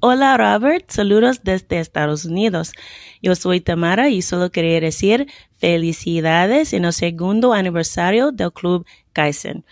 Hola 0.00 0.36
Robert, 0.36 0.90
saludos 0.90 1.40
desde 1.42 1.80
Estados 1.80 2.26
Unidos. 2.26 2.72
Yo 3.22 3.34
soy 3.34 3.62
Tamara 3.62 4.10
y 4.10 4.20
solo 4.20 4.50
quería 4.50 4.78
decir 4.78 5.26
felicidades 5.56 6.74
en 6.74 6.84
el 6.84 6.92
segundo 6.92 7.54
aniversario 7.54 8.30
del 8.30 8.52
Club 8.52 8.84
Kaizen 9.14 9.64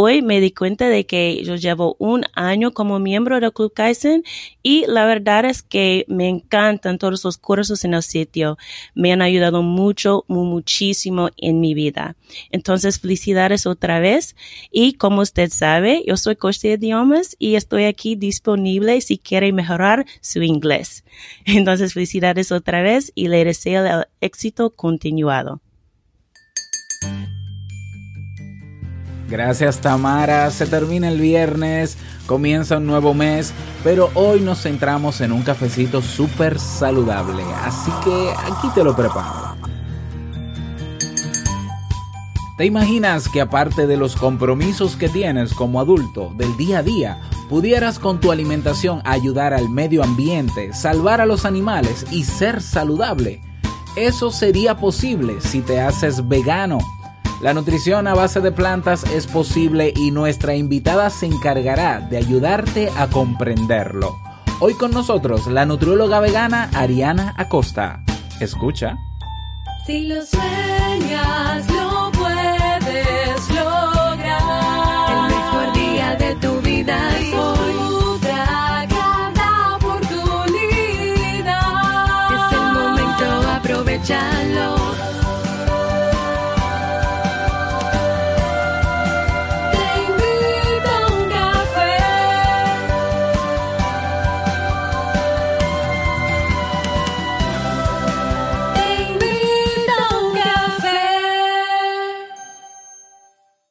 hoy 0.00 0.22
me 0.22 0.40
di 0.40 0.52
cuenta 0.52 0.88
de 0.88 1.06
que 1.06 1.42
yo 1.42 1.56
llevo 1.56 1.96
un 1.98 2.24
año 2.34 2.70
como 2.70 3.00
miembro 3.00 3.40
del 3.40 3.52
Club 3.52 3.72
Kaizen 3.74 4.22
y 4.62 4.84
la 4.86 5.04
verdad 5.06 5.44
es 5.44 5.60
que 5.64 6.04
me 6.06 6.28
encantan 6.28 6.98
todos 6.98 7.24
los 7.24 7.36
cursos 7.36 7.84
en 7.84 7.94
el 7.94 8.04
sitio. 8.04 8.58
Me 8.94 9.12
han 9.12 9.22
ayudado 9.22 9.60
mucho, 9.62 10.24
muchísimo 10.28 11.30
en 11.36 11.58
mi 11.58 11.74
vida. 11.74 12.14
Entonces, 12.52 13.00
felicidades 13.00 13.66
otra 13.66 13.98
vez. 13.98 14.36
Y 14.70 14.92
como 14.92 15.22
usted 15.22 15.50
sabe, 15.50 16.04
yo 16.06 16.16
soy 16.16 16.36
coach 16.36 16.60
de 16.60 16.74
idiomas 16.74 17.34
y 17.40 17.56
estoy 17.56 17.82
aquí 17.86 18.14
disponible 18.14 19.00
si 19.00 19.18
quiere 19.18 19.52
mejorar 19.52 20.06
su 20.20 20.44
inglés. 20.44 21.02
Entonces, 21.44 21.92
felicidades 21.94 22.52
otra 22.52 22.82
vez 22.82 23.10
y 23.16 23.26
le 23.26 23.44
deseo 23.44 23.84
el 23.84 24.04
éxito 24.20 24.70
continuado. 24.70 25.60
Gracias 29.28 29.80
Tamara, 29.80 30.50
se 30.50 30.66
termina 30.66 31.08
el 31.08 31.20
viernes, 31.20 31.98
comienza 32.24 32.78
un 32.78 32.86
nuevo 32.86 33.12
mes, 33.12 33.52
pero 33.84 34.10
hoy 34.14 34.40
nos 34.40 34.62
centramos 34.62 35.20
en 35.20 35.32
un 35.32 35.42
cafecito 35.42 36.00
súper 36.00 36.58
saludable, 36.58 37.42
así 37.62 37.90
que 38.04 38.30
aquí 38.30 38.68
te 38.74 38.82
lo 38.82 38.96
preparo. 38.96 39.54
¿Te 42.56 42.64
imaginas 42.64 43.28
que 43.28 43.42
aparte 43.42 43.86
de 43.86 43.98
los 43.98 44.16
compromisos 44.16 44.96
que 44.96 45.10
tienes 45.10 45.52
como 45.52 45.78
adulto 45.78 46.32
del 46.34 46.56
día 46.56 46.78
a 46.78 46.82
día, 46.82 47.20
pudieras 47.50 47.98
con 47.98 48.20
tu 48.20 48.32
alimentación 48.32 49.02
ayudar 49.04 49.52
al 49.52 49.68
medio 49.68 50.02
ambiente, 50.02 50.72
salvar 50.72 51.20
a 51.20 51.26
los 51.26 51.44
animales 51.44 52.06
y 52.10 52.24
ser 52.24 52.62
saludable? 52.62 53.42
Eso 53.94 54.30
sería 54.30 54.76
posible 54.78 55.40
si 55.40 55.60
te 55.60 55.80
haces 55.80 56.26
vegano 56.26 56.78
la 57.40 57.54
nutrición 57.54 58.06
a 58.06 58.14
base 58.14 58.40
de 58.40 58.52
plantas 58.52 59.04
es 59.04 59.26
posible 59.26 59.92
y 59.94 60.10
nuestra 60.10 60.54
invitada 60.54 61.08
se 61.10 61.26
encargará 61.26 62.00
de 62.00 62.16
ayudarte 62.16 62.90
a 62.96 63.06
comprenderlo. 63.06 64.16
Hoy 64.60 64.74
con 64.74 64.90
nosotros 64.90 65.46
la 65.46 65.64
nutrióloga 65.64 66.18
vegana 66.20 66.68
Ariana 66.74 67.34
Acosta. 67.36 68.02
Escucha. 68.40 68.96
Si 69.86 70.06
lo 70.08 70.24
sueñas, 70.26 71.66
lo 71.72 72.10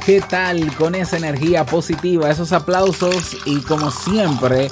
¿Qué 0.00 0.20
tal? 0.20 0.74
Con 0.76 0.94
esa 0.94 1.16
energía 1.16 1.64
positiva, 1.64 2.30
esos 2.30 2.52
aplausos 2.52 3.36
y 3.44 3.60
como 3.60 3.90
siempre, 3.90 4.70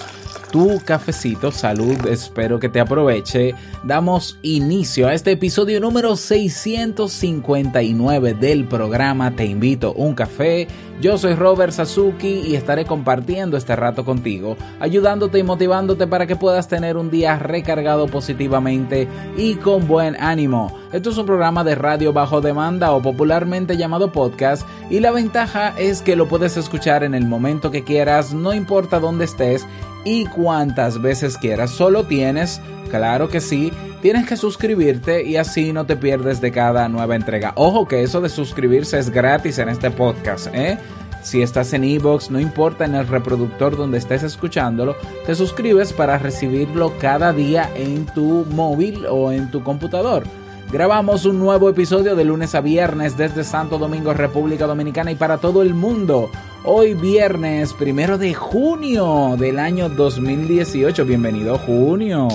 tu 0.52 0.80
cafecito, 0.84 1.50
salud, 1.50 2.06
espero 2.06 2.60
que 2.60 2.68
te 2.68 2.78
aproveche. 2.78 3.56
Damos 3.82 4.38
inicio 4.42 5.08
a 5.08 5.14
este 5.14 5.32
episodio 5.32 5.80
número 5.80 6.14
659 6.14 8.34
del 8.34 8.66
programa 8.66 9.34
Te 9.34 9.46
invito 9.46 9.94
un 9.94 10.14
café 10.14 10.68
yo 11.02 11.18
soy 11.18 11.34
Robert 11.34 11.72
Sasuki 11.72 12.44
y 12.46 12.54
estaré 12.54 12.84
compartiendo 12.84 13.56
este 13.56 13.74
rato 13.74 14.04
contigo, 14.04 14.56
ayudándote 14.78 15.40
y 15.40 15.42
motivándote 15.42 16.06
para 16.06 16.28
que 16.28 16.36
puedas 16.36 16.68
tener 16.68 16.96
un 16.96 17.10
día 17.10 17.40
recargado 17.40 18.06
positivamente 18.06 19.08
y 19.36 19.56
con 19.56 19.88
buen 19.88 20.14
ánimo. 20.20 20.78
Esto 20.92 21.10
es 21.10 21.18
un 21.18 21.26
programa 21.26 21.64
de 21.64 21.74
radio 21.74 22.12
bajo 22.12 22.40
demanda 22.40 22.92
o 22.92 23.02
popularmente 23.02 23.76
llamado 23.76 24.12
podcast 24.12 24.64
y 24.90 25.00
la 25.00 25.10
ventaja 25.10 25.74
es 25.76 26.02
que 26.02 26.14
lo 26.14 26.28
puedes 26.28 26.56
escuchar 26.56 27.02
en 27.02 27.14
el 27.14 27.26
momento 27.26 27.72
que 27.72 27.82
quieras, 27.82 28.32
no 28.32 28.54
importa 28.54 29.00
dónde 29.00 29.24
estés 29.24 29.66
y 30.04 30.26
cuántas 30.26 31.00
veces 31.00 31.36
quieras. 31.36 31.70
Solo 31.70 32.04
tienes, 32.04 32.60
claro 32.90 33.28
que 33.28 33.40
sí, 33.40 33.72
tienes 34.00 34.26
que 34.26 34.36
suscribirte 34.36 35.24
y 35.24 35.36
así 35.36 35.72
no 35.72 35.86
te 35.86 35.96
pierdes 35.96 36.40
de 36.40 36.52
cada 36.52 36.88
nueva 36.88 37.16
entrega. 37.16 37.52
Ojo 37.56 37.86
que 37.86 38.02
eso 38.02 38.20
de 38.20 38.28
suscribirse 38.28 38.98
es 38.98 39.10
gratis 39.10 39.58
en 39.58 39.68
este 39.68 39.90
podcast, 39.90 40.48
¿eh? 40.52 40.78
Si 41.22 41.40
estás 41.40 41.72
en 41.72 41.84
Evox, 41.84 42.30
no 42.30 42.40
importa 42.40 42.84
en 42.84 42.96
el 42.96 43.06
reproductor 43.06 43.76
donde 43.76 43.98
estés 43.98 44.24
escuchándolo, 44.24 44.96
te 45.24 45.36
suscribes 45.36 45.92
para 45.92 46.18
recibirlo 46.18 46.98
cada 46.98 47.32
día 47.32 47.70
en 47.76 48.06
tu 48.06 48.44
móvil 48.50 49.06
o 49.06 49.30
en 49.30 49.48
tu 49.50 49.62
computador. 49.62 50.24
Grabamos 50.70 51.24
un 51.26 51.38
nuevo 51.38 51.68
episodio 51.68 52.14
de 52.16 52.24
lunes 52.24 52.54
a 52.54 52.60
viernes 52.60 53.16
desde 53.16 53.44
Santo 53.44 53.78
Domingo, 53.78 54.14
República 54.14 54.66
Dominicana 54.66 55.10
y 55.12 55.16
para 55.16 55.38
todo 55.38 55.62
el 55.62 55.74
mundo. 55.74 56.30
Hoy 56.64 56.94
viernes 56.94 57.72
primero 57.72 58.18
de 58.18 58.34
junio 58.34 59.36
del 59.38 59.58
año 59.58 59.88
2018. 59.88 61.04
Bienvenido 61.04 61.58
junio. 61.58 62.28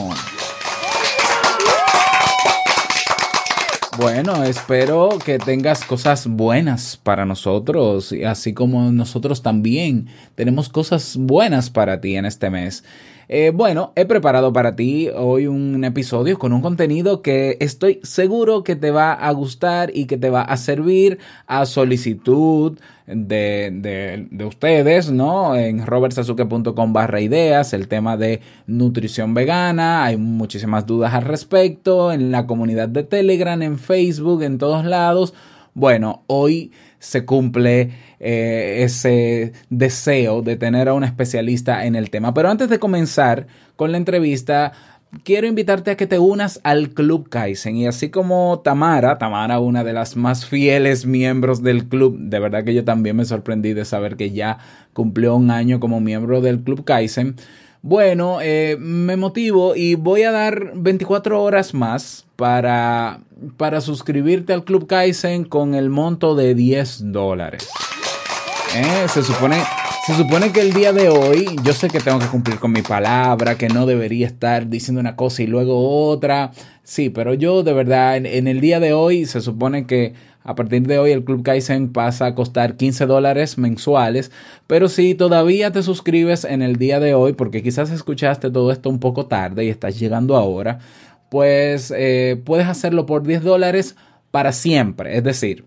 Bueno, 3.98 4.44
espero 4.44 5.10
que 5.26 5.40
tengas 5.40 5.84
cosas 5.84 6.28
buenas 6.28 7.00
para 7.02 7.26
nosotros, 7.26 8.14
así 8.28 8.54
como 8.54 8.92
nosotros 8.92 9.42
también 9.42 10.08
tenemos 10.36 10.70
cosas 10.70 11.18
buenas 11.18 11.72
para 11.72 12.00
ti 12.00 12.16
en 12.16 12.26
este 12.26 12.52
mes. 12.52 12.84
Eh, 13.30 13.52
bueno, 13.54 13.92
he 13.98 14.06
preparado 14.06 14.54
para 14.54 14.78
ti 14.78 15.10
hoy 15.14 15.48
un 15.48 15.84
episodio 15.84 16.40
con 16.40 16.54
un 16.54 16.62
contenido 16.62 17.22
que 17.22 17.58
estoy 17.60 18.00
seguro 18.04 18.64
que 18.64 18.78
te 18.78 18.90
va 18.90 19.12
a 19.12 19.30
gustar 19.32 19.92
y 19.94 20.06
que 20.06 20.18
te 20.18 20.30
va 20.30 20.44
a 20.44 20.56
servir 20.56 21.20
a 21.46 21.66
solicitud 21.66 22.80
de, 23.06 24.28
de, 24.32 24.46
ustedes, 24.46 25.12
¿no? 25.12 25.56
En 25.58 25.86
robertsazuke.com 25.86 26.94
barra 26.94 27.20
ideas, 27.20 27.74
el 27.74 27.90
tema 27.90 28.16
de 28.16 28.40
nutrición 28.66 29.34
vegana, 29.34 30.06
hay 30.06 30.16
muchísimas 30.16 30.86
dudas 30.86 31.14
al 31.14 31.24
respecto, 31.24 32.14
en 32.14 32.32
la 32.32 32.48
comunidad 32.48 32.88
de 32.88 33.04
Telegram, 33.04 33.62
en 33.62 33.78
Facebook, 33.78 34.42
en 34.44 34.58
todos 34.58 34.86
lados. 34.86 35.34
Bueno, 35.74 36.24
hoy 36.28 36.72
se 37.00 37.26
cumple 37.26 37.92
eh, 38.20 38.84
ese 38.84 39.54
deseo 39.70 40.42
de 40.42 40.56
tener 40.56 40.90
a 40.90 40.94
un 40.94 41.04
especialista 41.04 41.86
en 41.86 41.96
el 41.96 42.10
tema. 42.10 42.34
Pero 42.34 42.50
antes 42.50 42.70
de 42.70 42.80
comenzar 42.80 43.48
con 43.76 43.92
la 43.92 43.98
entrevista, 43.98 44.74
quiero 45.24 45.48
invitarte 45.48 45.92
a 45.92 45.98
que 45.98 46.08
te 46.08 46.20
unas 46.20 46.60
al 46.64 46.90
Club 46.90 47.30
Kaizen. 47.30 47.76
Y 47.76 47.88
así 47.88 48.10
como 48.10 48.62
Tamara, 48.64 49.18
Tamara, 49.18 49.60
una 49.60 49.84
de 49.84 49.94
las 49.94 50.16
más 50.16 50.46
fieles 50.46 51.06
miembros 51.06 51.64
del 51.64 51.88
club, 51.88 52.18
de 52.20 52.40
verdad 52.40 52.64
que 52.64 52.74
yo 52.74 52.84
también 52.84 53.16
me 53.16 53.26
sorprendí 53.26 53.74
de 53.74 53.86
saber 53.86 54.16
que 54.16 54.32
ya 54.32 54.58
cumplió 54.94 55.36
un 55.36 55.52
año 55.52 55.80
como 55.80 56.00
miembro 56.00 56.42
del 56.42 56.62
Club 56.62 56.84
Kaizen. 56.84 57.36
Bueno, 57.82 58.40
eh, 58.42 58.78
me 58.80 59.18
motivo 59.18 59.76
y 59.76 59.96
voy 59.96 60.24
a 60.24 60.32
dar 60.32 60.74
24 60.76 61.42
horas 61.42 61.74
más 61.74 62.26
para, 62.36 63.22
para 63.58 63.82
suscribirte 63.82 64.54
al 64.54 64.64
Club 64.64 64.88
Kaizen 64.88 65.46
con 65.46 65.76
el 65.76 65.90
monto 65.90 66.36
de 66.36 66.56
10 66.56 67.12
dólares. 67.12 67.70
Eh, 68.76 69.08
se 69.08 69.24
supone 69.24 69.58
se 70.08 70.16
supone 70.16 70.54
que 70.54 70.62
el 70.62 70.72
día 70.72 70.94
de 70.94 71.10
hoy 71.10 71.48
yo 71.64 71.74
sé 71.74 71.90
que 71.90 72.00
tengo 72.00 72.18
que 72.18 72.28
cumplir 72.28 72.60
con 72.60 72.72
mi 72.72 72.82
palabra, 72.82 73.58
que 73.58 73.68
no 73.68 73.86
debería 73.86 74.26
estar 74.26 74.70
diciendo 74.70 75.02
una 75.02 75.18
cosa 75.18 75.44
y 75.44 75.48
luego 75.48 76.08
otra. 76.08 76.52
Sí, 76.82 77.10
pero 77.10 77.34
yo 77.34 77.62
de 77.62 77.74
verdad 77.74 78.16
en, 78.16 78.48
el 78.48 78.62
día 78.62 78.80
de 78.80 78.94
hoy 78.94 79.26
se 79.26 79.42
supone 79.42 79.86
que 79.86 80.14
a 80.48 80.56
partir 80.56 80.88
de 80.88 80.98
hoy 80.98 81.12
el 81.12 81.26
Club 81.26 81.44
Kaizen 81.44 81.92
pasa 81.92 82.26
a 82.26 82.34
costar 82.34 82.78
15 82.78 83.06
dólares 83.06 83.58
mensuales. 83.58 84.32
Pero 84.66 84.88
si 84.88 85.14
todavía 85.14 85.74
te 85.74 85.84
suscribes 85.84 86.46
en 86.46 86.62
el 86.62 86.78
día 86.78 87.02
de 87.02 87.14
hoy, 87.14 87.34
porque 87.34 87.62
quizás 87.62 87.92
escuchaste 87.92 88.50
todo 88.50 88.72
esto 88.72 88.90
un 88.90 89.00
poco 89.00 89.26
tarde 89.26 89.66
y 89.66 89.70
estás 89.70 90.00
llegando 90.00 90.38
ahora, 90.38 90.80
pues 91.30 91.94
eh, 91.96 92.42
puedes 92.46 92.68
hacerlo 92.68 93.06
por 93.06 93.24
10 93.24 93.44
dólares 93.44 93.98
para 94.32 94.54
siempre. 94.54 95.18
Es 95.18 95.24
decir, 95.26 95.66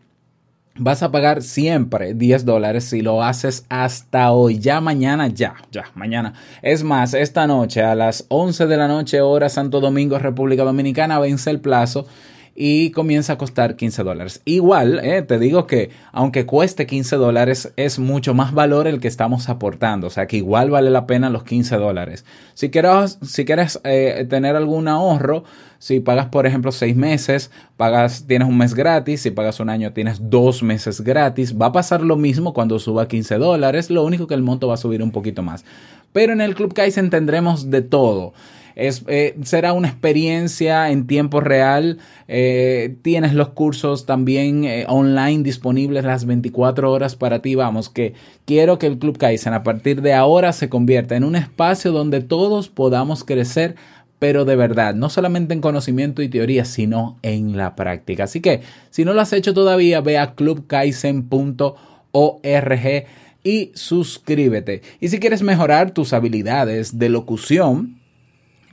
vas 0.77 1.03
a 1.03 1.11
pagar 1.13 1.43
siempre 1.43 2.15
10 2.15 2.47
dólares 2.47 2.85
si 2.85 3.03
lo 3.03 3.23
haces 3.23 3.67
hasta 3.69 4.33
hoy. 4.33 4.61
Ya 4.61 4.81
mañana, 4.81 5.29
ya, 5.29 5.57
ya, 5.71 5.91
mañana. 5.95 6.33
Es 6.63 6.83
más, 6.83 7.13
esta 7.13 7.47
noche 7.47 7.83
a 7.83 7.95
las 7.95 8.25
11 8.29 8.67
de 8.67 8.77
la 8.79 8.89
noche, 8.89 9.21
hora 9.21 9.51
Santo 9.51 9.79
Domingo, 9.79 10.19
República 10.19 10.65
Dominicana, 10.65 11.19
vence 11.19 11.51
el 11.51 11.61
plazo 11.61 12.07
y 12.55 12.91
comienza 12.91 13.35
a 13.35 13.39
costar 13.39 13.77
15 13.77 14.03
dólares. 14.03 14.43
Igual, 14.45 15.01
eh, 15.03 15.23
te 15.23 15.39
digo 15.39 15.67
que 15.67 15.91
aunque 16.13 16.47
cueste 16.47 16.87
15 16.87 17.17
dólares, 17.17 17.73
es 17.77 17.99
mucho 17.99 18.35
más 18.35 18.53
valor 18.53 18.87
el 18.87 19.01
que 19.01 19.09
estamos 19.09 19.49
aportando. 19.49 20.09
O 20.09 20.11
sea 20.11 20.27
que 20.27 20.37
igual 20.37 20.71
vale 20.71 20.91
la 20.91 21.07
pena 21.07 21.31
los 21.31 21.45
15 21.45 21.77
dólares. 21.77 22.25
Si 22.55 22.71
quieres, 22.71 23.19
si 23.23 23.45
quieres 23.45 23.81
eh, 23.85 24.27
tener 24.29 24.57
algún 24.57 24.89
ahorro, 24.89 25.45
si 25.79 26.01
pagas, 26.01 26.27
por 26.27 26.47
ejemplo, 26.47 26.73
6 26.73 26.95
meses, 26.95 27.51
pagas, 27.79 28.27
tienes 28.27 28.47
un 28.47 28.59
mes 28.59 28.75
gratis. 28.75 29.23
Si 29.23 29.31
pagas 29.31 29.61
un 29.61 29.71
año, 29.71 29.93
tienes 29.93 30.31
dos 30.31 30.63
meses 30.63 31.01
gratis. 31.01 31.57
Va 31.59 31.67
a 31.67 31.73
pasar 31.73 32.03
lo 32.03 32.17
mismo 32.17 32.53
cuando 32.53 32.79
suba 32.79 33.09
15 33.09 33.37
dólares. 33.37 33.89
Lo 33.89 34.05
único 34.05 34.27
que 34.27 34.35
el 34.35 34.43
monto 34.43 34.69
va 34.69 34.75
a 34.75 34.77
subir 34.77 35.03
un 35.03 35.11
poquito 35.11 35.43
más. 35.43 35.65
Pero 36.13 36.33
en 36.33 36.41
el 36.41 36.55
Club 36.55 36.75
Kaizen 36.75 37.09
tendremos 37.09 37.71
de 37.71 37.83
todo. 37.83 38.35
Eh, 38.81 39.37
será 39.43 39.75
una 39.75 39.89
experiencia 39.89 40.91
en 40.91 41.07
tiempo 41.07 41.41
real. 41.41 41.99
Eh, 42.29 42.97
tienes 43.03 43.35
los 43.35 43.51
cursos 43.51 44.07
también 44.07 44.65
eh, 44.65 44.87
online 44.89 45.43
disponibles 45.43 46.05
las 46.05 46.25
24 46.25 46.91
horas 46.91 47.15
para 47.15 47.43
ti. 47.43 47.55
Vamos, 47.55 47.91
que 47.91 48.15
quiero 48.47 48.79
que 48.79 48.87
el 48.87 48.99
Club 48.99 49.19
Kaizen 49.19 49.53
a 49.53 49.63
partir 49.63 50.01
de 50.01 50.15
ahora 50.15 50.55
se 50.55 50.71
convierta 50.71 51.15
en 51.15 51.25
un 51.25 51.37
espacio 51.37 51.93
donde 51.93 52.23
todos 52.23 52.69
podamos 52.69 53.23
crecer 53.23 53.77
pero 54.19 54.45
de 54.45 54.55
verdad, 54.55 54.95
no 54.95 55.09
solamente 55.09 55.55
en 55.55 55.63
conocimiento 55.63 56.21
y 56.21 56.29
teoría, 56.29 56.67
sino 56.67 57.19
en 57.23 57.57
la 57.57 57.75
práctica. 57.75 58.25
Así 58.25 58.43
que, 58.43 58.61
si 58.91 59.07
no 59.07 59.15
lo 59.15 59.23
has 59.23 59.33
hecho 59.33 59.55
todavía, 59.55 60.03
ve 60.03 60.19
a 60.19 60.35
clubkaizen.org 60.35 63.07
y 63.43 63.73
suscríbete. 63.75 64.83
Y 65.01 65.09
si 65.09 65.21
quieres 65.21 65.41
mejorar 65.41 65.93
tus 65.93 66.13
habilidades 66.13 66.99
de 66.99 67.09
locución, 67.09 68.00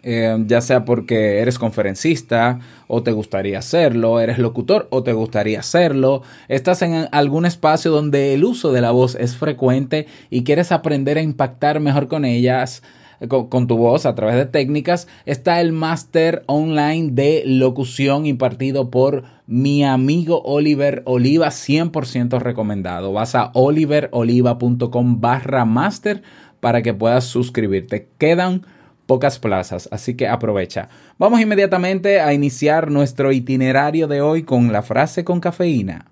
eh, 0.09 0.41
ya 0.47 0.61
sea 0.61 0.85
porque 0.85 1.39
eres 1.39 1.59
conferencista 1.59 2.59
o 2.87 3.03
te 3.03 3.11
gustaría 3.11 3.59
hacerlo, 3.59 4.21
eres 4.21 4.37
locutor 4.37 4.87
o 4.89 5.03
te 5.03 5.11
gustaría 5.11 5.59
hacerlo, 5.59 6.21
estás 6.47 6.81
en 6.81 7.09
algún 7.11 7.45
espacio 7.45 7.91
donde 7.91 8.33
el 8.33 8.45
uso 8.45 8.71
de 8.71 8.79
la 8.79 8.91
voz 8.91 9.15
es 9.15 9.35
frecuente 9.35 10.07
y 10.29 10.45
quieres 10.45 10.71
aprender 10.71 11.17
a 11.17 11.21
impactar 11.21 11.81
mejor 11.81 12.07
con 12.07 12.23
ellas, 12.23 12.83
con, 13.27 13.67
tu 13.67 13.75
voz 13.75 14.05
a 14.05 14.15
través 14.15 14.37
de 14.37 14.45
técnicas, 14.45 15.09
está 15.25 15.59
el 15.59 15.73
máster 15.73 16.43
online 16.45 17.09
de 17.11 17.43
locución 17.45 18.25
impartido 18.25 18.89
por 18.89 19.25
mi 19.45 19.83
amigo 19.83 20.41
Oliver 20.45 21.03
Oliva, 21.05 21.47
100% 21.47 22.39
recomendado. 22.39 23.11
Vas 23.11 23.35
a 23.35 23.51
oliveroliva.com 23.53 25.19
barra 25.19 25.65
máster 25.65 26.21
para 26.61 26.81
que 26.81 26.93
puedas 26.93 27.25
suscribirte. 27.25 28.07
Quedan 28.17 28.65
pocas 29.07 29.39
plazas, 29.39 29.89
así 29.91 30.15
que 30.15 30.27
aprovecha. 30.27 30.89
Vamos 31.17 31.41
inmediatamente 31.41 32.19
a 32.19 32.33
iniciar 32.33 32.91
nuestro 32.91 33.31
itinerario 33.31 34.07
de 34.07 34.21
hoy 34.21 34.43
con 34.43 34.71
la 34.71 34.83
frase 34.83 35.23
con 35.23 35.39
cafeína. 35.39 36.11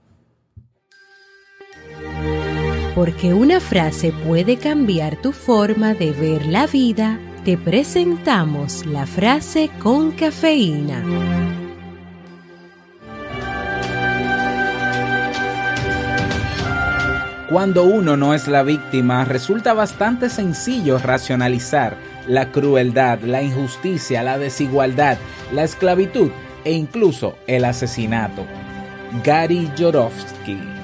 Porque 2.96 3.34
una 3.34 3.60
frase 3.60 4.14
puede 4.26 4.56
cambiar 4.56 5.18
tu 5.18 5.34
forma 5.34 5.94
de 5.94 6.12
ver 6.12 6.46
la 6.46 6.66
vida, 6.66 7.20
te 7.44 7.58
presentamos 7.58 8.86
la 8.86 9.06
frase 9.06 9.70
con 9.84 10.14
cafeína. 10.14 11.04
Cuando 17.50 17.84
uno 17.84 18.18
no 18.18 18.34
es 18.34 18.48
la 18.48 18.64
víctima, 18.64 19.24
resulta 19.24 19.74
bastante 19.74 20.30
sencillo 20.30 20.98
racionalizar 20.98 22.15
la 22.28 22.52
crueldad, 22.52 23.20
la 23.22 23.42
injusticia, 23.42 24.24
la 24.24 24.38
desigualdad, 24.38 25.18
la 25.52 25.64
esclavitud 25.64 26.32
e 26.64 26.74
incluso 26.74 27.38
el 27.48 27.66
asesinato. 27.66 28.46
Gary 29.24 29.72
Jorovsky 29.78 30.76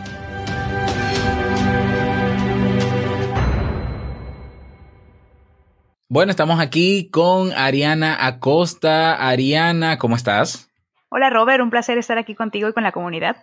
Bueno, 6.14 6.32
estamos 6.32 6.60
aquí 6.60 7.10
con 7.10 7.54
Ariana 7.54 8.28
Acosta. 8.28 9.30
Ariana, 9.30 9.98
¿cómo 9.98 10.18
estás? 10.18 10.70
Hola 11.08 11.30
Robert, 11.30 11.64
un 11.64 11.70
placer 11.70 11.98
estar 11.98 12.18
aquí 12.18 12.36
contigo 12.36 12.68
y 12.68 12.74
con 12.74 12.84
la 12.84 12.92
comunidad. 12.92 13.38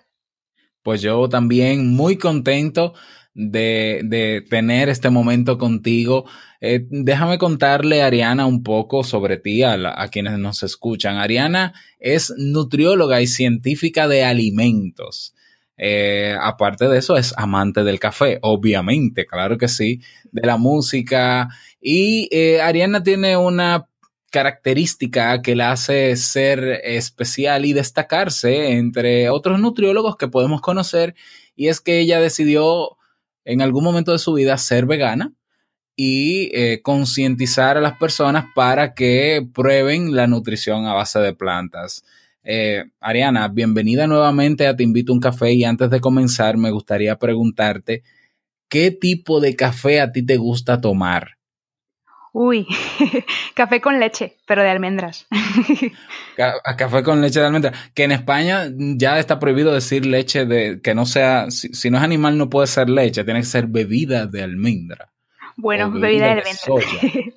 Pues 0.82 1.02
yo 1.02 1.28
también 1.28 1.94
muy 1.94 2.16
contento 2.16 2.94
de, 3.34 4.00
de 4.04 4.42
tener 4.48 4.88
este 4.88 5.10
momento 5.10 5.58
contigo. 5.58 6.24
Eh, 6.60 6.86
déjame 6.90 7.38
contarle, 7.38 8.02
Ariana, 8.02 8.46
un 8.46 8.62
poco 8.62 9.04
sobre 9.04 9.36
ti 9.36 9.62
a, 9.62 10.08
quienes 10.10 10.38
nos 10.38 10.62
escuchan. 10.62 11.16
Ariana 11.16 11.72
es 12.00 12.34
nutrióloga 12.36 13.20
y 13.20 13.26
científica 13.26 14.08
de 14.08 14.24
alimentos. 14.24 15.34
Eh, 15.76 16.34
aparte 16.40 16.88
de 16.88 16.98
eso, 16.98 17.16
es 17.16 17.32
amante 17.36 17.84
del 17.84 18.00
café, 18.00 18.40
obviamente, 18.42 19.26
claro 19.26 19.56
que 19.56 19.68
sí, 19.68 20.00
de 20.32 20.44
la 20.44 20.56
música. 20.56 21.48
Y 21.80 22.28
eh, 22.32 22.60
Ariana 22.60 23.04
tiene 23.04 23.36
una 23.36 23.86
característica 24.30 25.40
que 25.42 25.56
la 25.56 25.72
hace 25.72 26.16
ser 26.16 26.80
especial 26.84 27.64
y 27.64 27.72
destacarse 27.72 28.72
entre 28.72 29.30
otros 29.30 29.60
nutriólogos 29.60 30.16
que 30.16 30.28
podemos 30.28 30.60
conocer, 30.60 31.14
y 31.56 31.68
es 31.68 31.80
que 31.80 32.00
ella 32.00 32.20
decidió 32.20 32.96
en 33.44 33.62
algún 33.62 33.84
momento 33.84 34.12
de 34.12 34.18
su 34.18 34.34
vida 34.34 34.58
ser 34.58 34.86
vegana 34.86 35.32
y 35.96 36.50
eh, 36.54 36.80
concientizar 36.82 37.76
a 37.76 37.80
las 37.80 37.98
personas 37.98 38.46
para 38.54 38.94
que 38.94 39.46
prueben 39.52 40.14
la 40.14 40.26
nutrición 40.26 40.86
a 40.86 40.94
base 40.94 41.18
de 41.18 41.34
plantas. 41.34 42.04
Eh, 42.44 42.84
Ariana, 43.00 43.48
bienvenida 43.48 44.06
nuevamente 44.06 44.66
a 44.66 44.76
Te 44.76 44.84
invito 44.84 45.12
a 45.12 45.14
un 45.14 45.20
café 45.20 45.52
y 45.52 45.64
antes 45.64 45.90
de 45.90 46.00
comenzar 46.00 46.56
me 46.56 46.70
gustaría 46.70 47.18
preguntarte, 47.18 48.02
¿qué 48.68 48.90
tipo 48.90 49.40
de 49.40 49.56
café 49.56 50.00
a 50.00 50.12
ti 50.12 50.24
te 50.24 50.36
gusta 50.36 50.80
tomar? 50.80 51.37
Uy, 52.32 52.66
café 53.54 53.80
con 53.80 53.98
leche, 53.98 54.36
pero 54.46 54.62
de 54.62 54.70
almendras. 54.70 55.26
café 56.76 57.02
con 57.02 57.20
leche 57.20 57.40
de 57.40 57.46
almendras. 57.46 57.90
Que 57.94 58.04
en 58.04 58.12
España 58.12 58.66
ya 58.76 59.18
está 59.18 59.38
prohibido 59.38 59.72
decir 59.72 60.06
leche 60.06 60.44
de 60.44 60.80
que 60.82 60.94
no 60.94 61.06
sea, 61.06 61.50
si, 61.50 61.90
no 61.90 61.98
es 61.98 62.04
animal 62.04 62.36
no 62.36 62.50
puede 62.50 62.66
ser 62.66 62.90
leche, 62.90 63.24
tiene 63.24 63.40
que 63.40 63.46
ser 63.46 63.66
bebida 63.66 64.26
de 64.26 64.42
almendra. 64.42 65.10
Bueno, 65.56 65.90
bebida, 65.90 66.26
de 66.26 66.42
almendra. 66.42 67.32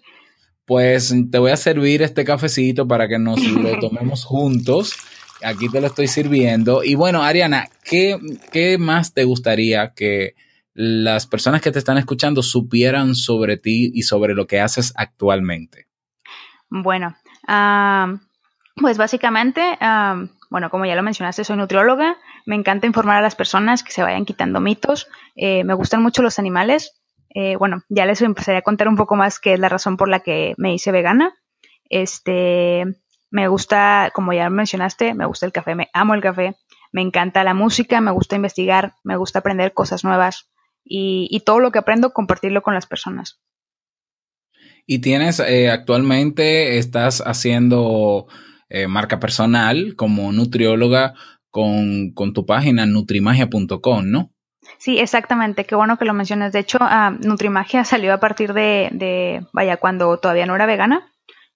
Pues 0.63 1.13
te 1.29 1.37
voy 1.37 1.51
a 1.51 1.57
servir 1.57 2.01
este 2.01 2.23
cafecito 2.23 2.87
para 2.87 3.09
que 3.09 3.19
nos 3.19 3.43
lo 3.45 3.77
tomemos 3.79 4.23
juntos. 4.23 4.95
Aquí 5.43 5.67
te 5.67 5.81
lo 5.81 5.87
estoy 5.87 6.07
sirviendo. 6.07 6.81
Y 6.81 6.95
bueno, 6.95 7.23
Ariana, 7.23 7.67
¿qué, 7.83 8.17
qué 8.53 8.77
más 8.77 9.13
te 9.13 9.25
gustaría 9.25 9.91
que 9.93 10.35
las 10.73 11.27
personas 11.27 11.61
que 11.61 11.71
te 11.71 11.79
están 11.79 11.97
escuchando 11.97 12.41
supieran 12.43 13.15
sobre 13.15 13.57
ti 13.57 13.91
y 13.93 14.03
sobre 14.03 14.33
lo 14.33 14.47
que 14.47 14.59
haces 14.59 14.93
actualmente? 14.95 15.87
Bueno, 16.69 17.15
pues 18.75 18.97
básicamente, 18.97 19.61
bueno, 20.49 20.69
como 20.69 20.85
ya 20.85 20.95
lo 20.95 21.03
mencionaste, 21.03 21.43
soy 21.43 21.57
nutrióloga. 21.57 22.17
Me 22.45 22.55
encanta 22.55 22.87
informar 22.87 23.17
a 23.17 23.21
las 23.21 23.35
personas 23.35 23.83
que 23.83 23.91
se 23.91 24.03
vayan 24.03 24.25
quitando 24.25 24.59
mitos. 24.59 25.07
Eh, 25.35 25.63
me 25.63 25.73
gustan 25.73 26.01
mucho 26.01 26.21
los 26.21 26.39
animales. 26.39 27.01
Eh, 27.33 27.55
bueno, 27.55 27.83
ya 27.87 28.05
les 28.05 28.21
empezaría 28.21 28.59
a 28.59 28.63
contar 28.63 28.87
un 28.87 28.97
poco 28.97 29.15
más 29.15 29.39
qué 29.39 29.53
es 29.53 29.59
la 29.59 29.69
razón 29.69 29.95
por 29.95 30.09
la 30.09 30.19
que 30.19 30.53
me 30.57 30.73
hice 30.73 30.91
vegana. 30.91 31.33
Este, 31.89 32.85
me 33.29 33.47
gusta, 33.47 34.11
como 34.13 34.33
ya 34.33 34.49
mencionaste, 34.49 35.13
me 35.13 35.25
gusta 35.25 35.45
el 35.45 35.51
café, 35.51 35.75
me 35.75 35.89
amo 35.93 36.13
el 36.13 36.21
café, 36.21 36.55
me 36.91 37.01
encanta 37.01 37.43
la 37.43 37.53
música, 37.53 38.01
me 38.01 38.11
gusta 38.11 38.35
investigar, 38.35 38.95
me 39.03 39.15
gusta 39.15 39.39
aprender 39.39 39.73
cosas 39.73 40.03
nuevas 40.03 40.49
y, 40.83 41.41
todo 41.45 41.59
lo 41.59 41.71
que 41.71 41.79
aprendo 41.79 42.11
compartirlo 42.11 42.61
con 42.61 42.73
las 42.73 42.87
personas. 42.87 43.39
Y 44.85 44.99
tienes, 44.99 45.39
eh, 45.39 45.69
actualmente 45.69 46.77
estás 46.77 47.21
haciendo 47.25 48.27
eh, 48.69 48.87
marca 48.87 49.19
personal 49.19 49.95
como 49.95 50.31
nutrióloga 50.31 51.13
con, 51.49 52.11
con 52.13 52.33
tu 52.33 52.45
página 52.45 52.85
nutrimagia.com, 52.85 54.09
¿no? 54.09 54.31
Sí, 54.77 54.99
exactamente. 54.99 55.65
Qué 55.65 55.75
bueno 55.75 55.97
que 55.97 56.05
lo 56.05 56.13
mencionas. 56.13 56.53
De 56.53 56.59
hecho, 56.59 56.79
uh, 56.81 57.11
Nutrimagia 57.27 57.83
salió 57.85 58.13
a 58.13 58.19
partir 58.19 58.53
de, 58.53 58.89
de, 58.91 59.45
vaya, 59.53 59.77
cuando 59.77 60.17
todavía 60.17 60.45
no 60.45 60.55
era 60.55 60.65
vegana. 60.65 61.11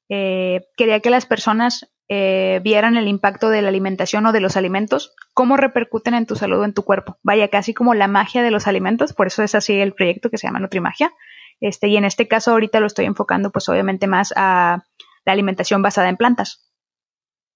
Eh, 0.10 0.62
quería 0.77 1.00
que 1.00 1.10
las 1.10 1.25
personas 1.25 1.89
eh, 2.07 2.62
vieran 2.63 2.97
el 2.97 3.07
impacto 3.07 3.50
de 3.50 3.62
la 3.62 3.69
alimentación 3.69 4.25
o 4.25 4.31
de 4.31 4.39
los 4.39 4.57
alimentos, 4.57 5.13
cómo 5.33 5.57
repercuten 5.57 6.13
en 6.13 6.25
tu 6.25 6.35
salud 6.35 6.59
o 6.59 6.65
en 6.65 6.74
tu 6.74 6.83
cuerpo. 6.83 7.17
Vaya, 7.24 7.47
casi 7.50 7.74
como 7.74 7.93
la 7.93 8.07
magia 8.07 8.43
de 8.43 8.51
los 8.51 8.67
alimentos, 8.67 9.13
por 9.13 9.27
eso 9.27 9.41
es 9.41 9.55
así 9.55 9.74
el 9.74 9.93
proyecto 9.93 10.29
que 10.29 10.38
se 10.38 10.47
llama 10.47 10.59
Nutrimagia. 10.59 11.12
Este, 11.62 11.88
y 11.88 11.97
en 11.97 12.05
este 12.05 12.27
caso 12.27 12.51
ahorita 12.51 12.79
lo 12.79 12.88
estoy 12.88 13.05
enfocando 13.05 13.51
pues 13.51 13.69
obviamente 13.69 14.07
más 14.07 14.33
a 14.35 14.83
la 15.25 15.33
alimentación 15.33 15.81
basada 15.81 16.09
en 16.09 16.17
plantas. 16.17 16.69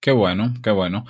Qué 0.01 0.12
bueno, 0.12 0.53
qué 0.63 0.72
bueno. 0.72 1.06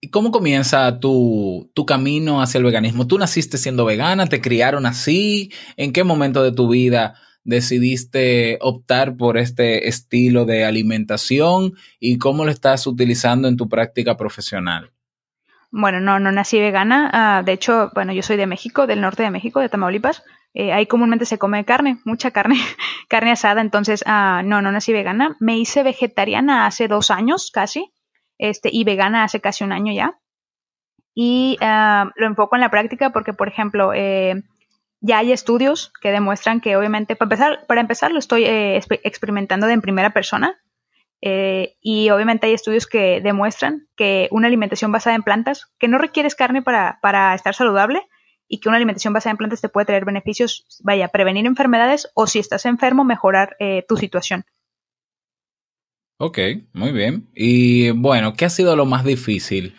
¿Y 0.00 0.10
cómo 0.10 0.30
comienza 0.30 1.00
tu, 1.00 1.70
tu, 1.74 1.86
camino 1.86 2.42
hacia 2.42 2.58
el 2.58 2.64
veganismo? 2.64 3.06
¿Tú 3.06 3.16
naciste 3.16 3.56
siendo 3.56 3.86
vegana? 3.86 4.26
¿Te 4.26 4.42
criaron 4.42 4.84
así? 4.84 5.50
¿En 5.78 5.94
qué 5.94 6.04
momento 6.04 6.42
de 6.42 6.52
tu 6.52 6.68
vida 6.68 7.14
decidiste 7.44 8.58
optar 8.60 9.16
por 9.16 9.38
este 9.38 9.88
estilo 9.88 10.44
de 10.44 10.64
alimentación 10.64 11.74
y 12.00 12.18
cómo 12.18 12.44
lo 12.44 12.50
estás 12.50 12.86
utilizando 12.86 13.48
en 13.48 13.56
tu 13.56 13.68
práctica 13.68 14.16
profesional? 14.16 14.90
Bueno, 15.70 16.00
no, 16.00 16.20
no 16.20 16.30
nací 16.30 16.60
vegana. 16.60 17.10
Ah, 17.12 17.42
de 17.44 17.52
hecho, 17.52 17.90
bueno, 17.94 18.12
yo 18.12 18.22
soy 18.22 18.36
de 18.36 18.46
México, 18.46 18.86
del 18.86 19.00
norte 19.00 19.24
de 19.24 19.30
México, 19.30 19.58
de 19.60 19.68
Tamaulipas. 19.68 20.22
Eh, 20.54 20.72
ahí 20.72 20.86
comúnmente 20.86 21.26
se 21.26 21.36
come 21.36 21.64
carne, 21.64 21.98
mucha 22.04 22.30
carne, 22.30 22.54
carne 23.08 23.32
asada. 23.32 23.60
Entonces, 23.60 24.04
ah, 24.06 24.42
no, 24.44 24.62
no 24.62 24.70
nací 24.70 24.92
vegana. 24.92 25.36
Me 25.40 25.58
hice 25.58 25.82
vegetariana 25.82 26.66
hace 26.66 26.86
dos 26.86 27.10
años 27.10 27.50
casi, 27.52 27.92
este, 28.38 28.70
y 28.72 28.84
vegana 28.84 29.24
hace 29.24 29.40
casi 29.40 29.64
un 29.64 29.72
año 29.72 29.92
ya. 29.92 30.16
Y 31.12 31.58
ah, 31.60 32.12
lo 32.14 32.26
enfoco 32.26 32.54
en 32.54 32.60
la 32.60 32.70
práctica 32.70 33.10
porque, 33.10 33.32
por 33.32 33.48
ejemplo, 33.48 33.92
eh, 33.94 34.44
ya 35.06 35.18
hay 35.18 35.32
estudios 35.32 35.92
que 36.00 36.10
demuestran 36.10 36.62
que, 36.62 36.76
obviamente, 36.76 37.14
para 37.14 37.26
empezar, 37.26 37.66
para 37.66 37.82
empezar 37.82 38.10
lo 38.10 38.18
estoy 38.18 38.44
eh, 38.44 38.80
experimentando 39.02 39.66
de 39.66 39.74
en 39.74 39.82
primera 39.82 40.14
persona. 40.14 40.58
Eh, 41.20 41.76
y 41.82 42.08
obviamente 42.08 42.46
hay 42.46 42.54
estudios 42.54 42.86
que 42.86 43.20
demuestran 43.22 43.86
que 43.96 44.28
una 44.30 44.46
alimentación 44.46 44.92
basada 44.92 45.14
en 45.14 45.22
plantas, 45.22 45.66
que 45.78 45.88
no 45.88 45.98
requieres 45.98 46.34
carne 46.34 46.62
para, 46.62 47.34
estar 47.34 47.54
saludable 47.54 48.00
y 48.48 48.60
que 48.60 48.68
una 48.70 48.76
alimentación 48.76 49.12
basada 49.12 49.32
en 49.32 49.36
plantas 49.36 49.60
te 49.60 49.68
puede 49.68 49.84
traer 49.84 50.06
beneficios, 50.06 50.66
vaya, 50.82 51.08
prevenir 51.08 51.44
enfermedades 51.44 52.10
o 52.14 52.26
si 52.26 52.38
estás 52.38 52.64
enfermo, 52.64 53.04
mejorar 53.04 53.56
eh, 53.58 53.84
tu 53.86 53.98
situación. 53.98 54.44
Ok, 56.18 56.38
muy 56.72 56.92
bien. 56.92 57.28
Y 57.34 57.90
bueno, 57.90 58.32
¿qué 58.34 58.46
ha 58.46 58.50
sido 58.50 58.74
lo 58.74 58.86
más 58.86 59.04
difícil 59.04 59.76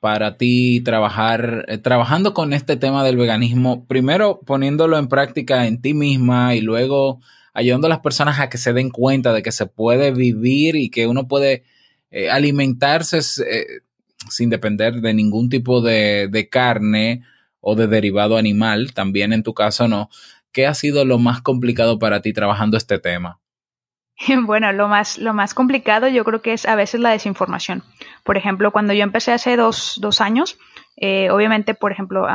para 0.00 0.36
ti 0.36 0.80
trabajar, 0.82 1.64
eh, 1.68 1.78
trabajando 1.78 2.34
con 2.34 2.52
este 2.52 2.76
tema 2.76 3.04
del 3.04 3.16
veganismo? 3.16 3.86
Primero 3.86 4.40
poniéndolo 4.46 4.98
en 4.98 5.08
práctica 5.08 5.66
en 5.66 5.80
ti 5.80 5.94
misma 5.94 6.54
y 6.54 6.60
luego 6.60 7.20
ayudando 7.54 7.86
a 7.86 7.90
las 7.90 8.00
personas 8.00 8.38
a 8.38 8.48
que 8.48 8.58
se 8.58 8.72
den 8.72 8.90
cuenta 8.90 9.32
de 9.32 9.42
que 9.42 9.52
se 9.52 9.66
puede 9.66 10.12
vivir 10.12 10.76
y 10.76 10.90
que 10.90 11.06
uno 11.06 11.26
puede 11.26 11.64
eh, 12.10 12.30
alimentarse 12.30 13.18
eh, 13.18 13.66
sin 14.28 14.50
depender 14.50 15.00
de 15.00 15.14
ningún 15.14 15.48
tipo 15.48 15.80
de, 15.80 16.28
de, 16.30 16.48
carne 16.48 17.22
o 17.60 17.74
de 17.74 17.86
derivado 17.86 18.36
animal, 18.36 18.92
también 18.94 19.32
en 19.32 19.42
tu 19.42 19.54
caso 19.54 19.88
no. 19.88 20.10
¿Qué 20.52 20.66
ha 20.66 20.74
sido 20.74 21.04
lo 21.04 21.18
más 21.18 21.42
complicado 21.42 21.98
para 21.98 22.22
ti 22.22 22.32
trabajando 22.32 22.76
este 22.76 22.98
tema? 22.98 23.40
Bueno, 24.46 24.72
lo 24.72 24.88
más, 24.88 25.18
lo 25.18 25.34
más 25.34 25.54
complicado 25.54 26.08
yo 26.08 26.24
creo 26.24 26.42
que 26.42 26.52
es 26.52 26.66
a 26.66 26.74
veces 26.74 27.00
la 27.00 27.10
desinformación. 27.10 27.82
Por 28.24 28.36
ejemplo, 28.36 28.72
cuando 28.72 28.92
yo 28.92 29.02
empecé 29.02 29.32
hace 29.32 29.56
dos, 29.56 29.98
dos 30.00 30.20
años, 30.20 30.58
eh, 30.96 31.30
obviamente, 31.30 31.74
por 31.74 31.92
ejemplo, 31.92 32.26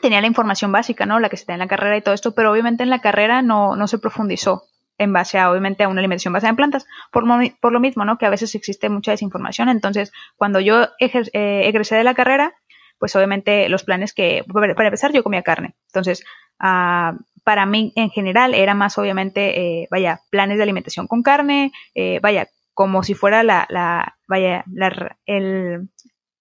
tenía 0.00 0.20
la 0.20 0.26
información 0.26 0.72
básica, 0.72 1.06
¿no? 1.06 1.20
La 1.20 1.28
que 1.28 1.36
se 1.36 1.44
da 1.46 1.54
en 1.54 1.60
la 1.60 1.68
carrera 1.68 1.96
y 1.96 2.02
todo 2.02 2.14
esto, 2.14 2.34
pero 2.34 2.52
obviamente 2.52 2.82
en 2.82 2.90
la 2.90 3.00
carrera 3.00 3.42
no, 3.42 3.76
no 3.76 3.86
se 3.86 3.98
profundizó 3.98 4.62
en 4.96 5.12
base 5.12 5.38
a, 5.38 5.50
obviamente, 5.50 5.84
a 5.84 5.88
una 5.88 6.00
alimentación 6.00 6.32
basada 6.32 6.50
en 6.50 6.56
plantas, 6.56 6.86
por, 7.12 7.24
por 7.60 7.72
lo 7.72 7.80
mismo, 7.80 8.04
¿no? 8.04 8.18
Que 8.18 8.26
a 8.26 8.30
veces 8.30 8.54
existe 8.54 8.88
mucha 8.88 9.12
desinformación. 9.12 9.68
Entonces, 9.68 10.12
cuando 10.36 10.58
yo 10.58 10.88
eh, 10.98 11.62
egresé 11.64 11.94
de 11.94 12.04
la 12.04 12.14
carrera, 12.14 12.54
pues 12.98 13.14
obviamente 13.14 13.68
los 13.68 13.84
planes 13.84 14.12
que, 14.12 14.44
para 14.52 14.88
empezar, 14.88 15.12
yo 15.12 15.22
comía 15.22 15.42
carne. 15.42 15.76
Entonces, 15.86 16.24
uh, 16.60 17.16
para 17.48 17.64
mí 17.64 17.94
en 17.96 18.10
general 18.10 18.52
era 18.52 18.74
más, 18.74 18.98
obviamente, 18.98 19.58
eh, 19.58 19.88
vaya, 19.90 20.20
planes 20.28 20.58
de 20.58 20.64
alimentación 20.64 21.06
con 21.06 21.22
carne, 21.22 21.72
eh, 21.94 22.20
vaya, 22.20 22.46
como 22.74 23.02
si 23.02 23.14
fuera 23.14 23.42
la, 23.42 23.66
la 23.70 24.18
vaya, 24.28 24.64
la, 24.70 25.16
el, 25.24 25.88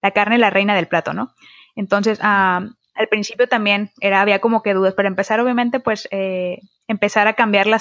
la 0.01 0.11
carne 0.11 0.37
la 0.37 0.49
reina 0.49 0.75
del 0.75 0.89
plato, 0.89 1.13
¿no? 1.13 1.29
Entonces, 1.77 2.19
uh, 2.19 2.23
al 2.93 3.07
principio 3.09 3.47
también 3.47 3.89
era, 4.01 4.19
había 4.19 4.39
como 4.39 4.61
que 4.61 4.73
dudas, 4.73 4.95
pero 4.97 5.07
empezar 5.07 5.39
obviamente 5.39 5.79
pues 5.79 6.09
eh, 6.11 6.59
empezar 6.89 7.29
a 7.29 7.35
cambiar 7.35 7.67
la, 7.67 7.79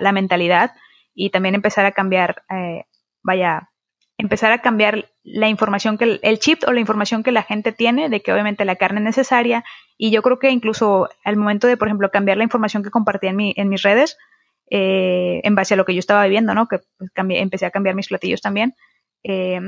la, 0.00 0.10
mentalidad 0.10 0.72
y 1.14 1.30
también 1.30 1.54
empezar 1.54 1.86
a 1.86 1.92
cambiar, 1.92 2.42
eh, 2.50 2.86
vaya, 3.22 3.70
empezar 4.18 4.50
a 4.50 4.62
cambiar 4.62 5.10
la 5.22 5.48
información 5.48 5.96
que 5.96 6.18
el, 6.20 6.38
chip 6.40 6.64
o 6.66 6.72
la 6.72 6.80
información 6.80 7.22
que 7.22 7.30
la 7.30 7.44
gente 7.44 7.70
tiene 7.70 8.08
de 8.08 8.20
que 8.20 8.32
obviamente 8.32 8.64
la 8.64 8.74
carne 8.74 8.98
es 8.98 9.04
necesaria 9.04 9.62
y 9.96 10.10
yo 10.10 10.22
creo 10.22 10.38
que 10.38 10.50
incluso 10.50 11.08
al 11.24 11.36
momento 11.36 11.66
de, 11.66 11.76
por 11.76 11.88
ejemplo, 11.88 12.10
cambiar 12.10 12.36
la 12.36 12.44
información 12.44 12.82
que 12.82 12.90
compartía 12.90 13.30
en, 13.30 13.36
mi, 13.36 13.54
en 13.56 13.68
mis 13.68 13.82
redes, 13.82 14.16
eh, 14.70 15.40
en 15.44 15.54
base 15.54 15.74
a 15.74 15.76
lo 15.76 15.84
que 15.84 15.94
yo 15.94 16.00
estaba 16.00 16.24
viviendo, 16.24 16.54
¿no? 16.54 16.66
Que 16.66 16.80
pues, 16.98 17.10
cambié, 17.12 17.40
empecé 17.40 17.66
a 17.66 17.70
cambiar 17.70 17.94
mis 17.94 18.08
platillos 18.08 18.40
también. 18.40 18.74
Eh, 19.22 19.60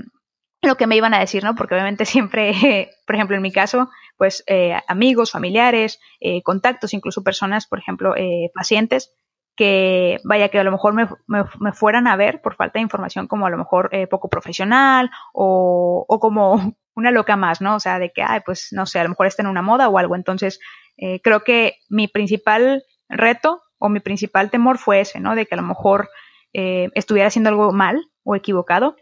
lo 0.63 0.77
que 0.77 0.87
me 0.87 0.97
iban 0.97 1.15
a 1.15 1.21
decir, 1.21 1.45
¿no? 1.45 1.55
Porque 1.55 1.75
obviamente 1.75 2.05
siempre, 2.05 2.91
por 3.07 3.15
ejemplo, 3.15 3.37
en 3.37 3.43
mi 3.43 3.53
caso, 3.53 3.89
pues 4.17 4.45
eh, 4.47 4.77
amigos, 4.89 5.31
familiares, 5.31 6.01
eh, 6.21 6.43
contactos, 6.43 6.95
incluso 6.95 7.23
personas, 7.23 7.67
por 7.67 7.79
ejemplo, 7.79 8.15
eh, 8.17 8.51
pacientes, 8.55 9.13
que 9.57 10.19
vaya 10.25 10.51
que 10.51 10.59
a 10.59 10.65
lo 10.65 10.71
mejor 10.71 10.93
me, 10.93 11.09
me, 11.27 11.73
fueran 11.73 12.07
a 12.07 12.17
ver 12.17 12.43
por 12.43 12.57
falta 12.57 12.79
de 12.79 12.83
información 12.83 13.27
como 13.27 13.47
a 13.47 13.51
lo 13.51 13.57
mejor 13.57 13.89
eh, 13.91 14.07
poco 14.07 14.29
profesional 14.29 15.11
o, 15.33 16.05
o, 16.07 16.21
como 16.21 16.75
una 16.97 17.11
loca 17.11 17.37
más, 17.37 17.61
¿no? 17.61 17.77
O 17.77 17.81
sea, 17.81 17.99
de 17.99 18.11
que, 18.11 18.23
ay, 18.23 18.41
pues 18.45 18.69
no 18.73 18.87
sé, 18.87 18.99
a 18.99 19.05
lo 19.05 19.11
mejor 19.11 19.27
está 19.27 19.43
en 19.43 19.49
una 19.49 19.63
moda 19.63 19.89
o 19.89 19.99
algo. 19.99 20.17
Entonces, 20.17 20.59
eh, 20.97 21.21
creo 21.23 21.45
que 21.45 21.77
mi 21.89 22.09
principal 22.09 22.83
reto 23.09 23.63
o 23.79 23.89
mi 23.89 24.01
principal 24.01 24.51
temor 24.51 24.79
fue 24.79 25.01
ese, 25.01 25.21
¿no? 25.21 25.35
De 25.35 25.47
que 25.47 25.55
a 25.55 25.59
lo 25.59 25.63
mejor 25.63 26.09
eh, 26.53 26.89
estuviera 26.95 27.29
haciendo 27.29 27.51
algo 27.51 27.73
mal 27.73 28.03
o 28.25 28.35
equivocado 28.35 28.97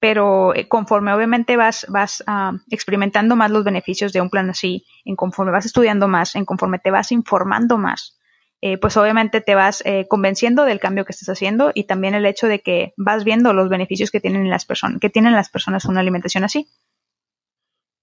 pero 0.00 0.54
eh, 0.54 0.68
conforme 0.68 1.12
obviamente 1.12 1.56
vas, 1.56 1.86
vas 1.88 2.22
uh, 2.28 2.56
experimentando 2.70 3.36
más 3.36 3.50
los 3.50 3.64
beneficios 3.64 4.12
de 4.12 4.20
un 4.20 4.30
plan 4.30 4.48
así, 4.50 4.86
en 5.04 5.16
conforme 5.16 5.52
vas 5.52 5.66
estudiando 5.66 6.08
más, 6.08 6.36
en 6.36 6.44
conforme 6.44 6.78
te 6.78 6.90
vas 6.90 7.10
informando 7.10 7.78
más, 7.78 8.18
eh, 8.60 8.76
pues 8.76 8.96
obviamente 8.96 9.40
te 9.40 9.54
vas 9.54 9.82
eh, 9.84 10.06
convenciendo 10.08 10.64
del 10.64 10.80
cambio 10.80 11.04
que 11.04 11.12
estás 11.12 11.28
haciendo 11.28 11.70
y 11.74 11.84
también 11.84 12.14
el 12.14 12.26
hecho 12.26 12.48
de 12.48 12.60
que 12.60 12.92
vas 12.96 13.22
viendo 13.22 13.52
los 13.52 13.68
beneficios 13.68 14.10
que 14.10 14.20
tienen 14.20 14.50
las 14.50 14.64
personas, 14.64 15.00
que 15.00 15.10
tienen 15.10 15.32
las 15.32 15.48
personas 15.48 15.84
una 15.84 16.00
alimentación 16.00 16.42
así. 16.42 16.68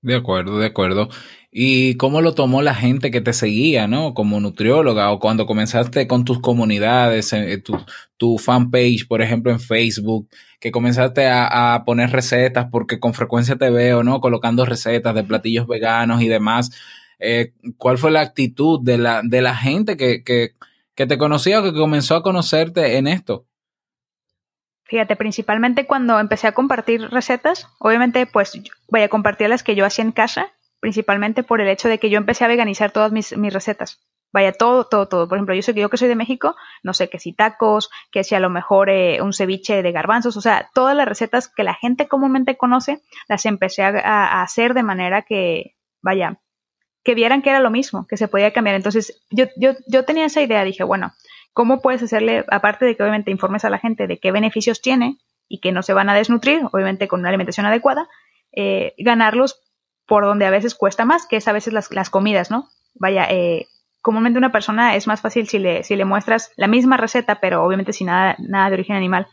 De 0.06 0.14
acuerdo, 0.14 0.60
de 0.60 0.68
acuerdo. 0.68 1.10
¿Y 1.52 1.96
cómo 1.98 2.22
lo 2.22 2.36
tomó 2.36 2.62
la 2.62 2.76
gente 2.76 3.10
que 3.10 3.22
te 3.22 3.34
seguía, 3.34 3.88
no? 3.88 4.14
Como 4.14 4.40
nutrióloga 4.40 5.12
o 5.12 5.20
cuando 5.20 5.48
comenzaste 5.48 6.06
con 6.06 6.26
tus 6.26 6.40
comunidades, 6.42 7.34
eh, 7.34 7.58
tu, 7.58 7.76
tu 8.18 8.38
fanpage, 8.38 9.08
por 9.08 9.24
ejemplo, 9.24 9.52
en 9.52 9.60
Facebook, 9.60 10.30
que 10.60 10.72
comenzaste 10.72 11.26
a, 11.26 11.74
a, 11.74 11.86
poner 11.86 12.12
recetas, 12.12 12.68
porque 12.72 13.00
con 13.00 13.16
frecuencia 13.16 13.56
te 13.56 13.72
veo, 13.72 14.04
¿no? 14.04 14.22
Colocando 14.22 14.64
recetas 14.64 15.16
de 15.16 15.24
platillos 15.24 15.66
veganos 15.66 16.22
y 16.22 16.28
demás. 16.28 16.70
Eh, 17.18 17.54
¿Cuál 17.78 17.98
fue 17.98 18.12
la 18.12 18.22
actitud 18.22 18.80
de 18.84 19.00
la, 19.00 19.22
de 19.24 19.42
la 19.42 19.56
gente 19.56 19.98
que, 19.98 20.24
que, 20.24 20.52
que 20.94 21.08
te 21.08 21.18
conocía 21.18 21.62
o 21.62 21.64
que 21.64 21.74
comenzó 21.74 22.16
a 22.16 22.22
conocerte 22.22 22.98
en 22.98 23.08
esto? 23.08 23.48
Fíjate, 24.86 25.16
principalmente 25.16 25.88
cuando 25.88 26.20
empecé 26.20 26.48
a 26.48 26.52
compartir 26.54 27.10
recetas, 27.10 27.68
obviamente 27.80 28.28
pues 28.28 28.62
voy 28.88 29.02
a 29.02 29.10
compartir 29.10 29.50
las 29.50 29.64
que 29.64 29.76
yo 29.76 29.86
hacía 29.86 30.06
en 30.06 30.12
casa, 30.12 30.54
principalmente 30.80 31.42
por 31.42 31.60
el 31.60 31.68
hecho 31.68 31.90
de 31.90 31.98
que 31.98 32.12
yo 32.12 32.18
empecé 32.18 32.46
a 32.46 32.50
veganizar 32.50 32.92
todas 32.92 33.12
mis, 33.12 33.32
recetas. 33.52 34.00
Vaya, 34.32 34.52
todo, 34.52 34.86
todo, 34.86 35.08
todo. 35.08 35.28
Por 35.28 35.38
ejemplo, 35.38 35.56
yo, 35.56 35.62
soy, 35.62 35.74
yo 35.74 35.90
que 35.90 35.98
soy 35.98 36.10
de 36.10 36.16
México, 36.16 36.56
no 36.84 36.94
sé, 36.94 37.10
que 37.10 37.20
si 37.20 37.34
tacos, 37.34 37.90
que 38.12 38.24
si 38.24 38.36
a 38.36 38.40
lo 38.40 38.50
mejor 38.50 38.90
eh, 38.90 39.22
un 39.22 39.34
ceviche 39.34 39.82
de 39.82 39.92
garbanzos, 39.92 40.38
o 40.38 40.42
sea, 40.42 40.70
todas 40.74 40.96
las 40.96 41.08
recetas 41.08 41.48
que 41.48 41.64
la 41.64 41.74
gente 41.74 42.08
comúnmente 42.08 42.58
conoce, 42.58 43.02
las 43.28 43.46
empecé 43.46 43.84
a, 43.84 43.90
a 43.90 44.44
hacer 44.44 44.74
de 44.74 44.84
manera 44.84 45.22
que, 45.22 45.76
vaya, 46.02 46.38
que 47.06 47.16
vieran 47.16 47.42
que 47.42 47.52
era 47.52 47.60
lo 47.60 47.72
mismo, 47.72 48.08
que 48.08 48.18
se 48.18 48.28
podía 48.28 48.52
cambiar. 48.52 48.76
Entonces, 48.76 49.24
yo, 49.30 49.46
yo, 49.56 49.72
yo 49.88 50.06
tenía 50.06 50.26
esa 50.26 50.42
idea, 50.42 50.64
dije, 50.64 50.84
bueno, 50.84 51.14
¿Cómo 51.56 51.80
puedes 51.80 52.04
hacerle, 52.04 52.44
aparte 52.52 52.84
de 52.84 52.98
que 52.98 53.04
obviamente 53.04 53.32
informes 53.32 53.64
a 53.64 53.70
la 53.70 53.80
gente 53.80 54.08
de 54.08 54.20
qué 54.20 54.34
beneficios 54.34 54.82
tiene 54.82 55.20
y 55.48 55.62
que 55.62 55.72
no 55.72 55.84
se 55.84 55.94
van 55.94 56.10
a 56.10 56.14
desnutrir, 56.14 56.64
obviamente 56.74 57.08
con 57.08 57.22
una 57.22 57.30
alimentación 57.30 57.66
adecuada, 57.66 58.10
eh, 58.52 58.94
ganarlos 58.98 59.64
por 60.06 60.26
donde 60.26 60.46
a 60.46 60.50
veces 60.50 60.76
cuesta 60.76 61.06
más, 61.06 61.26
que 61.26 61.38
es 61.38 61.48
a 61.48 61.54
veces 61.54 61.72
las, 61.72 61.92
las 61.92 62.10
comidas, 62.10 62.52
¿no? 62.52 62.68
Vaya, 62.94 63.26
eh, 63.30 63.68
comúnmente 64.02 64.38
una 64.38 64.52
persona 64.52 64.98
es 64.98 65.08
más 65.08 65.22
fácil 65.22 65.48
si 65.48 65.58
le, 65.60 65.86
si 65.86 65.96
le 65.96 66.04
muestras 66.04 66.52
la 66.58 66.68
misma 66.68 66.98
receta, 66.98 67.40
pero 67.40 67.64
obviamente 67.64 67.94
sin 67.94 68.08
nada, 68.08 68.36
nada 68.38 68.68
de 68.68 68.74
origen 68.74 68.98
animal 68.98 69.28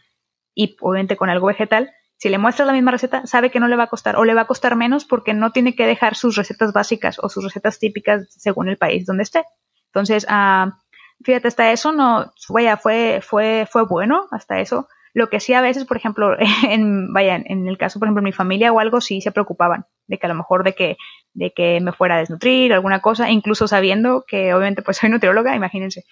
y 0.54 0.76
obviamente 0.80 1.16
con 1.16 1.28
algo 1.28 1.48
vegetal, 1.48 1.90
si 2.18 2.28
le 2.28 2.38
muestras 2.38 2.68
la 2.68 2.72
misma 2.72 2.92
receta, 2.92 3.26
sabe 3.26 3.50
que 3.50 3.58
no 3.58 3.66
le 3.66 3.74
va 3.74 3.82
a 3.82 3.88
costar 3.88 4.14
o 4.14 4.22
le 4.22 4.34
va 4.34 4.42
a 4.42 4.46
costar 4.46 4.76
menos 4.76 5.04
porque 5.04 5.34
no 5.34 5.50
tiene 5.50 5.74
que 5.74 5.88
dejar 5.88 6.14
sus 6.14 6.36
recetas 6.36 6.72
básicas 6.72 7.18
o 7.20 7.28
sus 7.28 7.42
recetas 7.42 7.80
típicas 7.80 8.32
según 8.32 8.68
el 8.68 8.78
país 8.78 9.06
donde 9.06 9.24
esté. 9.24 9.44
Entonces, 9.86 10.24
ah, 10.28 10.78
fíjate, 11.24 11.48
hasta 11.48 11.72
eso 11.72 11.92
no, 11.92 12.32
vaya, 12.48 12.76
fue, 12.76 13.20
fue, 13.22 13.66
fue 13.70 13.84
bueno, 13.86 14.26
hasta 14.30 14.60
eso. 14.60 14.88
Lo 15.14 15.28
que 15.28 15.40
sí 15.40 15.52
a 15.54 15.60
veces, 15.60 15.84
por 15.84 15.96
ejemplo, 15.96 16.36
en, 16.68 17.12
vaya, 17.12 17.36
en 17.36 17.68
el 17.68 17.78
caso, 17.78 17.98
por 17.98 18.06
ejemplo, 18.08 18.22
de 18.22 18.26
mi 18.26 18.32
familia 18.32 18.72
o 18.72 18.80
algo, 18.80 19.00
sí 19.00 19.20
se 19.20 19.32
preocupaban 19.32 19.86
de 20.06 20.18
que 20.18 20.26
a 20.26 20.28
lo 20.28 20.34
mejor 20.34 20.64
de 20.64 20.74
que, 20.74 20.96
de 21.34 21.52
que 21.52 21.80
me 21.80 21.92
fuera 21.92 22.16
a 22.16 22.18
desnutrir, 22.18 22.72
alguna 22.72 23.00
cosa, 23.00 23.30
incluso 23.30 23.68
sabiendo 23.68 24.24
que 24.26 24.54
obviamente 24.54 24.82
pues 24.82 24.96
soy 24.98 25.10
nutrióloga, 25.10 25.54
imagínense, 25.56 26.04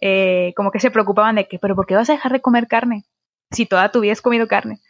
eh, 0.00 0.52
como 0.56 0.70
que 0.72 0.80
se 0.80 0.90
preocupaban 0.90 1.36
de 1.36 1.48
que, 1.48 1.58
pero 1.58 1.76
¿por 1.76 1.86
qué 1.86 1.94
vas 1.96 2.10
a 2.10 2.14
dejar 2.14 2.32
de 2.32 2.40
comer 2.42 2.68
carne? 2.68 3.04
Si 3.52 3.66
toda 3.66 3.90
tu 3.92 4.00
vida 4.00 4.12
has 4.12 4.22
comido 4.22 4.48
carne. 4.48 4.80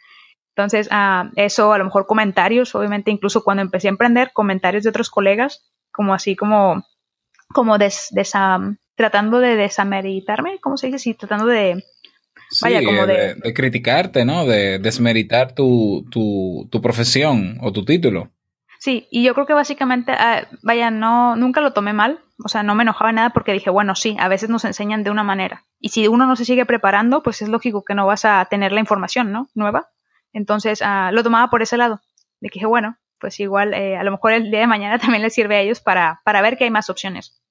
Entonces, 0.55 0.87
ah, 0.91 1.31
eso 1.35 1.73
a 1.73 1.77
lo 1.77 1.85
mejor 1.85 2.05
comentarios, 2.07 2.75
obviamente 2.75 3.11
incluso 3.11 3.43
cuando 3.43 3.61
empecé 3.63 3.87
a 3.87 3.91
emprender, 3.91 4.31
comentarios 4.33 4.83
de 4.83 4.89
otros 4.89 5.09
colegas, 5.09 5.71
como 5.91 6.13
así 6.13 6.35
como, 6.35 6.83
como 7.53 7.77
des, 7.77 8.09
desa- 8.11 8.77
tratando 8.95 9.39
de 9.39 9.55
desameritarme, 9.55 10.59
¿cómo 10.59 10.77
se 10.77 10.87
dice? 10.87 10.99
Sí, 10.99 11.13
tratando 11.13 11.45
de, 11.45 11.83
Sí, 12.49 12.65
Vaya, 12.65 12.83
como 12.83 13.07
de- 13.07 13.13
de, 13.13 13.35
de 13.35 13.53
criticarte, 13.53 14.25
¿no? 14.25 14.45
De 14.45 14.77
desmeritar 14.79 15.53
tu, 15.55 16.05
tu, 16.11 16.67
tu 16.69 16.81
profesión 16.81 17.57
o 17.61 17.71
tu 17.71 17.85
título. 17.85 18.29
Sí, 18.77 19.07
y 19.09 19.23
yo 19.23 19.33
creo 19.33 19.45
que 19.45 19.53
básicamente, 19.53 20.11
ah, 20.11 20.47
vaya, 20.63 20.91
no, 20.91 21.35
nunca 21.37 21.61
lo 21.61 21.71
tomé 21.71 21.93
mal, 21.93 22.19
o 22.43 22.49
sea, 22.49 22.61
no 22.63 22.75
me 22.75 22.83
enojaba 22.83 23.11
nada 23.13 23.29
porque 23.29 23.53
dije, 23.53 23.69
bueno, 23.69 23.95
sí, 23.95 24.17
a 24.19 24.27
veces 24.27 24.49
nos 24.49 24.65
enseñan 24.65 25.03
de 25.03 25.11
una 25.11 25.23
manera. 25.23 25.63
Y 25.79 25.89
si 25.89 26.07
uno 26.07 26.25
no 26.25 26.35
se 26.35 26.43
sigue 26.45 26.65
preparando, 26.65 27.23
pues 27.23 27.41
es 27.41 27.47
lógico 27.47 27.83
que 27.85 27.93
no 27.95 28.05
vas 28.05 28.25
a 28.25 28.43
tener 28.45 28.71
la 28.73 28.79
información, 28.81 29.31
¿no? 29.31 29.47
Nueva. 29.55 29.89
Entonces, 30.33 30.81
ah, 30.83 31.11
lo 31.13 31.23
tomaba 31.23 31.49
por 31.49 31.61
ese 31.61 31.77
lado. 31.77 32.01
De 32.41 32.49
que 32.49 32.55
dije, 32.55 32.65
bueno, 32.65 32.97
pues 33.19 33.39
igual, 33.39 33.73
eh, 33.75 33.95
a 33.97 34.03
lo 34.03 34.11
mejor 34.11 34.33
el 34.33 34.49
día 34.51 34.61
de 34.61 34.67
mañana 34.67 34.97
también 34.99 35.21
les 35.21 35.33
sirve 35.33 35.55
a 35.57 35.61
ellos 35.61 35.79
para, 35.79 36.19
para 36.25 36.41
ver 36.41 36.57
que 36.57 36.65
hay 36.65 36.71
más 36.71 36.89
opciones. 36.89 37.41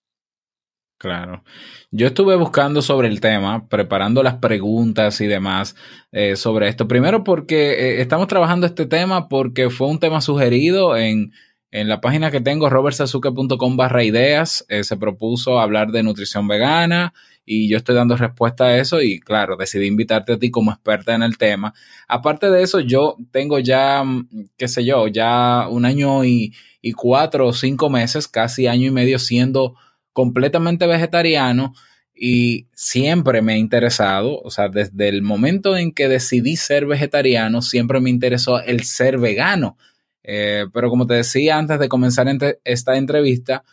Claro. 1.00 1.44
Yo 1.90 2.08
estuve 2.08 2.36
buscando 2.36 2.82
sobre 2.82 3.08
el 3.08 3.22
tema, 3.22 3.70
preparando 3.70 4.22
las 4.22 4.34
preguntas 4.34 5.22
y 5.22 5.26
demás 5.26 5.74
eh, 6.12 6.36
sobre 6.36 6.68
esto. 6.68 6.88
Primero 6.88 7.24
porque 7.24 7.70
eh, 7.72 8.02
estamos 8.02 8.26
trabajando 8.28 8.66
este 8.66 8.84
tema 8.84 9.26
porque 9.26 9.70
fue 9.70 9.88
un 9.88 9.98
tema 9.98 10.20
sugerido 10.20 10.98
en, 10.98 11.32
en 11.70 11.88
la 11.88 12.02
página 12.02 12.30
que 12.30 12.42
tengo, 12.42 12.68
robertsazuke.com 12.68 13.78
barra 13.78 14.04
ideas. 14.04 14.66
Eh, 14.68 14.84
se 14.84 14.98
propuso 14.98 15.58
hablar 15.58 15.90
de 15.90 16.02
nutrición 16.02 16.46
vegana 16.46 17.14
y 17.46 17.70
yo 17.70 17.78
estoy 17.78 17.94
dando 17.94 18.18
respuesta 18.18 18.64
a 18.64 18.76
eso 18.76 19.00
y 19.00 19.20
claro, 19.20 19.56
decidí 19.56 19.86
invitarte 19.86 20.34
a 20.34 20.38
ti 20.38 20.50
como 20.50 20.70
experta 20.70 21.14
en 21.14 21.22
el 21.22 21.38
tema. 21.38 21.72
Aparte 22.08 22.50
de 22.50 22.62
eso, 22.62 22.80
yo 22.80 23.16
tengo 23.30 23.58
ya, 23.58 24.04
mm, 24.04 24.50
qué 24.58 24.68
sé 24.68 24.84
yo, 24.84 25.08
ya 25.08 25.66
un 25.66 25.86
año 25.86 26.26
y, 26.26 26.52
y 26.82 26.92
cuatro 26.92 27.46
o 27.46 27.54
cinco 27.54 27.88
meses, 27.88 28.28
casi 28.28 28.66
año 28.66 28.88
y 28.88 28.90
medio 28.90 29.18
siendo 29.18 29.76
completamente 30.12 30.86
vegetariano 30.86 31.72
y 32.14 32.66
siempre 32.74 33.40
me 33.40 33.54
ha 33.54 33.56
interesado, 33.56 34.40
o 34.42 34.50
sea, 34.50 34.68
desde 34.68 35.08
el 35.08 35.22
momento 35.22 35.76
en 35.76 35.92
que 35.92 36.08
decidí 36.08 36.56
ser 36.56 36.84
vegetariano, 36.86 37.62
siempre 37.62 38.00
me 38.00 38.10
interesó 38.10 38.60
el 38.60 38.84
ser 38.84 39.18
vegano. 39.18 39.78
Eh, 40.22 40.66
pero 40.72 40.90
como 40.90 41.06
te 41.06 41.14
decía 41.14 41.56
antes 41.56 41.78
de 41.78 41.88
comenzar 41.88 42.26
esta 42.64 42.96
entrevista, 42.96 43.64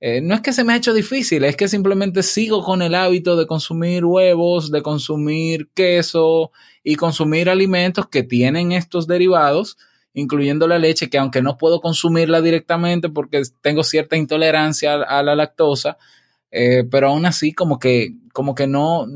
eh, 0.00 0.20
no 0.20 0.34
es 0.34 0.40
que 0.40 0.52
se 0.52 0.64
me 0.64 0.72
ha 0.72 0.76
hecho 0.76 0.94
difícil, 0.94 1.44
es 1.44 1.54
que 1.54 1.68
simplemente 1.68 2.24
sigo 2.24 2.64
con 2.64 2.82
el 2.82 2.94
hábito 2.96 3.36
de 3.36 3.46
consumir 3.46 4.04
huevos, 4.04 4.72
de 4.72 4.82
consumir 4.82 5.68
queso 5.74 6.50
y 6.82 6.96
consumir 6.96 7.48
alimentos 7.48 8.08
que 8.08 8.24
tienen 8.24 8.72
estos 8.72 9.06
derivados, 9.06 9.76
incluyendo 10.14 10.68
la 10.68 10.78
leche, 10.78 11.08
que 11.08 11.18
aunque 11.18 11.42
no 11.42 11.56
puedo 11.56 11.80
consumirla 11.80 12.40
directamente 12.40 13.08
porque 13.08 13.42
tengo 13.60 13.82
cierta 13.82 14.16
intolerancia 14.16 14.94
a, 14.94 15.22
la 15.22 15.34
lactosa, 15.34 15.96
eh, 16.50 16.84
pero 16.90 17.08
aún 17.08 17.26
así 17.26 17.52
como 17.52 17.78
que, 17.78 18.14
como 18.32 18.54
que 18.54 18.66
no, 18.66 19.06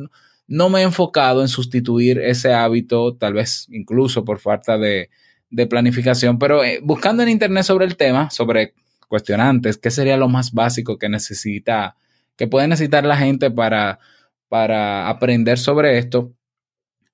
no 0.47 0.69
me 0.69 0.81
he 0.81 0.85
enfocado 0.85 1.43
en 1.43 1.49
sustituir 1.49 2.19
ese 2.19 2.55
hábito, 2.55 3.15
tal 3.17 3.35
vez 3.35 3.67
incluso 3.71 4.25
por 4.25 4.38
falta 4.38 4.79
de, 4.79 5.11
de 5.50 5.67
planificación, 5.67 6.38
pero 6.38 6.65
eh, 6.65 6.81
buscando 6.83 7.23
en 7.23 7.29
internet 7.29 7.65
sobre 7.65 7.87
el 7.87 7.97
tema, 7.97 8.31
sobre 8.31 8.75
cuestionantes, 9.09 9.79
qué 9.79 9.91
sería 9.91 10.17
lo 10.17 10.29
más 10.29 10.53
básico 10.53 10.99
que 10.99 11.09
necesita, 11.09 11.97
que 12.37 12.47
puede 12.47 12.69
necesitar 12.69 13.05
la 13.05 13.17
gente 13.17 13.50
para, 13.50 13.99
para 14.49 15.09
aprender 15.09 15.59
sobre 15.59 15.99
esto. 15.99 16.33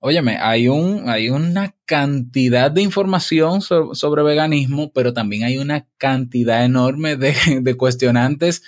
Óyeme, 0.05 0.37
hay, 0.41 0.67
un, 0.69 1.09
hay 1.09 1.31
una 1.31 1.77
cantidad 1.85 2.73
de 2.73 2.83
información 2.83 3.61
so- 3.63 3.95
sobre 3.95 4.25
veganismo, 4.25 4.93
pero 4.93 5.13
también 5.13 5.45
hay 5.45 5.59
una 5.59 5.87
cantidad 5.97 6.65
enorme 6.65 7.15
de, 7.17 7.35
de 7.63 7.75
cuestionantes 7.77 8.65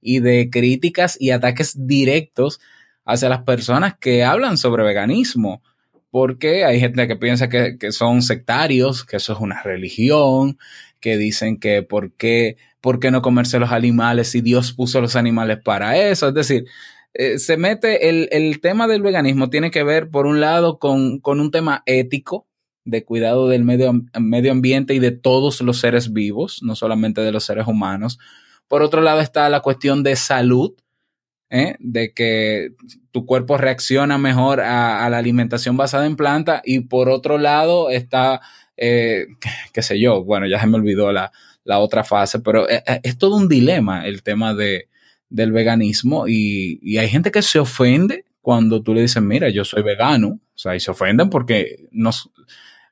y 0.00 0.18
de 0.18 0.50
críticas 0.50 1.16
y 1.20 1.30
ataques 1.30 1.86
directos 1.86 2.58
hacia 3.04 3.28
las 3.28 3.42
personas 3.42 3.94
que 4.00 4.24
hablan 4.24 4.58
sobre 4.58 4.82
veganismo, 4.82 5.62
porque 6.10 6.64
hay 6.64 6.80
gente 6.80 7.06
que 7.06 7.14
piensa 7.16 7.48
que, 7.48 7.78
que 7.78 7.92
son 7.92 8.20
sectarios, 8.20 9.04
que 9.04 9.18
eso 9.18 9.34
es 9.34 9.38
una 9.38 9.62
religión, 9.62 10.58
que 11.00 11.16
dicen 11.16 11.58
que 11.60 11.82
por 11.84 12.12
qué, 12.14 12.56
por 12.80 12.98
qué 12.98 13.12
no 13.12 13.22
comerse 13.22 13.60
los 13.60 13.70
animales 13.70 14.28
si 14.30 14.40
Dios 14.40 14.72
puso 14.72 15.00
los 15.00 15.14
animales 15.14 15.58
para 15.64 15.96
eso. 15.96 16.28
Es 16.28 16.34
decir, 16.34 16.64
eh, 17.14 17.38
se 17.38 17.56
mete 17.56 18.08
el, 18.08 18.28
el 18.32 18.60
tema 18.60 18.88
del 18.88 19.02
veganismo 19.02 19.50
tiene 19.50 19.70
que 19.70 19.82
ver, 19.82 20.10
por 20.10 20.26
un 20.26 20.40
lado, 20.40 20.78
con, 20.78 21.18
con 21.18 21.40
un 21.40 21.50
tema 21.50 21.82
ético 21.86 22.46
de 22.84 23.04
cuidado 23.04 23.48
del 23.48 23.64
medio, 23.64 23.92
medio 24.18 24.52
ambiente 24.52 24.94
y 24.94 24.98
de 24.98 25.12
todos 25.12 25.60
los 25.60 25.78
seres 25.78 26.12
vivos, 26.12 26.62
no 26.62 26.74
solamente 26.74 27.20
de 27.20 27.32
los 27.32 27.44
seres 27.44 27.66
humanos. 27.66 28.18
Por 28.66 28.82
otro 28.82 29.00
lado 29.02 29.20
está 29.20 29.48
la 29.48 29.60
cuestión 29.60 30.02
de 30.02 30.16
salud, 30.16 30.74
¿eh? 31.50 31.76
de 31.78 32.12
que 32.12 32.70
tu 33.10 33.26
cuerpo 33.26 33.58
reacciona 33.58 34.18
mejor 34.18 34.60
a, 34.60 35.08
la 35.10 35.18
alimentación 35.18 35.76
basada 35.76 36.06
en 36.06 36.16
planta. 36.16 36.62
Y 36.64 36.80
por 36.80 37.08
otro 37.08 37.38
lado 37.38 37.90
está, 37.90 38.40
eh, 38.76 39.26
qué 39.72 39.82
sé 39.82 40.00
yo, 40.00 40.24
bueno, 40.24 40.46
ya 40.46 40.60
se 40.60 40.66
me 40.66 40.76
olvidó 40.76 41.12
la, 41.12 41.30
la 41.64 41.78
otra 41.78 42.02
fase, 42.02 42.40
pero 42.40 42.66
es, 42.68 43.18
todo 43.18 43.36
un 43.36 43.48
dilema 43.48 44.06
el 44.06 44.22
tema 44.22 44.54
de, 44.54 44.88
del 45.32 45.50
veganismo 45.50 46.28
y, 46.28 46.98
hay 46.98 47.08
gente 47.08 47.30
que 47.30 47.42
se 47.42 47.58
ofende 47.58 48.26
cuando 48.40 48.82
tú 48.82 48.94
le 48.94 49.02
dices, 49.02 49.22
mira, 49.22 49.48
yo 49.48 49.64
soy 49.64 49.82
vegano, 49.82 50.28
o 50.28 50.58
sea, 50.58 50.76
y 50.76 50.80
se 50.80 50.90
ofenden 50.90 51.30
porque 51.30 51.86
nos, 51.90 52.30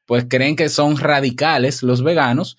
pues 0.07 0.26
creen 0.29 0.57
que 0.57 0.68
son 0.68 0.96
radicales 0.96 1.83
los 1.83 2.03
veganos. 2.03 2.57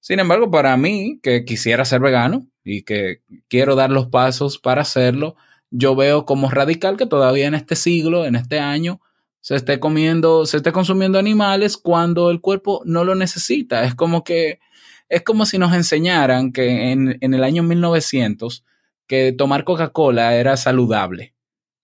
Sin 0.00 0.20
embargo, 0.20 0.50
para 0.50 0.76
mí, 0.76 1.18
que 1.22 1.44
quisiera 1.44 1.84
ser 1.84 2.00
vegano 2.00 2.46
y 2.62 2.82
que 2.82 3.22
quiero 3.48 3.74
dar 3.74 3.90
los 3.90 4.06
pasos 4.06 4.58
para 4.58 4.82
hacerlo, 4.82 5.34
yo 5.70 5.96
veo 5.96 6.24
como 6.24 6.50
radical 6.50 6.96
que 6.96 7.06
todavía 7.06 7.46
en 7.46 7.54
este 7.54 7.74
siglo, 7.74 8.26
en 8.26 8.36
este 8.36 8.60
año, 8.60 9.00
se 9.40 9.56
esté 9.56 9.80
comiendo, 9.80 10.46
se 10.46 10.58
esté 10.58 10.72
consumiendo 10.72 11.18
animales 11.18 11.76
cuando 11.76 12.30
el 12.30 12.40
cuerpo 12.40 12.82
no 12.84 13.04
lo 13.04 13.14
necesita. 13.14 13.84
Es 13.84 13.94
como 13.94 14.22
que, 14.24 14.60
es 15.08 15.22
como 15.22 15.46
si 15.46 15.58
nos 15.58 15.72
enseñaran 15.74 16.52
que 16.52 16.92
en, 16.92 17.18
en 17.20 17.34
el 17.34 17.42
año 17.42 17.62
1900 17.62 18.64
que 19.06 19.32
tomar 19.32 19.64
Coca-Cola 19.64 20.34
era 20.34 20.56
saludable. 20.56 21.34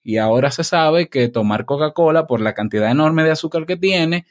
Y 0.02 0.16
ahora 0.16 0.50
se 0.50 0.64
sabe 0.64 1.08
que 1.08 1.28
tomar 1.28 1.64
Coca-Cola, 1.64 2.26
por 2.26 2.40
la 2.40 2.54
cantidad 2.54 2.90
enorme 2.90 3.22
de 3.24 3.30
azúcar 3.30 3.66
que 3.66 3.76
tiene, 3.76 4.26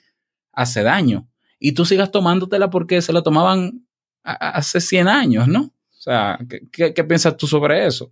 hace 0.51 0.84
daño. 0.84 1.27
Y 1.60 1.73
tú 1.73 1.86
sigas 1.86 2.12
tomándotela 2.12 2.69
porque 2.69 3.01
se 3.01 3.13
la 3.13 3.21
tomaban 3.21 3.88
hace 4.23 4.82
100 4.82 5.08
años, 5.08 5.47
¿no? 5.47 5.62
O 5.62 6.01
sea, 6.01 6.39
¿qué, 6.49 6.62
qué, 6.71 6.93
qué 6.93 7.04
piensas 7.04 7.38
tú 7.38 7.47
sobre 7.47 7.86
eso? 7.86 8.12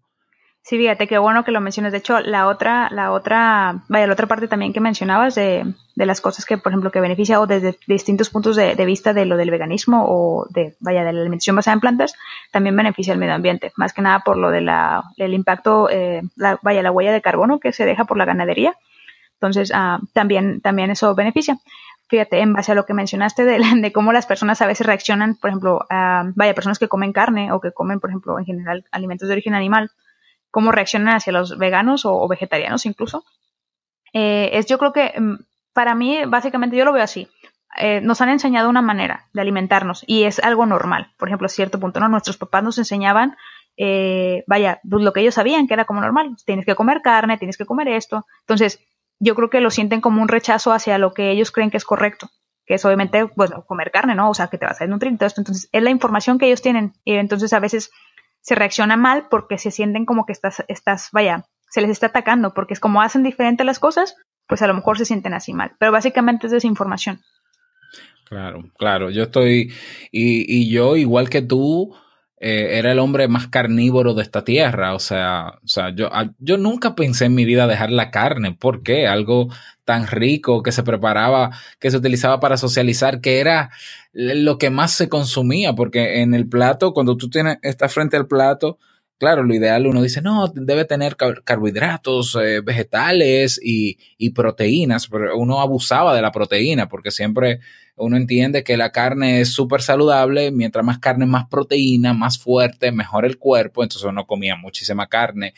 Sí, 0.69 0.77
fíjate, 0.77 1.07
qué 1.07 1.17
bueno 1.17 1.43
que 1.43 1.51
lo 1.51 1.61
menciones. 1.61 1.91
De 1.91 1.97
hecho, 1.97 2.19
la 2.19 2.45
otra, 2.45 2.91
la 2.91 3.11
otra, 3.11 3.81
vaya, 3.87 4.05
la 4.05 4.13
otra 4.13 4.27
parte 4.27 4.47
también 4.47 4.71
que 4.71 4.79
mencionabas 4.79 5.33
de, 5.33 5.73
las 5.95 6.21
cosas 6.21 6.45
que, 6.45 6.59
por 6.59 6.71
ejemplo, 6.71 6.91
que 6.91 7.01
beneficia 7.01 7.41
o 7.41 7.47
desde 7.47 7.79
distintos 7.87 8.29
puntos 8.29 8.55
de, 8.55 8.75
vista 8.85 9.11
de 9.11 9.25
lo 9.25 9.35
del 9.35 9.49
veganismo 9.49 10.05
o 10.07 10.45
de, 10.51 10.75
vaya, 10.79 11.03
de 11.03 11.11
la 11.11 11.21
alimentación 11.21 11.55
basada 11.55 11.73
en 11.73 11.79
plantas, 11.79 12.13
también 12.51 12.75
beneficia 12.75 13.13
al 13.13 13.17
medio 13.17 13.33
ambiente. 13.33 13.71
Más 13.77 13.93
que 13.93 14.03
nada 14.03 14.19
por 14.19 14.37
lo 14.37 14.51
de 14.51 14.61
la, 14.61 15.05
el 15.17 15.33
impacto, 15.33 15.89
eh, 15.89 16.21
la, 16.35 16.59
vaya, 16.61 16.83
la 16.83 16.91
huella 16.91 17.13
de 17.13 17.23
carbono 17.23 17.59
que 17.59 17.73
se 17.73 17.87
deja 17.87 18.05
por 18.05 18.17
la 18.17 18.25
ganadería. 18.25 18.75
Entonces, 19.41 19.71
uh, 19.71 20.05
también, 20.13 20.61
también 20.61 20.91
eso 20.91 21.15
beneficia. 21.15 21.57
Fíjate, 22.09 22.41
en 22.41 22.53
base 22.53 22.73
a 22.73 22.75
lo 22.75 22.85
que 22.85 22.93
mencionaste 22.93 23.43
de, 23.43 23.91
cómo 23.91 24.13
las 24.13 24.27
personas 24.27 24.61
a 24.61 24.67
veces 24.67 24.85
reaccionan, 24.85 25.33
por 25.33 25.49
ejemplo, 25.49 25.77
uh, 25.89 26.31
vaya, 26.35 26.53
personas 26.53 26.77
que 26.77 26.87
comen 26.87 27.11
carne 27.11 27.51
o 27.53 27.59
que 27.59 27.71
comen, 27.71 27.99
por 27.99 28.11
ejemplo, 28.11 28.37
en 28.37 28.45
general 28.45 28.85
alimentos 28.91 29.27
de 29.29 29.33
origen 29.33 29.55
animal, 29.55 29.89
cómo 30.51 30.71
reaccionan 30.71 31.15
hacia 31.15 31.33
los 31.33 31.57
veganos 31.57 32.05
o, 32.05 32.13
o 32.13 32.27
vegetarianos 32.27 32.85
incluso. 32.85 33.23
Eh, 34.13 34.49
es 34.53 34.65
yo 34.65 34.77
creo 34.77 34.93
que 34.93 35.13
para 35.73 35.95
mí, 35.95 36.25
básicamente, 36.27 36.75
yo 36.75 36.85
lo 36.85 36.93
veo 36.93 37.03
así. 37.03 37.29
Eh, 37.77 38.01
nos 38.01 38.19
han 38.21 38.29
enseñado 38.29 38.69
una 38.69 38.81
manera 38.81 39.27
de 39.31 39.41
alimentarnos 39.41 40.03
y 40.07 40.23
es 40.23 40.39
algo 40.39 40.65
normal. 40.65 41.13
Por 41.17 41.29
ejemplo, 41.29 41.45
a 41.45 41.49
cierto 41.49 41.79
punto, 41.79 41.99
¿no? 41.99 42.09
Nuestros 42.09 42.37
papás 42.37 42.63
nos 42.63 42.77
enseñaban, 42.79 43.37
eh, 43.77 44.43
vaya, 44.47 44.81
pues 44.89 45.03
lo 45.03 45.13
que 45.13 45.21
ellos 45.21 45.35
sabían 45.35 45.67
que 45.67 45.75
era 45.75 45.85
como 45.85 46.01
normal. 46.01 46.35
Tienes 46.45 46.65
que 46.65 46.75
comer 46.75 47.01
carne, 47.01 47.37
tienes 47.37 47.57
que 47.57 47.65
comer 47.65 47.87
esto. 47.89 48.25
Entonces, 48.41 48.79
yo 49.19 49.35
creo 49.35 49.49
que 49.49 49.61
lo 49.61 49.69
sienten 49.69 50.01
como 50.01 50.21
un 50.21 50.27
rechazo 50.27 50.73
hacia 50.73 50.97
lo 50.97 51.13
que 51.13 51.31
ellos 51.31 51.51
creen 51.51 51.69
que 51.71 51.77
es 51.77 51.85
correcto. 51.85 52.29
Que 52.65 52.73
es 52.75 52.85
obviamente, 52.85 53.27
pues, 53.27 53.51
comer 53.67 53.91
carne, 53.91 54.15
¿no? 54.15 54.29
O 54.29 54.33
sea, 54.33 54.47
que 54.47 54.57
te 54.57 54.65
vas 54.65 54.81
a 54.81 54.83
desnutrir 54.83 55.13
y 55.13 55.17
todo 55.17 55.27
esto. 55.27 55.41
Entonces, 55.41 55.69
es 55.71 55.83
la 55.83 55.91
información 55.91 56.39
que 56.39 56.47
ellos 56.47 56.61
tienen. 56.61 56.93
Y 57.05 57.13
entonces, 57.13 57.53
a 57.53 57.59
veces 57.59 57.91
se 58.41 58.55
reacciona 58.55 58.97
mal 58.97 59.27
porque 59.29 59.57
se 59.57 59.71
sienten 59.71 60.05
como 60.05 60.25
que 60.25 60.33
estás, 60.33 60.63
estás, 60.67 61.09
vaya, 61.11 61.45
se 61.69 61.81
les 61.81 61.89
está 61.89 62.07
atacando, 62.07 62.53
porque 62.53 62.73
es 62.73 62.79
como 62.79 63.01
hacen 63.01 63.23
diferente 63.23 63.63
las 63.63 63.79
cosas, 63.79 64.15
pues 64.47 64.61
a 64.61 64.67
lo 64.67 64.73
mejor 64.73 64.97
se 64.97 65.05
sienten 65.05 65.33
así 65.33 65.53
mal. 65.53 65.73
Pero 65.79 65.91
básicamente 65.91 66.47
es 66.47 66.51
desinformación. 66.51 67.21
Claro, 68.25 68.63
claro, 68.77 69.09
yo 69.09 69.23
estoy, 69.23 69.73
y, 70.11 70.45
y 70.47 70.69
yo, 70.69 70.95
igual 70.95 71.29
que 71.29 71.41
tú, 71.41 71.95
eh, 72.39 72.77
era 72.77 72.91
el 72.91 72.99
hombre 72.99 73.27
más 73.27 73.47
carnívoro 73.47 74.13
de 74.13 74.23
esta 74.23 74.43
tierra. 74.43 74.93
O 74.93 74.99
sea, 74.99 75.59
o 75.63 75.67
sea 75.67 75.93
yo, 75.93 76.09
yo 76.39 76.57
nunca 76.57 76.95
pensé 76.95 77.25
en 77.25 77.35
mi 77.35 77.45
vida 77.45 77.67
dejar 77.67 77.91
la 77.91 78.11
carne. 78.11 78.53
¿Por 78.53 78.81
qué? 78.83 79.07
Algo 79.07 79.49
tan 79.83 80.07
rico 80.07 80.63
que 80.63 80.71
se 80.71 80.83
preparaba, 80.83 81.51
que 81.79 81.91
se 81.91 81.97
utilizaba 81.97 82.39
para 82.39 82.57
socializar, 82.57 83.21
que 83.21 83.39
era 83.39 83.71
lo 84.13 84.57
que 84.57 84.69
más 84.69 84.91
se 84.91 85.09
consumía, 85.09 85.73
porque 85.73 86.21
en 86.21 86.33
el 86.33 86.47
plato, 86.47 86.93
cuando 86.93 87.17
tú 87.17 87.29
tienes, 87.29 87.57
estás 87.63 87.93
frente 87.93 88.15
al 88.15 88.27
plato, 88.27 88.77
claro, 89.17 89.43
lo 89.43 89.53
ideal 89.53 89.85
uno 89.85 90.01
dice, 90.01 90.21
no, 90.21 90.47
debe 90.53 90.85
tener 90.85 91.15
carbohidratos, 91.17 92.35
eh, 92.41 92.61
vegetales 92.61 93.59
y, 93.63 93.97
y, 94.17 94.29
proteínas, 94.31 95.07
pero 95.07 95.37
uno 95.37 95.59
abusaba 95.59 96.15
de 96.15 96.21
la 96.21 96.31
proteína 96.31 96.87
porque 96.87 97.11
siempre 97.11 97.59
uno 97.99 98.17
entiende 98.17 98.63
que 98.63 98.77
la 98.77 98.91
carne 98.91 99.41
es 99.41 99.53
súper 99.53 99.81
saludable, 99.81 100.51
mientras 100.51 100.85
más 100.85 100.99
carne, 100.99 101.25
más 101.25 101.47
proteína, 101.49 102.13
más 102.13 102.37
fuerte, 102.37 102.91
mejor 102.91 103.25
el 103.25 103.37
cuerpo, 103.37 103.83
entonces 103.83 104.07
uno 104.07 104.25
comía 104.25 104.55
muchísima 104.55 105.07
carne. 105.07 105.53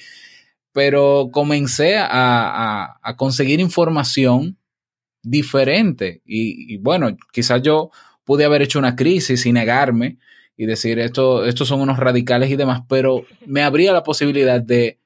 Pero 0.74 1.30
comencé 1.32 1.98
a, 1.98 2.98
a, 3.02 3.16
conseguir 3.18 3.60
información 3.60 4.58
diferente 5.22 6.22
y, 6.26 6.78
bueno, 6.78 7.16
quizás 7.32 7.62
yo 7.62 7.92
pude 8.24 8.46
haber 8.46 8.62
hecho 8.62 8.80
una 8.80 8.96
crisis 8.96 9.46
y 9.46 9.52
negarme, 9.52 10.18
y 10.58 10.66
decir 10.66 11.00
esto, 11.00 11.46
estos 11.46 11.68
son 11.68 11.82
unos 11.82 11.98
radicales 11.98 12.52
y 12.52 12.56
demás, 12.56 12.84
pero 12.88 13.26
me 13.48 13.64
abría 13.64 13.94
la 13.94 14.04
posibilidad 14.04 14.62
de 14.62 15.00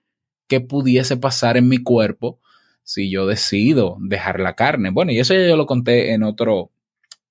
que 0.48 0.60
pudiese 0.62 1.18
pasar 1.18 1.58
en 1.58 1.70
mi 1.70 1.78
cuerpo 1.78 2.40
si 2.84 3.10
yo 3.10 3.26
decido 3.26 3.98
dejar 4.00 4.40
la 4.40 4.54
carne. 4.54 4.92
Bueno, 4.92 5.12
y 5.12 5.20
eso 5.20 5.34
ya 5.34 5.48
yo 5.48 5.58
lo 5.58 5.66
conté 5.66 6.14
en 6.14 6.24
otro, 6.24 6.72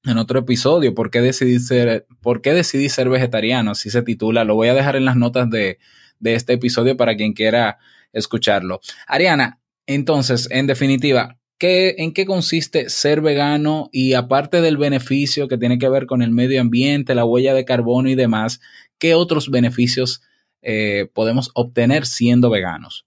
en 0.04 0.18
otro 0.18 0.40
episodio, 0.40 0.94
¿por 0.94 1.10
qué 1.10 1.20
decidí 1.20 1.58
ser, 1.58 2.06
por 2.20 2.42
qué 2.42 2.52
decidí 2.52 2.88
ser 2.88 3.08
vegetariano? 3.08 3.72
Así 3.72 3.90
se 3.90 4.02
titula, 4.02 4.44
lo 4.44 4.54
voy 4.54 4.68
a 4.68 4.74
dejar 4.74 4.96
en 4.96 5.04
las 5.04 5.16
notas 5.16 5.50
de, 5.50 5.78
de 6.18 6.34
este 6.34 6.54
episodio 6.54 6.96
para 6.96 7.16
quien 7.16 7.32
quiera 7.32 7.78
escucharlo. 8.12 8.80
Ariana, 9.06 9.60
entonces, 9.86 10.48
en 10.50 10.66
definitiva, 10.66 11.36
¿en 11.66 12.12
qué 12.12 12.26
consiste 12.26 12.88
ser 12.90 13.20
vegano? 13.20 13.88
Y 13.92 14.14
aparte 14.14 14.60
del 14.60 14.76
beneficio 14.76 15.48
que 15.48 15.58
tiene 15.58 15.78
que 15.78 15.88
ver 15.88 16.06
con 16.06 16.22
el 16.22 16.30
medio 16.30 16.60
ambiente, 16.60 17.14
la 17.14 17.24
huella 17.24 17.54
de 17.54 17.64
carbono 17.64 18.08
y 18.08 18.14
demás, 18.14 18.60
¿qué 18.98 19.14
otros 19.14 19.50
beneficios 19.50 20.22
eh, 20.62 21.08
podemos 21.12 21.50
obtener 21.54 22.06
siendo 22.06 22.50
veganos? 22.50 23.06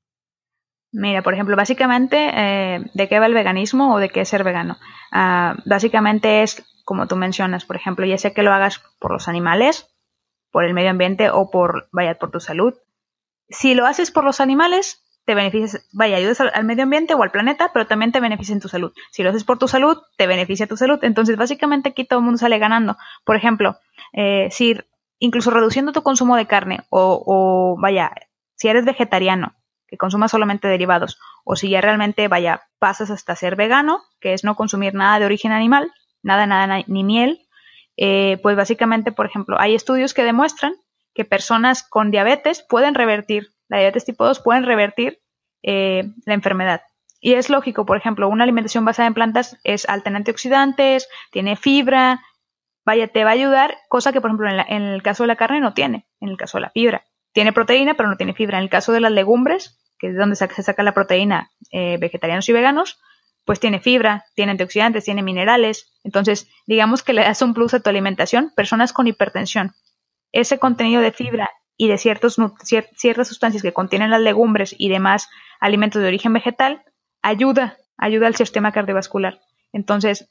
Mira, 0.92 1.22
por 1.22 1.34
ejemplo, 1.34 1.56
básicamente, 1.56 2.30
eh, 2.34 2.80
¿de 2.94 3.08
qué 3.08 3.20
va 3.20 3.26
el 3.26 3.34
veganismo 3.34 3.94
o 3.94 4.00
de 4.00 4.10
qué 4.10 4.22
es 4.22 4.30
ser 4.30 4.44
vegano? 4.44 4.78
Ah, 5.12 5.58
básicamente 5.66 6.44
es, 6.44 6.64
como 6.88 7.06
tú 7.06 7.18
mencionas, 7.18 7.66
por 7.66 7.76
ejemplo, 7.76 8.06
ya 8.06 8.18
sé 8.18 8.32
que 8.32 8.44
lo 8.44 8.54
hagas 8.54 8.82
por 8.98 9.12
los 9.12 9.28
animales, 9.28 9.94
por 10.52 10.64
el 10.64 10.74
medio 10.74 10.90
ambiente 10.90 11.30
o 11.30 11.52
por, 11.52 11.90
vaya, 11.92 12.18
por 12.18 12.32
tu 12.32 12.40
salud. 12.40 12.76
Si 13.50 13.76
lo 13.76 13.86
haces 13.86 14.10
por 14.10 14.24
los 14.24 14.40
animales, 14.40 15.04
te 15.26 15.36
beneficias, 15.36 15.86
vaya, 15.92 16.16
ayudas 16.16 16.40
al, 16.40 16.64
medio 16.64 16.84
ambiente 16.84 17.14
o 17.14 17.22
al 17.22 17.32
planeta, 17.32 17.72
pero 17.74 17.88
también 17.88 18.14
te 18.14 18.22
beneficia 18.22 18.54
en 18.54 18.62
tu 18.62 18.70
salud. 18.70 18.94
Si 19.12 19.22
lo 19.22 19.32
haces 19.32 19.44
por 19.44 19.58
tu 19.58 19.68
salud, 19.68 19.98
te 20.16 20.28
beneficia 20.28 20.66
tu 20.66 20.78
salud. 20.78 20.98
Entonces, 21.02 21.36
básicamente 21.36 21.90
aquí 21.90 22.06
todo 22.06 22.20
el 22.20 22.24
mundo 22.24 22.38
sale 22.38 22.58
ganando. 22.58 22.96
Por 23.26 23.36
ejemplo, 23.36 23.76
eh, 24.14 24.48
si 24.52 24.78
incluso 25.20 25.52
reduciendo 25.52 25.92
tu 25.92 26.04
consumo 26.04 26.38
de 26.38 26.48
carne 26.48 26.86
o, 26.88 27.22
o, 27.26 27.82
vaya, 27.82 28.14
si 28.56 28.70
eres 28.70 28.86
vegetariano, 28.86 29.56
que 29.88 29.98
consumas 29.98 30.32
solamente 30.32 30.70
derivados, 30.70 31.20
o 31.44 31.58
si 31.58 31.70
ya 31.70 31.82
realmente, 31.82 32.30
vaya, 32.30 32.62
pasas 32.80 33.10
hasta 33.10 33.36
ser 33.36 33.58
vegano, 33.58 34.04
que 34.22 34.32
es 34.32 34.46
no 34.46 34.56
consumir 34.56 34.94
nada 34.94 35.20
de 35.20 35.26
origen 35.26 35.52
animal, 35.52 35.92
nada, 36.24 36.46
nada, 36.48 36.84
ni 36.88 37.04
miel, 37.04 37.48
eh, 37.98 38.40
pues 38.44 38.56
básicamente, 38.56 39.12
por 39.12 39.26
ejemplo, 39.26 39.58
hay 39.60 39.76
estudios 39.76 40.14
que 40.14 40.24
demuestran 40.24 40.76
que 41.14 41.26
personas 41.26 41.84
con 41.84 42.12
diabetes 42.12 42.64
pueden 42.68 42.94
revertir 42.94 43.54
la 43.70 43.78
diabetes 43.78 44.06
tipo 44.06 44.26
2 44.26 44.40
pueden 44.40 44.64
revertir 44.64 45.20
eh, 45.64 46.04
la 46.26 46.34
enfermedad. 46.34 46.82
Y 47.20 47.34
es 47.34 47.50
lógico, 47.50 47.86
por 47.86 47.98
ejemplo, 47.98 48.30
una 48.30 48.44
alimentación 48.44 48.86
basada 48.86 49.08
en 49.08 49.14
plantas 49.14 49.58
es 49.64 49.90
alta 49.90 50.10
en 50.10 50.18
antioxidantes, 50.18 51.08
tiene 51.32 51.56
fibra, 51.56 52.22
vaya, 52.86 53.08
te 53.08 53.24
va 53.24 53.32
a 53.32 53.34
ayudar, 53.34 53.76
cosa 53.90 54.14
que, 54.14 54.22
por 54.22 54.30
ejemplo, 54.30 54.50
en, 54.50 54.84
el 54.84 55.02
caso 55.02 55.24
de 55.24 55.28
la 55.28 55.36
carne 55.36 55.60
no 55.60 55.74
tiene, 55.74 56.08
en 56.22 56.30
el 56.30 56.38
caso 56.38 56.58
de 56.58 56.62
la 56.64 56.70
fibra. 56.70 57.06
Tiene 57.34 57.54
proteína, 57.54 57.96
pero 57.96 58.10
no 58.10 58.18
tiene 58.18 58.34
fibra. 58.34 58.58
En 58.58 58.64
el 58.64 58.70
caso 58.70 58.94
de 58.94 59.02
las 59.02 59.12
legumbres, 59.12 59.80
que 60.00 60.08
es 60.08 60.16
donde 60.16 60.36
se 60.36 60.48
saca 60.48 60.84
la 60.84 60.94
proteína 60.94 61.52
eh, 61.72 61.98
vegetarianos 62.00 62.48
y 62.50 62.54
veganos, 62.54 63.00
pues 63.48 63.62
tiene 63.62 63.80
fibra, 63.80 64.26
tiene 64.36 64.52
antioxidantes, 64.52 65.06
tiene 65.06 65.24
minerales. 65.24 65.90
Entonces, 66.04 66.50
digamos 66.66 67.02
que 67.02 67.14
le 67.14 67.24
das 67.24 67.42
un 67.42 67.54
plus 67.54 67.74
a 67.74 67.80
tu 67.80 67.90
alimentación. 67.90 68.52
Personas 68.58 68.92
con 68.92 69.08
hipertensión, 69.08 69.74
ese 70.34 70.60
contenido 70.60 71.02
de 71.02 71.14
fibra 71.14 71.50
y 71.78 71.88
de 71.88 71.98
ciertos, 71.98 72.36
ciertas 72.94 73.28
sustancias 73.30 73.64
que 73.64 73.72
contienen 73.72 74.12
las 74.12 74.20
legumbres 74.20 74.76
y 74.78 74.90
demás 74.90 75.30
alimentos 75.62 76.02
de 76.02 76.10
origen 76.10 76.34
vegetal, 76.34 76.84
ayuda, 77.22 77.78
ayuda 77.98 78.28
al 78.28 78.36
sistema 78.36 78.74
cardiovascular. 78.74 79.40
Entonces, 79.72 80.30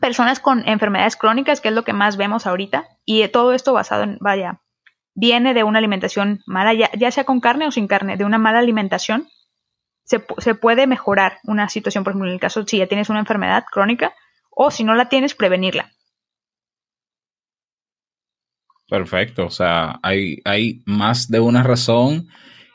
personas 0.00 0.40
con 0.40 0.66
enfermedades 0.66 1.16
crónicas, 1.16 1.60
que 1.60 1.68
es 1.68 1.74
lo 1.74 1.84
que 1.84 1.92
más 1.92 2.16
vemos 2.16 2.46
ahorita, 2.46 2.88
y 3.04 3.28
todo 3.28 3.52
esto 3.52 3.74
basado 3.74 4.04
en, 4.04 4.16
vaya, 4.22 4.62
viene 5.14 5.52
de 5.52 5.64
una 5.64 5.80
alimentación 5.80 6.40
mala, 6.46 6.72
ya, 6.72 7.10
sea 7.10 7.24
con 7.24 7.40
carne 7.40 7.66
o 7.66 7.72
sin 7.72 7.88
carne, 7.88 8.16
de 8.16 8.24
una 8.24 8.38
mala 8.38 8.60
alimentación, 8.60 9.28
se, 10.08 10.24
se, 10.38 10.54
puede 10.54 10.86
mejorar 10.86 11.38
una 11.44 11.68
situación, 11.68 12.02
por 12.02 12.12
ejemplo, 12.12 12.28
en 12.28 12.34
el 12.34 12.40
caso 12.40 12.64
si 12.66 12.78
ya 12.78 12.86
tienes 12.86 13.10
una 13.10 13.20
enfermedad 13.20 13.64
crónica, 13.70 14.14
o 14.50 14.70
si 14.70 14.82
no 14.82 14.94
la 14.94 15.08
tienes, 15.08 15.34
prevenirla. 15.34 15.92
Perfecto, 18.88 19.46
o 19.46 19.50
sea, 19.50 20.00
hay, 20.02 20.40
hay 20.44 20.82
más 20.86 21.28
de 21.28 21.40
una 21.40 21.62
razón 21.62 22.28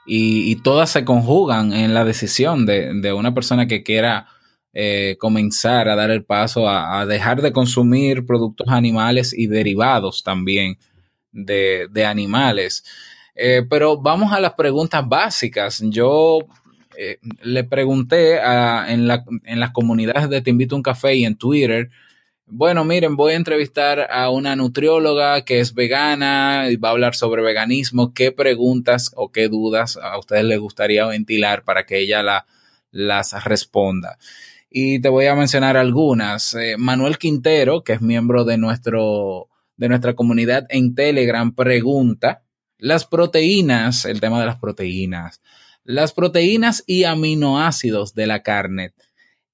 y, 0.06 0.58
todas 0.58 0.92
se 0.92 1.06
conjugan 1.06 1.74
en 1.74 1.94
la 1.94 2.06
decisión 2.06 2.66
de, 2.66 3.14
una 3.14 3.34
persona 3.34 3.68
que 3.68 3.84
quiera 3.84 4.28
eh, 4.74 5.16
comenzar 5.20 5.88
a 5.88 5.96
dar 5.96 6.12
el 6.12 6.24
paso 6.24 6.70
a, 6.70 7.06
dejar 7.06 7.42
de 7.42 7.52
consumir 7.52 8.26
productos 8.26 8.68
animales 8.70 9.34
y 9.36 9.48
derivados 9.48 10.24
también 10.24 10.78
de, 11.32 12.06
animales. 12.06 12.84
Eh, 13.34 13.64
pero 13.68 13.98
vamos 13.98 14.34
a 14.34 14.40
las 14.40 14.54
preguntas 14.54 15.08
básicas. 15.08 15.82
Yo 15.86 16.40
eh, 16.98 17.20
le 17.42 17.64
pregunté 17.64 18.38
en, 18.38 19.08
la, 19.08 19.24
las 19.44 19.72
comunidades 19.72 20.30
de 20.30 20.42
Te 20.42 20.50
Invito 20.50 20.76
a 20.76 20.78
un 20.78 20.84
Café 20.84 21.16
y 21.16 21.26
en 21.26 21.38
Twitter 21.38 21.90
bueno, 22.46 22.84
miren, 22.84 23.16
voy 23.16 23.34
a 23.34 23.38
entrevistar 23.38 24.08
a 24.12 24.30
una 24.30 24.56
nutrióloga 24.56 25.44
que 25.44 25.60
es 25.60 25.74
vegana 25.74 26.70
y 26.70 26.76
va 26.76 26.90
a 26.90 26.92
hablar 26.92 27.16
sobre 27.16 27.42
veganismo. 27.42 28.14
¿Qué 28.14 28.32
preguntas 28.32 29.12
o 29.16 29.32
qué 29.32 29.48
dudas 29.48 29.98
a 29.98 30.20
ustedes 30.20 30.44
les 30.44 30.60
gustaría 30.60 31.06
ventilar 31.08 31.64
para 31.64 31.86
que 31.86 32.00
ella 32.00 32.22
la, 32.22 32.46
las 32.92 33.44
responda? 33.46 34.18
Y 34.70 35.00
te 35.00 35.10
voy 35.10 35.28
a 35.28 35.36
mencionar 35.36 35.78
algunas. 35.78 36.54
Eh, 36.54 36.76
Manuel 36.78 37.18
Quintero, 37.18 37.84
que 37.84 37.94
es 37.94 38.02
miembro 38.02 38.44
de, 38.44 38.58
nuestro, 38.58 39.48
de 39.78 39.90
nuestra 39.90 40.14
comunidad 40.14 40.68
en 40.70 40.96
Telegram, 40.96 41.56
pregunta, 41.56 42.44
las 42.78 43.06
proteínas, 43.06 44.06
el 44.06 44.20
tema 44.20 44.40
de 44.40 44.48
las 44.48 44.60
proteínas, 44.60 45.42
las 45.84 46.14
proteínas 46.14 46.84
y 46.88 47.04
aminoácidos 47.04 48.14
de 48.14 48.28
la 48.28 48.44
carne 48.44 48.94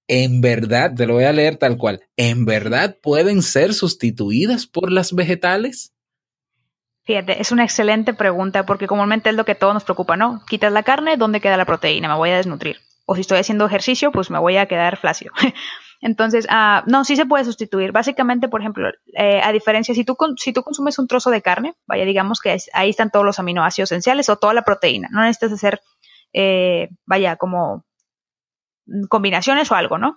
en 0.10 0.42
verdad, 0.42 0.92
te 0.96 1.06
lo 1.06 1.13
voy 1.13 1.26
a 1.26 1.32
leer 1.32 1.58
tal 1.58 1.78
cual, 1.78 2.02
¿en 2.18 2.44
verdad 2.44 2.98
pueden 3.02 3.44
ser 3.44 3.76
sustituidas 3.76 4.65
por 4.65 4.92
las 4.92 5.13
vegetales? 5.13 5.94
Fíjate, 7.04 7.39
es 7.39 7.52
una 7.52 7.63
excelente 7.63 8.15
pregunta 8.15 8.65
porque 8.65 8.88
comúnmente 8.88 9.30
es 9.30 9.36
lo 9.36 9.46
que 9.46 9.54
todo 9.54 9.72
nos 9.72 9.84
preocupa, 9.84 10.18
¿no? 10.18 10.42
Quitas 10.48 10.74
la 10.74 10.82
carne, 10.82 11.15
¿dónde 11.15 11.39
queda 11.39 11.58
la 11.58 11.65
proteína? 11.65 12.08
Me 12.08 12.15
voy 12.15 12.32
a 12.32 12.38
desnutrir. 12.38 12.78
O 13.06 13.13
si 13.15 13.22
estoy 13.22 13.38
haciendo 13.38 13.68
ejercicio, 13.68 14.12
pues 14.12 14.32
me 14.32 14.39
voy 14.39 14.58
a 14.58 14.65
quedar 14.65 14.98
flácido. 14.98 15.32
Entonces, 16.02 16.48
uh, 16.50 16.89
no, 16.89 17.06
sí 17.06 17.15
se 17.15 17.26
puede 17.26 17.46
sustituir. 17.46 17.92
Básicamente, 17.92 18.48
por 18.48 18.62
ejemplo, 18.62 18.89
eh, 19.13 19.42
a 19.44 19.52
diferencia, 19.52 19.94
si 19.94 20.06
tú 20.06 20.15
consumes 20.15 20.98
un 20.98 21.08
trozo 21.08 21.30
de 21.30 21.42
carne, 21.42 21.76
vaya, 21.86 22.06
digamos 22.06 22.39
que 22.39 22.58
ahí 22.74 22.89
están 22.89 23.12
todos 23.12 23.26
los 23.26 23.38
aminoácidos 23.38 23.92
esenciales 23.92 24.30
o 24.30 24.38
toda 24.38 24.54
la 24.54 24.63
proteína. 24.63 25.10
No 25.12 25.22
necesitas 25.22 25.52
hacer, 25.52 25.82
eh, 26.34 26.89
vaya, 27.06 27.36
como 27.36 27.86
combinaciones 29.10 29.72
o 29.72 29.76
algo, 29.76 29.98
¿no? 29.98 30.15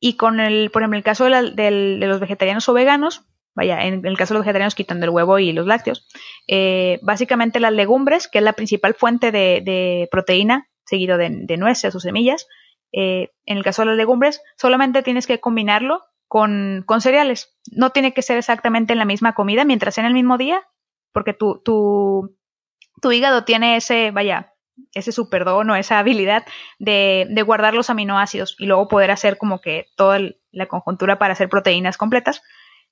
Y 0.00 0.16
con 0.16 0.40
el, 0.40 0.70
por 0.70 0.82
ejemplo, 0.82 0.98
el 0.98 1.04
caso 1.04 1.24
de, 1.24 1.98
los 1.98 2.20
vegetarianos 2.20 2.68
o 2.68 2.72
veganos, 2.72 3.24
vaya, 3.54 3.84
en 3.86 4.06
el 4.06 4.16
caso 4.16 4.34
de 4.34 4.38
los 4.38 4.44
vegetarianos 4.44 4.74
quitan 4.74 5.02
el 5.02 5.10
huevo 5.10 5.38
y 5.38 5.52
los 5.52 5.66
lácteos, 5.66 6.06
eh, 6.46 7.00
básicamente 7.02 7.60
las 7.60 7.72
legumbres, 7.72 8.28
que 8.28 8.38
es 8.38 8.44
la 8.44 8.52
principal 8.52 8.94
fuente 8.94 9.32
de, 9.32 10.08
proteína, 10.10 10.68
seguido 10.84 11.18
de, 11.18 11.56
nueces 11.56 11.94
o 11.94 12.00
semillas, 12.00 12.46
eh, 12.92 13.30
en 13.44 13.58
el 13.58 13.64
caso 13.64 13.82
de 13.82 13.86
las 13.86 13.96
legumbres, 13.96 14.40
solamente 14.56 15.02
tienes 15.02 15.26
que 15.26 15.40
combinarlo 15.40 16.04
con, 16.28 16.84
con, 16.86 17.00
cereales. 17.00 17.54
No 17.72 17.90
tiene 17.90 18.14
que 18.14 18.22
ser 18.22 18.38
exactamente 18.38 18.92
en 18.92 18.98
la 18.98 19.04
misma 19.04 19.34
comida 19.34 19.64
mientras 19.64 19.98
en 19.98 20.04
el 20.04 20.14
mismo 20.14 20.38
día, 20.38 20.62
porque 21.12 21.34
tu, 21.34 21.60
tu, 21.64 22.36
tu 23.02 23.12
hígado 23.12 23.44
tiene 23.44 23.76
ese, 23.76 24.10
vaya, 24.10 24.54
ese 24.94 25.12
superdón 25.12 25.70
o 25.70 25.76
esa 25.76 25.98
habilidad 25.98 26.44
de, 26.78 27.26
de, 27.30 27.42
guardar 27.42 27.74
los 27.74 27.90
aminoácidos 27.90 28.56
y 28.58 28.66
luego 28.66 28.88
poder 28.88 29.10
hacer 29.10 29.38
como 29.38 29.60
que 29.60 29.86
toda 29.96 30.20
la 30.50 30.66
conjuntura 30.66 31.18
para 31.18 31.32
hacer 31.32 31.48
proteínas 31.48 31.96
completas, 31.96 32.42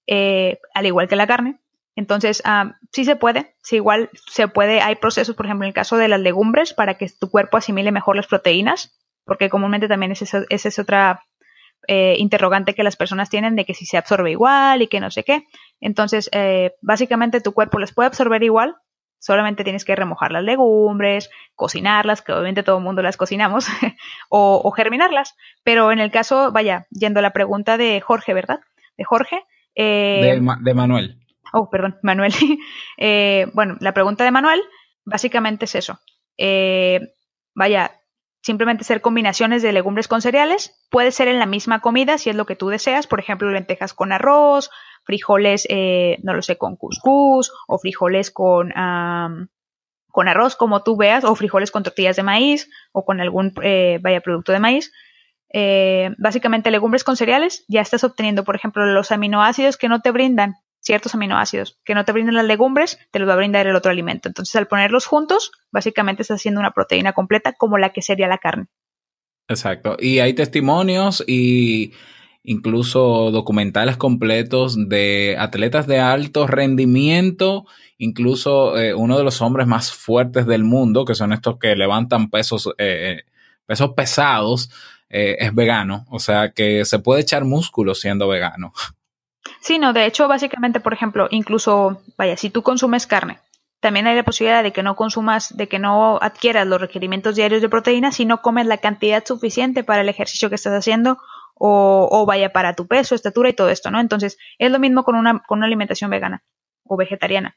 eh, 0.07 0.59
al 0.75 0.87
igual 0.87 1.09
que 1.09 1.16
la 1.16 1.27
carne. 1.27 1.59
Entonces, 1.96 2.42
ah, 2.44 2.77
sí 2.92 3.05
se 3.05 3.16
puede, 3.16 3.55
sí 3.62 3.77
igual 3.77 4.11
se 4.29 4.49
puede, 4.49 4.83
hay 4.83 4.96
procesos, 4.96 5.35
por 5.35 5.46
ejemplo, 5.46 5.64
en 5.64 5.68
el 5.68 5.75
caso 5.75 5.96
de 5.96 6.09
las 6.09 6.20
legumbres, 6.20 6.75
para 6.75 6.94
que 6.99 7.09
tu 7.09 7.31
cuerpo 7.31 7.57
asimile 7.57 7.90
mejor 7.90 8.16
las 8.16 8.27
proteínas, 8.27 8.99
porque 9.25 9.49
comúnmente 9.49 9.88
también 9.88 10.12
esa 10.12 10.25
es, 10.25 10.46
esa 10.51 10.68
es 10.68 10.79
otra 10.79 11.22
eh, 11.88 12.16
interrogante 12.18 12.75
que 12.75 12.83
las 12.83 12.96
personas 12.96 13.31
tienen 13.31 13.57
de 13.57 13.64
que 13.64 13.72
si 13.72 13.87
se 13.87 13.96
absorbe 13.96 14.31
igual 14.31 14.83
y 14.83 14.88
que 14.88 15.01
no 15.01 15.11
sé 15.11 15.25
qué. 15.25 15.44
Entonces, 15.81 16.29
eh, 16.33 16.75
básicamente 16.83 17.40
tu 17.40 17.53
cuerpo 17.53 17.79
las 17.79 17.92
puede 17.92 18.09
absorber 18.09 18.42
igual, 18.42 18.77
solamente 19.18 19.64
tienes 19.64 19.85
que 19.85 19.96
remojar 19.96 20.33
las 20.33 20.44
legumbres, 20.44 21.31
cocinarlas, 21.55 22.22
que 22.22 22.33
obviamente 22.33 22.62
todo 22.62 22.79
el 22.79 22.85
mundo 22.85 23.02
las 23.02 23.16
cocinamos, 23.16 23.66
o, 24.29 24.70
germinarlas. 24.72 25.37
Pero 25.64 25.92
en 25.92 25.98
el 25.98 26.11
caso, 26.11 26.52
vaya, 26.52 26.87
yendo 26.90 27.20
a 27.20 27.22
la 27.22 27.33
pregunta 27.33 27.76
de 27.76 28.00
Jorge, 28.00 28.35
¿verdad? 28.35 28.61
De 28.96 29.05
Jorge. 29.05 29.44
Eh, 29.74 30.40
de, 30.62 30.74
Manuel. 30.74 31.18
Oh, 31.52 31.70
perdón, 31.70 31.98
Manuel. 32.02 32.33
Eh, 32.98 33.46
bueno, 33.55 33.76
la 33.81 33.92
pregunta 33.92 34.24
de 34.24 34.31
Manuel 34.31 34.62
básicamente 35.05 35.64
es 35.64 35.74
eso. 35.74 36.00
Eh, 36.37 37.00
vaya, 37.55 37.92
simplemente 38.42 38.85
ser 38.85 39.00
combinaciones 39.00 39.62
de 39.62 39.72
legumbres 39.72 40.09
con 40.09 40.22
cereales. 40.22 40.87
Puede 40.90 41.11
ser 41.11 41.29
en 41.29 41.38
la 41.38 41.46
misma 41.46 41.81
comida 41.81 42.18
si 42.18 42.31
es 42.31 42.37
lo 42.37 42.46
que 42.46 42.57
tú 42.57 42.68
deseas, 42.68 43.07
por 43.07 43.20
ejemplo, 43.20 43.50
lentejas 43.50 43.94
con 43.94 44.12
arroz, 44.12 44.70
frijoles, 45.07 45.66
eh, 45.71 46.19
no 46.23 46.35
lo 46.35 46.42
sé, 46.42 46.59
con 46.59 46.77
cuscús 46.77 47.53
o 47.66 47.79
frijoles 47.79 48.31
con, 48.31 48.73
con 50.11 50.29
arroz, 50.29 50.57
como 50.57 50.83
tú 50.83 50.97
veas, 50.97 51.25
o 51.25 51.35
frijoles 51.35 51.71
con 51.71 51.85
tortillas 51.85 52.16
de 52.16 52.23
maíz 52.23 52.69
o 52.92 53.05
con 53.05 53.21
algún, 53.21 53.53
eh, 53.62 53.99
vaya, 54.03 54.21
producto 54.21 54.53
de 54.53 54.61
maíz. 54.61 54.92
Eh, 55.53 56.11
básicamente 56.19 56.71
legumbres 56.71 57.05
con 57.05 57.16
cereales, 57.16 57.64
ya 57.69 57.81
estás 57.81 58.05
obteniendo, 58.05 58.45
por 58.45 58.57
ejemplo, 58.57 58.85
los 58.85 59.12
aminoácidos 59.12 59.77
que 59.77 59.88
no 59.88 60.03
te 60.03 60.11
brindan 60.11 60.57
ciertos 60.81 61.14
aminoácidos 61.16 61.81
que 61.85 61.95
no 61.95 62.05
te 62.05 62.12
brindan 62.12 62.37
las 62.37 62.45
legumbres, 62.45 62.99
te 63.11 63.19
los 63.19 63.29
va 63.29 63.33
a 63.33 63.37
brindar 63.37 63.66
el 63.66 63.75
otro 63.75 63.90
alimento. 63.90 64.29
Entonces, 64.29 64.55
al 64.55 64.69
ponerlos 64.69 65.07
juntos, 65.07 65.51
básicamente 65.73 66.23
estás 66.23 66.40
haciendo 66.40 66.61
una 66.61 66.71
proteína 66.71 67.12
completa 67.12 67.55
como 67.55 67.77
la 67.77 67.92
que 67.92 68.03
sería 68.03 68.29
la 68.29 68.38
carne. 68.38 68.66
Exacto. 69.49 69.97
Y 69.99 70.21
hay 70.21 70.35
testimonios 70.35 71.25
y 71.27 71.92
incluso 72.47 73.31
documentales 73.33 73.97
completos 73.97 74.89
de 74.89 75.37
atletas 75.39 75.87
de 75.89 75.99
alto 75.99 76.47
rendimiento, 76.47 77.67
incluso 77.99 78.79
eh, 78.79 78.95
uno 78.95 79.19
de 79.19 79.25
los 79.25 79.43
hombres 79.43 79.67
más 79.67 79.93
fuertes 79.93 80.47
del 80.47 80.63
mundo, 80.63 81.05
que 81.05 81.17
son 81.17 81.33
estos 81.33 81.59
que 81.59 81.75
levantan 81.75 82.31
pesos, 82.31 82.73
eh, 82.79 83.25
pesos 83.67 83.91
pesados, 83.95 84.71
eh, 85.11 85.37
es 85.41 85.55
vegano. 85.55 86.07
O 86.09 86.21
sea 86.21 86.53
que 86.53 86.85
se 86.85 87.01
puede 87.01 87.23
echar 87.23 87.45
músculo 87.45 87.97
siendo 87.97 88.29
vegano. 88.29 88.73
Sí, 89.61 89.81
no, 89.81 89.93
de 89.93 90.07
hecho, 90.07 90.29
básicamente, 90.29 90.79
por 90.79 90.93
ejemplo, 90.93 91.27
incluso, 91.31 92.01
vaya, 92.17 92.37
si 92.37 92.51
tú 92.51 92.63
consumes 92.63 93.09
carne, 93.09 93.41
también 93.81 94.07
hay 94.07 94.15
la 94.15 94.23
posibilidad 94.23 94.63
de 94.63 94.73
que 94.73 94.85
no 94.85 94.95
consumas, 94.95 95.57
de 95.57 95.67
que 95.69 95.81
no 95.81 96.19
adquieras 96.23 96.67
los 96.67 96.81
requerimientos 96.81 97.35
diarios 97.35 97.61
de 97.61 97.69
proteína 97.69 98.13
si 98.13 98.25
no 98.25 98.41
comes 98.41 98.67
la 98.67 98.79
cantidad 98.79 99.25
suficiente 99.25 99.83
para 99.83 100.03
el 100.03 100.09
ejercicio 100.09 100.49
que 100.49 100.55
estás 100.55 100.75
haciendo 100.75 101.19
o, 101.59 102.27
vaya 102.27 102.53
para 102.53 102.75
tu 102.75 102.87
peso, 102.87 103.14
estatura 103.14 103.49
y 103.49 103.55
todo 103.55 103.69
esto, 103.69 103.90
¿no? 103.90 104.01
Entonces, 104.01 104.37
es 104.59 104.71
lo 104.71 104.79
mismo 104.79 105.05
con 105.05 105.14
una, 105.14 105.42
con 105.47 105.59
una 105.59 105.66
alimentación 105.66 106.11
vegana 106.11 106.42
o 106.85 106.97
vegetariana. 106.97 107.57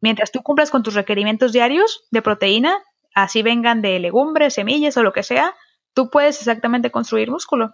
Mientras 0.00 0.30
tú 0.30 0.42
cumplas 0.42 0.70
con 0.70 0.82
tus 0.82 0.94
requerimientos 0.94 1.52
diarios 1.52 2.04
de 2.10 2.22
proteína, 2.22 2.78
así 3.14 3.42
vengan 3.42 3.82
de 3.82 3.98
legumbres, 3.98 4.54
semillas 4.54 4.96
o 4.96 5.02
lo 5.02 5.12
que 5.12 5.22
sea, 5.22 5.54
tú 5.94 6.10
puedes 6.10 6.38
exactamente 6.38 6.90
construir 6.90 7.30
músculo. 7.30 7.72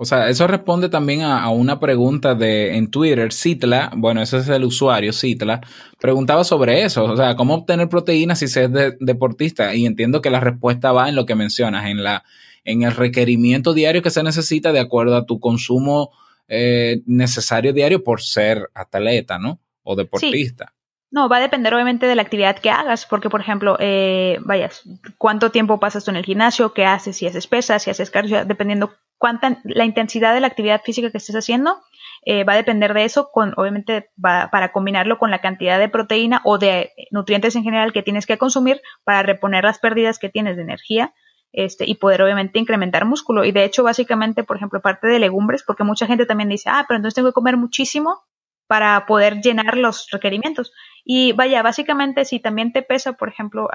O 0.00 0.04
sea, 0.04 0.28
eso 0.28 0.46
responde 0.46 0.88
también 0.88 1.22
a, 1.22 1.48
una 1.50 1.80
pregunta 1.80 2.36
de 2.36 2.76
en 2.76 2.88
Twitter, 2.88 3.32
Citla, 3.32 3.90
bueno, 3.96 4.22
ese 4.22 4.36
es 4.36 4.48
el 4.48 4.64
usuario, 4.64 5.12
Citla, 5.12 5.60
preguntaba 5.98 6.44
sobre 6.44 6.84
eso, 6.84 7.04
o 7.04 7.16
sea, 7.16 7.34
cómo 7.34 7.54
obtener 7.54 7.88
proteínas 7.88 8.38
si 8.38 8.46
se 8.46 8.64
es 8.64 8.70
deportista. 9.00 9.74
Y 9.74 9.86
entiendo 9.86 10.20
que 10.20 10.30
la 10.30 10.38
respuesta 10.38 10.92
va 10.92 11.08
en 11.08 11.16
lo 11.16 11.26
que 11.26 11.34
mencionas, 11.34 11.86
en 11.86 12.04
la, 12.04 12.22
en 12.68 12.82
el 12.82 12.94
requerimiento 12.94 13.72
diario 13.72 14.02
que 14.02 14.10
se 14.10 14.22
necesita 14.22 14.72
de 14.72 14.80
acuerdo 14.80 15.16
a 15.16 15.24
tu 15.24 15.40
consumo 15.40 16.10
eh, 16.48 17.00
necesario 17.06 17.72
diario 17.72 18.04
por 18.04 18.20
ser 18.20 18.68
atleta, 18.74 19.38
¿no? 19.38 19.58
O 19.82 19.96
deportista. 19.96 20.74
No, 21.10 21.30
va 21.30 21.38
a 21.38 21.40
depender 21.40 21.72
obviamente 21.72 22.06
de 22.06 22.14
la 22.14 22.20
actividad 22.20 22.58
que 22.58 22.70
hagas, 22.70 23.06
porque 23.06 23.30
por 23.30 23.40
ejemplo, 23.40 23.78
eh, 23.80 24.38
vayas, 24.44 24.82
cuánto 25.16 25.50
tiempo 25.50 25.80
pasas 25.80 26.04
tú 26.04 26.10
en 26.10 26.18
el 26.18 26.26
gimnasio, 26.26 26.74
qué 26.74 26.84
haces, 26.84 27.16
si 27.16 27.26
haces 27.26 27.46
pesas, 27.46 27.82
si 27.82 27.90
haces 27.90 28.10
cardio, 28.10 28.44
dependiendo 28.44 28.92
cuánta 29.16 29.60
la 29.64 29.86
intensidad 29.86 30.34
de 30.34 30.40
la 30.40 30.48
actividad 30.48 30.82
física 30.84 31.10
que 31.10 31.16
estés 31.16 31.36
haciendo, 31.36 31.78
eh, 32.26 32.44
va 32.44 32.52
a 32.52 32.56
depender 32.56 32.92
de 32.92 33.04
eso, 33.04 33.30
con, 33.32 33.54
obviamente 33.56 34.10
va, 34.22 34.50
para 34.52 34.72
combinarlo 34.72 35.16
con 35.16 35.30
la 35.30 35.40
cantidad 35.40 35.78
de 35.78 35.88
proteína 35.88 36.42
o 36.44 36.58
de 36.58 36.92
nutrientes 37.10 37.56
en 37.56 37.64
general 37.64 37.94
que 37.94 38.02
tienes 38.02 38.26
que 38.26 38.36
consumir 38.36 38.82
para 39.04 39.22
reponer 39.22 39.64
las 39.64 39.78
pérdidas 39.78 40.18
que 40.18 40.28
tienes 40.28 40.56
de 40.56 40.62
energía. 40.62 41.14
Este, 41.52 41.88
y 41.88 41.94
poder 41.94 42.22
obviamente 42.22 42.58
incrementar 42.58 43.04
músculo. 43.04 43.44
Y 43.44 43.52
de 43.52 43.64
hecho, 43.64 43.82
básicamente, 43.82 44.44
por 44.44 44.56
ejemplo, 44.56 44.82
parte 44.82 45.08
de 45.08 45.18
legumbres, 45.18 45.62
porque 45.62 45.82
mucha 45.82 46.06
gente 46.06 46.26
también 46.26 46.48
dice, 46.50 46.68
ah, 46.70 46.84
pero 46.86 46.96
entonces 46.96 47.14
tengo 47.14 47.30
que 47.30 47.34
comer 47.34 47.56
muchísimo 47.56 48.22
para 48.66 49.06
poder 49.06 49.40
llenar 49.40 49.76
los 49.78 50.08
requerimientos. 50.12 50.72
Y 51.04 51.32
vaya, 51.32 51.62
básicamente 51.62 52.24
si 52.24 52.38
también 52.38 52.72
te 52.72 52.82
pesa, 52.82 53.14
por 53.14 53.30
ejemplo, 53.30 53.68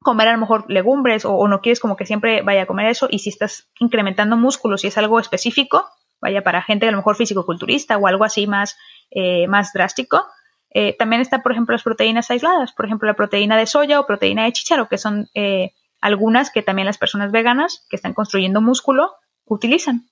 comer 0.00 0.28
a 0.28 0.32
lo 0.32 0.38
mejor 0.38 0.64
legumbres 0.68 1.24
o, 1.24 1.46
no 1.48 1.60
quieres 1.60 1.80
como 1.80 1.96
que 1.96 2.06
siempre 2.06 2.42
vaya 2.42 2.62
a 2.62 2.66
comer 2.66 2.86
eso 2.86 3.08
y 3.10 3.18
si 3.18 3.28
estás 3.30 3.70
incrementando 3.78 4.36
músculos 4.36 4.84
y 4.84 4.88
es 4.88 4.98
algo 4.98 5.20
específico, 5.20 5.86
vaya 6.20 6.42
para 6.42 6.62
gente 6.62 6.88
a 6.88 6.90
lo 6.90 6.96
mejor 6.98 7.16
físico-culturista 7.16 7.96
o 7.98 8.06
algo 8.06 8.24
así 8.24 8.46
más, 8.46 8.76
eh, 9.10 9.46
más 9.48 9.72
drástico, 9.72 10.24
eh, 10.70 10.96
también 10.98 11.22
está, 11.22 11.42
por 11.42 11.52
ejemplo, 11.52 11.72
las 11.72 11.82
proteínas 11.82 12.30
aisladas, 12.30 12.72
por 12.72 12.86
ejemplo, 12.86 13.06
la 13.06 13.14
proteína 13.14 13.56
de 13.56 13.66
soya 13.66 14.00
o 14.00 14.06
proteína 14.06 14.44
de 14.44 14.52
chícharo, 14.52 14.88
que 14.88 14.98
son 14.98 15.28
eh, 15.34 15.72
algunas 16.04 16.50
que 16.50 16.60
también 16.60 16.84
las 16.84 16.98
personas 16.98 17.32
veganas 17.32 17.86
que 17.88 17.96
están 17.96 18.12
construyendo 18.12 18.60
músculo 18.60 19.12
utilizan. 19.46 20.06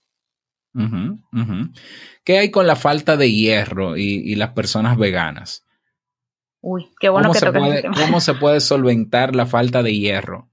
¿Qué 2.24 2.38
hay 2.38 2.50
con 2.50 2.66
la 2.66 2.76
falta 2.76 3.18
de 3.18 3.30
hierro 3.30 3.98
y, 3.98 4.34
las 4.36 4.52
personas 4.52 4.96
veganas? 4.96 5.66
Uy, 6.62 6.88
qué 6.98 7.10
bueno 7.10 7.28
¿Cómo 7.28 7.34
que 7.34 7.40
se 7.40 7.52
puede, 7.52 7.82
¿Cómo 7.82 8.20
se 8.20 8.34
puede 8.34 8.60
solventar 8.72 9.36
la 9.36 9.44
falta 9.44 9.82
de 9.82 9.94
hierro? 9.94 10.48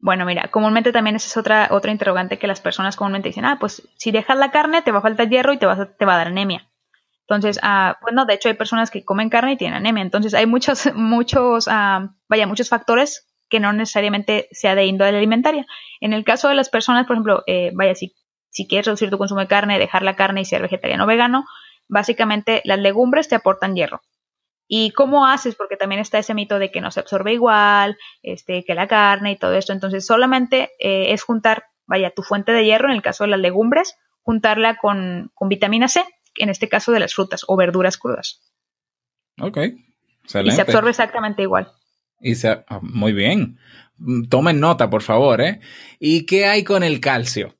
Bueno, 0.00 0.26
mira, 0.26 0.48
comúnmente 0.48 0.92
también 0.92 1.16
esa 1.16 1.28
es 1.28 1.36
otra, 1.38 1.68
otra 1.70 1.90
interrogante 1.90 2.38
que 2.38 2.46
las 2.46 2.60
personas 2.60 2.94
comúnmente 2.94 3.30
dicen, 3.30 3.46
ah, 3.46 3.56
pues 3.58 3.88
si 3.96 4.10
dejas 4.10 4.36
la 4.36 4.50
carne 4.50 4.82
te 4.82 4.92
va 4.92 4.98
a 4.98 5.02
faltar 5.02 5.30
hierro 5.30 5.54
y 5.54 5.58
te, 5.58 5.64
vas 5.64 5.88
te 5.96 6.04
va 6.04 6.12
a 6.12 6.18
dar 6.18 6.26
anemia. 6.26 6.68
Entonces, 7.22 7.58
ah, 7.62 7.96
bueno, 8.02 8.26
de 8.26 8.34
hecho 8.34 8.50
hay 8.50 8.54
personas 8.54 8.90
que 8.90 9.02
comen 9.02 9.30
carne 9.30 9.52
y 9.52 9.56
tienen 9.56 9.78
anemia. 9.78 10.02
Entonces 10.02 10.34
hay 10.34 10.44
muchos, 10.44 10.92
muchos, 10.94 11.68
ah, 11.70 12.10
vaya, 12.28 12.46
muchos 12.46 12.68
factores 12.68 13.25
que 13.48 13.60
no 13.60 13.72
necesariamente 13.72 14.48
sea 14.50 14.74
de 14.74 14.86
índole 14.86 15.16
alimentaria. 15.16 15.66
En 16.00 16.12
el 16.12 16.24
caso 16.24 16.48
de 16.48 16.54
las 16.54 16.68
personas, 16.68 17.06
por 17.06 17.16
ejemplo, 17.16 17.42
eh, 17.46 17.70
vaya, 17.74 17.94
si, 17.94 18.14
si 18.50 18.66
quieres 18.66 18.86
reducir 18.86 19.10
tu 19.10 19.18
consumo 19.18 19.40
de 19.40 19.46
carne, 19.46 19.78
dejar 19.78 20.02
la 20.02 20.16
carne 20.16 20.40
y 20.40 20.44
ser 20.44 20.62
vegetariano 20.62 21.04
o 21.04 21.06
vegano, 21.06 21.44
básicamente 21.88 22.62
las 22.64 22.78
legumbres 22.78 23.28
te 23.28 23.34
aportan 23.34 23.74
hierro. 23.74 24.02
¿Y 24.68 24.90
cómo 24.90 25.26
haces? 25.26 25.54
Porque 25.54 25.76
también 25.76 26.00
está 26.00 26.18
ese 26.18 26.34
mito 26.34 26.58
de 26.58 26.72
que 26.72 26.80
no 26.80 26.90
se 26.90 27.00
absorbe 27.00 27.32
igual, 27.32 27.96
este, 28.22 28.64
que 28.64 28.74
la 28.74 28.88
carne 28.88 29.32
y 29.32 29.36
todo 29.36 29.54
esto. 29.54 29.72
Entonces, 29.72 30.04
solamente 30.04 30.70
eh, 30.80 31.12
es 31.12 31.22
juntar, 31.22 31.64
vaya, 31.86 32.10
tu 32.10 32.22
fuente 32.22 32.52
de 32.52 32.64
hierro, 32.64 32.88
en 32.88 32.96
el 32.96 33.02
caso 33.02 33.24
de 33.24 33.30
las 33.30 33.38
legumbres, 33.38 33.96
juntarla 34.22 34.76
con, 34.76 35.30
con 35.34 35.48
vitamina 35.48 35.86
C, 35.86 36.04
en 36.38 36.48
este 36.48 36.68
caso 36.68 36.90
de 36.90 36.98
las 36.98 37.14
frutas 37.14 37.44
o 37.46 37.56
verduras 37.56 37.96
crudas. 37.96 38.42
Ok. 39.40 39.58
Excelente. 40.24 40.52
Y 40.52 40.56
se 40.56 40.62
absorbe 40.62 40.90
exactamente 40.90 41.42
igual. 41.42 41.70
Y 42.20 42.34
se, 42.34 42.48
ah, 42.48 42.80
muy 42.82 43.12
bien. 43.12 43.58
Tomen 44.28 44.60
nota, 44.60 44.90
por 44.90 45.02
favor, 45.02 45.40
¿eh? 45.40 45.60
¿Y 45.98 46.26
qué 46.26 46.46
hay 46.46 46.64
con 46.64 46.82
el 46.82 47.00
calcio? 47.00 47.56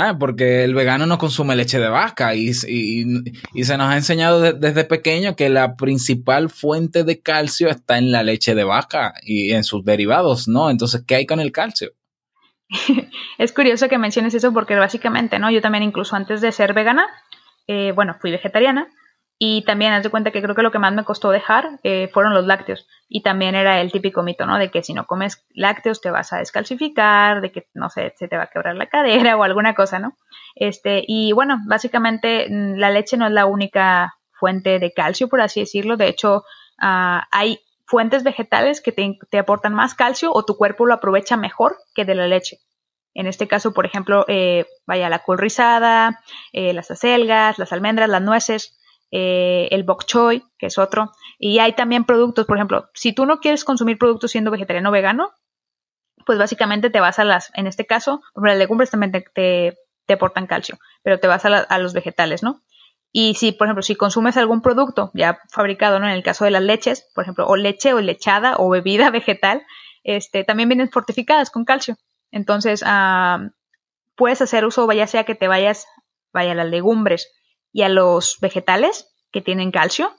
Ah, 0.00 0.16
porque 0.16 0.62
el 0.62 0.74
vegano 0.74 1.06
no 1.06 1.18
consume 1.18 1.56
leche 1.56 1.80
de 1.80 1.88
vaca 1.88 2.32
y, 2.36 2.50
y, 2.50 3.64
se 3.64 3.76
nos 3.76 3.88
ha 3.88 3.96
enseñado 3.96 4.52
desde 4.52 4.84
pequeño 4.84 5.34
que 5.34 5.48
la 5.48 5.74
principal 5.74 6.50
fuente 6.50 7.02
de 7.02 7.20
calcio 7.20 7.68
está 7.68 7.98
en 7.98 8.12
la 8.12 8.22
leche 8.22 8.54
de 8.54 8.62
vaca 8.62 9.14
y 9.22 9.50
en 9.50 9.64
sus 9.64 9.84
derivados, 9.84 10.46
¿no? 10.46 10.70
Entonces, 10.70 11.02
¿qué 11.04 11.16
hay 11.16 11.26
con 11.26 11.40
el 11.40 11.50
calcio? 11.50 11.94
es 13.38 13.52
curioso 13.52 13.88
que 13.88 13.98
menciones 13.98 14.34
eso 14.34 14.52
porque 14.52 14.76
básicamente, 14.76 15.40
¿no? 15.40 15.50
Yo 15.50 15.60
también 15.60 15.82
incluso 15.82 16.14
antes 16.14 16.40
de 16.40 16.52
ser 16.52 16.74
vegana, 16.74 17.08
eh, 17.66 17.90
bueno, 17.92 18.14
fui 18.20 18.30
vegetariana 18.30 18.86
y 19.38 19.62
también 19.62 19.92
haz 19.92 20.02
de 20.02 20.10
cuenta 20.10 20.32
que 20.32 20.42
creo 20.42 20.56
que 20.56 20.62
lo 20.62 20.72
que 20.72 20.80
más 20.80 20.92
me 20.92 21.04
costó 21.04 21.30
dejar 21.30 21.78
eh, 21.84 22.10
fueron 22.12 22.34
los 22.34 22.44
lácteos. 22.44 22.88
Y 23.08 23.22
también 23.22 23.54
era 23.54 23.80
el 23.80 23.92
típico 23.92 24.22
mito, 24.24 24.46
¿no? 24.46 24.58
De 24.58 24.70
que 24.70 24.82
si 24.82 24.94
no 24.94 25.06
comes 25.06 25.46
lácteos 25.54 26.00
te 26.00 26.10
vas 26.10 26.32
a 26.32 26.38
descalcificar, 26.38 27.40
de 27.40 27.52
que, 27.52 27.68
no 27.72 27.88
sé, 27.88 28.12
se 28.16 28.26
te 28.26 28.36
va 28.36 28.44
a 28.44 28.50
quebrar 28.50 28.74
la 28.74 28.86
cadera 28.86 29.36
o 29.36 29.44
alguna 29.44 29.74
cosa, 29.74 30.00
¿no? 30.00 30.16
Este, 30.56 31.04
y 31.06 31.32
bueno, 31.32 31.58
básicamente 31.66 32.48
mm, 32.50 32.78
la 32.78 32.90
leche 32.90 33.16
no 33.16 33.26
es 33.26 33.32
la 33.32 33.46
única 33.46 34.16
fuente 34.32 34.80
de 34.80 34.92
calcio, 34.92 35.28
por 35.28 35.40
así 35.40 35.60
decirlo. 35.60 35.96
De 35.96 36.08
hecho, 36.08 36.44
ah, 36.80 37.28
hay 37.30 37.60
fuentes 37.86 38.24
vegetales 38.24 38.80
que 38.80 38.92
te, 38.92 39.38
aportan 39.38 39.72
más 39.72 39.94
calcio 39.94 40.32
o 40.32 40.44
tu 40.44 40.56
cuerpo 40.56 40.84
lo 40.84 40.94
aprovecha 40.94 41.36
mejor 41.36 41.78
que 41.94 42.04
de 42.04 42.16
la 42.16 42.26
leche. 42.26 42.58
En 43.14 43.26
este 43.26 43.48
caso, 43.48 43.72
por 43.72 43.86
ejemplo, 43.86 44.24
eh, 44.28 44.66
vaya 44.86 45.08
la 45.08 45.20
col 45.20 45.38
rizada, 45.38 46.20
eh, 46.52 46.72
las 46.72 46.90
acelgas, 46.90 47.58
las 47.58 47.72
almendras, 47.72 48.08
las 48.08 48.22
nueces, 48.22 48.77
eh, 49.10 49.68
el 49.70 49.84
bok 49.84 50.04
choy, 50.04 50.44
que 50.58 50.66
es 50.66 50.78
otro. 50.78 51.12
Y 51.38 51.58
hay 51.60 51.72
también 51.72 52.04
productos, 52.04 52.46
por 52.46 52.56
ejemplo, 52.56 52.90
si 52.94 53.12
tú 53.12 53.26
no 53.26 53.40
quieres 53.40 53.64
consumir 53.64 53.98
productos 53.98 54.30
siendo 54.30 54.50
vegetariano 54.50 54.90
o 54.90 54.92
vegano, 54.92 55.32
pues 56.26 56.38
básicamente 56.38 56.90
te 56.90 57.00
vas 57.00 57.18
a 57.18 57.24
las, 57.24 57.50
en 57.54 57.66
este 57.66 57.86
caso, 57.86 58.20
las 58.34 58.58
legumbres 58.58 58.90
también 58.90 59.12
te, 59.12 59.24
te, 59.34 60.18
calcio, 60.46 60.78
pero 61.02 61.18
te 61.18 61.26
vas 61.26 61.44
a, 61.44 61.78
los 61.78 61.94
vegetales, 61.94 62.42
¿no? 62.42 62.62
Y 63.10 63.34
si, 63.34 63.52
por 63.52 63.66
ejemplo, 63.66 63.82
si 63.82 63.94
consumes 63.94 64.36
algún 64.36 64.60
producto 64.60 65.10
ya 65.14 65.38
fabricado, 65.50 65.98
¿no? 65.98 66.06
En 66.06 66.12
el 66.12 66.22
caso 66.22 66.44
de 66.44 66.50
las 66.50 66.62
leches, 66.62 67.08
por 67.14 67.24
ejemplo, 67.24 67.46
o 67.46 67.56
leche 67.56 67.94
o 67.94 68.00
lechada 68.00 68.56
o 68.58 68.68
bebida 68.68 69.10
vegetal, 69.10 69.62
este, 70.04 70.44
también 70.44 70.68
vienen 70.68 70.90
fortificadas 70.90 71.50
con 71.50 71.64
calcio. 71.64 71.96
Entonces, 72.30 72.82
uh, 72.82 73.50
puedes 74.14 74.42
hacer 74.42 74.66
uso, 74.66 74.86
vaya 74.86 75.06
sea 75.06 75.24
que 75.24 75.34
te 75.34 75.48
vayas, 75.48 75.86
vaya 76.32 76.54
las 76.54 76.68
legumbres 76.68 77.32
y 77.78 77.82
a 77.84 77.88
los 77.88 78.38
vegetales 78.40 79.08
que 79.30 79.40
tienen 79.40 79.70
calcio, 79.70 80.10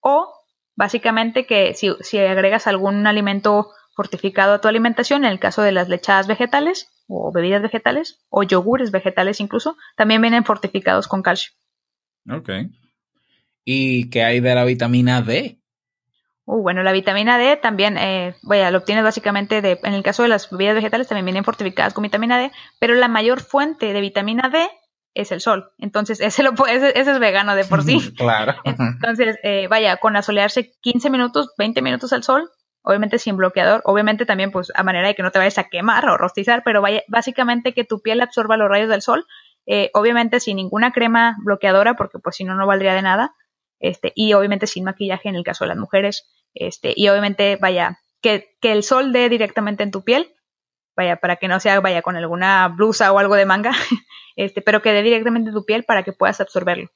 o 0.00 0.30
básicamente 0.76 1.46
que 1.46 1.72
si, 1.72 1.88
si 2.00 2.18
agregas 2.18 2.66
algún 2.66 3.06
alimento 3.06 3.70
fortificado 3.96 4.52
a 4.52 4.60
tu 4.60 4.68
alimentación, 4.68 5.24
en 5.24 5.30
el 5.30 5.38
caso 5.38 5.62
de 5.62 5.72
las 5.72 5.88
lechadas 5.88 6.26
vegetales 6.26 6.92
o 7.08 7.32
bebidas 7.32 7.62
vegetales 7.62 8.22
o 8.28 8.42
yogures 8.42 8.90
vegetales 8.90 9.40
incluso, 9.40 9.78
también 9.96 10.20
vienen 10.20 10.44
fortificados 10.44 11.08
con 11.08 11.22
calcio. 11.22 11.54
Ok. 12.30 12.50
¿Y 13.64 14.10
qué 14.10 14.22
hay 14.22 14.40
de 14.40 14.54
la 14.54 14.66
vitamina 14.66 15.22
D? 15.22 15.62
Uh, 16.44 16.60
bueno, 16.60 16.82
la 16.82 16.92
vitamina 16.92 17.38
D 17.38 17.56
también, 17.56 17.96
eh, 17.96 18.36
vaya, 18.42 18.70
lo 18.70 18.76
obtienes 18.76 19.04
básicamente 19.04 19.62
de, 19.62 19.80
en 19.84 19.94
el 19.94 20.02
caso 20.02 20.22
de 20.22 20.28
las 20.28 20.50
bebidas 20.50 20.74
vegetales 20.74 21.08
también 21.08 21.24
vienen 21.24 21.44
fortificadas 21.44 21.94
con 21.94 22.02
vitamina 22.02 22.36
D, 22.36 22.52
pero 22.78 22.92
la 22.92 23.08
mayor 23.08 23.40
fuente 23.40 23.94
de 23.94 24.00
vitamina 24.02 24.50
D 24.50 24.68
es 25.14 25.32
el 25.32 25.40
sol. 25.40 25.70
Entonces, 25.78 26.20
ese, 26.20 26.42
lo, 26.42 26.52
ese, 26.66 26.98
ese 26.98 27.10
es 27.12 27.18
vegano 27.18 27.54
de 27.54 27.64
por 27.64 27.82
sí. 27.82 28.12
claro. 28.16 28.54
Entonces, 28.64 29.38
eh, 29.42 29.68
vaya, 29.68 29.96
con 29.96 30.16
asolearse 30.16 30.72
15 30.80 31.10
minutos, 31.10 31.50
20 31.56 31.80
minutos 31.82 32.12
al 32.12 32.22
sol, 32.22 32.50
obviamente 32.82 33.18
sin 33.18 33.36
bloqueador, 33.36 33.80
obviamente 33.84 34.26
también 34.26 34.50
pues 34.50 34.70
a 34.74 34.82
manera 34.82 35.08
de 35.08 35.14
que 35.14 35.22
no 35.22 35.30
te 35.30 35.38
vayas 35.38 35.58
a 35.58 35.64
quemar 35.64 36.08
o 36.08 36.18
rostizar, 36.18 36.62
pero 36.64 36.82
vaya, 36.82 37.02
básicamente 37.08 37.72
que 37.72 37.84
tu 37.84 38.00
piel 38.00 38.20
absorba 38.20 38.56
los 38.56 38.68
rayos 38.68 38.90
del 38.90 39.02
sol, 39.02 39.24
eh, 39.66 39.90
obviamente 39.94 40.40
sin 40.40 40.56
ninguna 40.56 40.92
crema 40.92 41.36
bloqueadora, 41.42 41.94
porque 41.94 42.18
pues 42.18 42.36
si 42.36 42.44
no, 42.44 42.54
no 42.54 42.66
valdría 42.66 42.94
de 42.94 43.02
nada, 43.02 43.34
este, 43.80 44.12
y 44.14 44.34
obviamente 44.34 44.66
sin 44.66 44.84
maquillaje 44.84 45.28
en 45.28 45.36
el 45.36 45.44
caso 45.44 45.64
de 45.64 45.68
las 45.68 45.78
mujeres, 45.78 46.28
este, 46.52 46.92
y 46.94 47.08
obviamente 47.08 47.56
vaya, 47.56 48.00
que, 48.20 48.56
que 48.60 48.72
el 48.72 48.82
sol 48.82 49.12
dé 49.12 49.28
directamente 49.28 49.82
en 49.82 49.90
tu 49.90 50.04
piel, 50.04 50.34
vaya, 50.96 51.16
para 51.16 51.36
que 51.36 51.48
no 51.48 51.60
sea, 51.60 51.80
vaya, 51.80 52.02
con 52.02 52.16
alguna 52.16 52.68
blusa 52.68 53.12
o 53.12 53.18
algo 53.18 53.34
de 53.34 53.46
manga, 53.46 53.72
este, 54.36 54.62
pero 54.62 54.82
que 54.82 54.92
dé 54.92 55.02
directamente 55.02 55.50
en 55.50 55.54
tu 55.54 55.64
piel 55.64 55.84
para 55.84 56.02
que 56.02 56.12
puedas 56.12 56.40
absorberlo. 56.40 56.90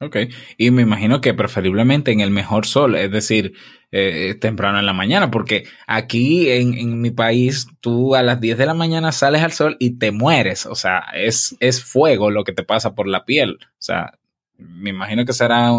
Ok, 0.00 0.16
y 0.56 0.70
me 0.70 0.82
imagino 0.82 1.20
que 1.20 1.34
preferiblemente 1.34 2.12
en 2.12 2.20
el 2.20 2.30
mejor 2.30 2.66
sol, 2.66 2.94
es 2.94 3.10
decir, 3.10 3.54
eh, 3.90 4.36
temprano 4.40 4.78
en 4.78 4.86
la 4.86 4.92
mañana, 4.92 5.28
porque 5.28 5.64
aquí 5.88 6.48
en, 6.50 6.74
en, 6.74 7.00
mi 7.00 7.10
país 7.10 7.66
tú 7.80 8.14
a 8.14 8.22
las 8.22 8.40
10 8.40 8.58
de 8.58 8.66
la 8.66 8.74
mañana 8.74 9.10
sales 9.10 9.42
al 9.42 9.50
sol 9.50 9.76
y 9.80 9.98
te 9.98 10.12
mueres, 10.12 10.66
o 10.66 10.76
sea, 10.76 11.06
es, 11.14 11.56
es 11.58 11.82
fuego 11.82 12.30
lo 12.30 12.44
que 12.44 12.52
te 12.52 12.62
pasa 12.62 12.94
por 12.94 13.08
la 13.08 13.24
piel, 13.24 13.58
o 13.60 13.66
sea, 13.78 14.12
me 14.56 14.90
imagino 14.90 15.24
que 15.24 15.32
será 15.32 15.72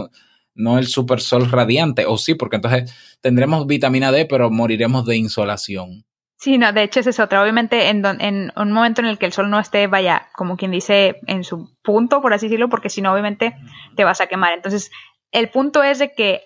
no 0.59 0.77
el 0.77 0.87
super 0.87 1.21
sol 1.21 1.49
radiante, 1.49 2.05
o 2.05 2.17
sí, 2.17 2.35
porque 2.35 2.57
entonces 2.57 2.93
tendremos 3.21 3.65
vitamina 3.67 4.11
D, 4.11 4.25
pero 4.25 4.51
moriremos 4.51 5.05
de 5.05 5.15
insolación. 5.15 6.03
Sí, 6.39 6.57
no, 6.57 6.71
de 6.71 6.83
hecho 6.83 7.01
esa 7.01 7.09
es 7.09 7.19
otra. 7.19 7.41
Obviamente 7.41 7.89
en, 7.89 8.05
en 8.05 8.53
un 8.55 8.71
momento 8.71 9.01
en 9.01 9.07
el 9.07 9.17
que 9.17 9.25
el 9.25 9.33
sol 9.33 9.49
no 9.49 9.59
esté, 9.59 9.87
vaya, 9.87 10.29
como 10.37 10.55
quien 10.55 10.71
dice, 10.71 11.19
en 11.27 11.43
su 11.43 11.77
punto, 11.83 12.21
por 12.21 12.33
así 12.33 12.45
decirlo, 12.45 12.69
porque 12.69 12.89
si 12.89 13.01
no, 13.01 13.11
obviamente 13.11 13.57
te 13.97 14.05
vas 14.05 14.21
a 14.21 14.27
quemar. 14.27 14.53
Entonces, 14.53 14.89
el 15.33 15.49
punto 15.49 15.83
es 15.83 15.99
de 15.99 16.13
que, 16.13 16.43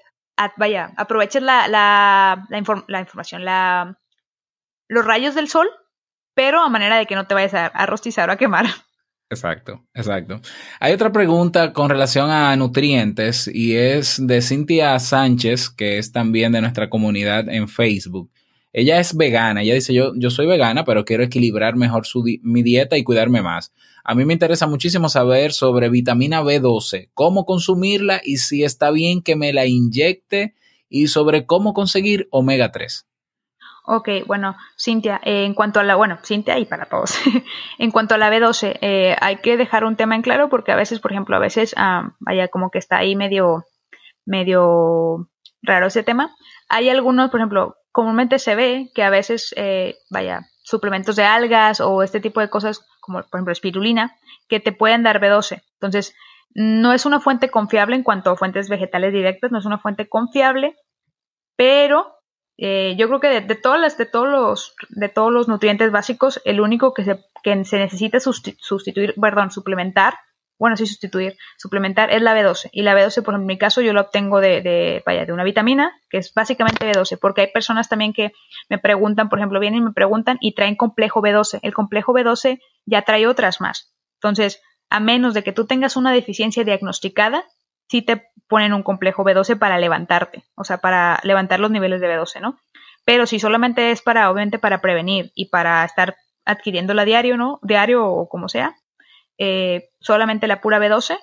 vaya, 0.58 0.94
aproveches 0.98 1.44
la, 1.44 1.68
la, 1.68 2.44
la, 2.50 2.84
la 2.88 3.00
información, 3.00 3.46
la, 3.46 4.00
los 4.88 5.06
rayos 5.06 5.36
del 5.36 5.48
sol, 5.48 5.70
pero 6.34 6.64
a 6.64 6.70
manera 6.70 6.98
de 6.98 7.06
que 7.06 7.14
no 7.14 7.28
te 7.28 7.36
vayas 7.36 7.54
a, 7.54 7.68
a 7.68 7.86
rostizar 7.86 8.30
o 8.30 8.34
a 8.34 8.38
quemar. 8.38 8.66
Exacto, 9.30 9.84
exacto. 9.96 10.42
Hay 10.80 10.94
otra 10.94 11.12
pregunta 11.12 11.74
con 11.74 11.90
relación 11.90 12.30
a 12.30 12.56
nutrientes 12.56 13.48
y 13.52 13.76
es 13.76 14.22
de 14.28 14.44
Cintia 14.44 15.00
Sánchez, 15.00 15.72
que 15.72 15.98
es 15.98 16.12
también 16.12 16.52
de 16.52 16.62
nuestra 16.62 16.88
comunidad 16.88 17.50
en 17.50 17.68
Facebook. 17.68 18.30
Ella 18.76 19.00
es 19.00 19.16
vegana, 19.16 19.62
ella 19.62 19.76
dice, 19.76 19.94
yo, 19.94 20.14
yo 20.16 20.32
soy 20.32 20.48
vegana, 20.48 20.84
pero 20.84 21.06
quiero 21.06 21.24
equilibrar 21.24 21.76
mejor 21.76 22.08
su 22.08 22.24
mi 22.42 22.64
dieta 22.64 22.98
y 22.98 23.04
cuidarme 23.04 23.44
más. 23.44 23.72
A 24.04 24.16
mí 24.16 24.26
me 24.26 24.34
interesa 24.34 24.66
muchísimo 24.66 25.10
saber 25.10 25.54
sobre 25.54 25.90
vitamina 25.90 26.42
B12, 26.42 27.12
cómo 27.14 27.46
consumirla 27.46 28.20
y 28.24 28.38
si 28.38 28.64
está 28.64 28.90
bien 28.90 29.22
que 29.22 29.36
me 29.36 29.54
la 29.54 29.68
inyecte 29.68 30.56
y 30.90 31.08
sobre 31.08 31.46
cómo 31.46 31.74
conseguir 31.74 32.28
omega 32.32 32.72
3. 32.72 33.08
Ok, 33.86 34.10
bueno, 34.26 34.56
Cintia, 34.80 35.22
eh, 35.24 35.46
en 35.46 35.54
cuanto 35.54 35.80
a 35.80 35.84
la, 35.84 35.96
bueno, 35.96 36.18
Cintia 36.24 36.58
y 36.58 36.66
para 36.66 36.86
todos, 36.86 37.20
en 37.78 37.92
cuanto 37.92 38.16
a 38.16 38.18
la 38.18 38.32
B12, 38.32 38.80
eh, 38.82 39.16
hay 39.22 39.36
que 39.38 39.56
dejar 39.56 39.84
un 39.84 39.98
tema 39.98 40.16
en 40.16 40.22
claro 40.24 40.50
porque 40.50 40.72
a 40.72 40.76
veces, 40.78 41.00
por 41.00 41.12
ejemplo, 41.12 41.36
a 41.36 41.40
veces, 41.40 41.76
ah, 41.78 42.14
vaya, 42.20 42.48
como 42.48 42.72
que 42.72 42.80
está 42.80 42.98
ahí 42.98 43.16
medio, 43.16 43.66
medio 44.26 45.30
raro 45.62 45.88
ese 45.88 46.02
tema. 46.02 46.34
Hay 46.70 46.90
algunos, 46.90 47.30
por 47.30 47.42
ejemplo, 47.42 47.76
comúnmente 47.94 48.40
se 48.40 48.56
ve 48.56 48.92
que 48.94 49.04
a 49.04 49.10
veces, 49.10 49.54
eh, 49.56 50.00
vaya, 50.10 50.50
suplementos 50.64 51.16
de 51.16 51.24
algas 51.24 51.80
o 51.80 52.04
este 52.04 52.20
tipo 52.20 52.42
de 52.42 52.50
cosas, 52.50 52.86
como 53.00 53.20
por 53.20 53.38
ejemplo 53.38 53.54
espirulina, 53.54 54.18
que 54.50 54.60
te 54.60 54.74
pueden 54.74 55.04
dar 55.04 55.22
B12. 55.22 55.62
Entonces, 55.76 56.16
no 56.56 56.92
es 56.92 57.06
una 57.06 57.20
fuente 57.20 57.50
confiable 57.50 57.96
en 57.96 58.04
cuanto 58.04 58.32
a 58.32 58.36
fuentes 58.36 58.68
vegetales 58.68 59.14
directas, 59.14 59.52
no 59.52 59.60
es 59.60 59.66
una 59.66 59.78
fuente 59.78 60.10
confiable, 60.10 60.76
pero 61.56 62.16
eh, 62.58 62.96
yo 62.98 63.08
creo 63.08 63.20
que 63.20 63.42
de, 63.42 63.56
todas 63.56 63.80
las, 63.80 63.98
de 63.98 64.08
todos 64.08 64.28
los, 64.28 64.76
de 64.90 65.10
todos 65.10 65.32
los 65.32 65.48
nutrientes 65.48 65.92
básicos, 65.92 66.42
el 66.46 66.62
único 66.62 66.96
que 66.96 67.04
se, 67.04 67.24
que 67.44 67.64
se 67.64 67.78
necesita 67.78 68.20
sustituir, 68.20 69.14
perdón, 69.22 69.52
suplementar 69.52 70.16
bueno, 70.64 70.78
sí 70.78 70.88
sustituir, 70.88 71.36
suplementar, 71.58 72.10
es 72.10 72.22
la 72.22 72.34
B12. 72.34 72.70
Y 72.72 72.84
la 72.84 72.96
B12, 72.96 73.16
por 73.16 73.34
ejemplo, 73.34 73.42
en 73.42 73.46
mi 73.48 73.58
caso, 73.58 73.82
yo 73.82 73.92
la 73.92 74.00
obtengo 74.00 74.40
de, 74.40 75.04
vaya, 75.06 75.26
de 75.26 75.34
una 75.34 75.44
vitamina, 75.44 75.92
que 76.10 76.20
es 76.20 76.34
básicamente 76.34 76.90
B12, 76.90 77.20
porque 77.20 77.42
hay 77.42 77.48
personas 77.48 77.90
también 77.90 78.14
que 78.14 78.32
me 78.70 78.78
preguntan, 78.78 79.28
por 79.28 79.40
ejemplo, 79.40 79.60
vienen 79.60 79.82
y 79.82 79.84
me 79.84 79.92
preguntan 79.92 80.38
y 80.40 80.56
traen 80.56 80.78
complejo 80.78 81.22
B12. 81.22 81.60
El 81.64 81.74
complejo 81.74 82.14
B12 82.14 82.62
ya 82.86 83.02
trae 83.02 83.28
otras 83.28 83.60
más. 83.60 83.94
Entonces, 84.22 84.62
a 84.90 85.02
menos 85.02 85.34
de 85.34 85.44
que 85.44 85.52
tú 85.52 85.68
tengas 85.68 85.98
una 85.98 86.14
deficiencia 86.14 86.64
diagnosticada, 86.64 87.44
sí 87.90 88.02
te 88.02 88.30
ponen 88.48 88.72
un 88.72 88.84
complejo 88.84 89.26
B12 89.26 89.60
para 89.60 89.78
levantarte, 89.80 90.46
o 90.56 90.64
sea, 90.64 90.78
para 90.78 91.20
levantar 91.24 91.60
los 91.60 91.72
niveles 91.72 92.00
de 92.00 92.08
B12, 92.08 92.40
¿no? 92.40 92.58
Pero 93.04 93.26
si 93.26 93.38
solamente 93.38 93.92
es 93.92 94.02
para, 94.02 94.32
obviamente, 94.32 94.60
para 94.60 94.80
prevenir 94.80 95.34
y 95.36 95.50
para 95.50 95.84
estar 95.84 96.16
adquiriéndola 96.46 97.04
diario, 97.04 97.36
¿no? 97.36 97.60
Diario 97.64 98.08
o 98.08 98.30
como 98.30 98.48
sea, 98.48 98.78
eh, 99.38 99.90
solamente 100.00 100.48
la 100.48 100.62
pura 100.62 100.80
B12. 100.80 101.18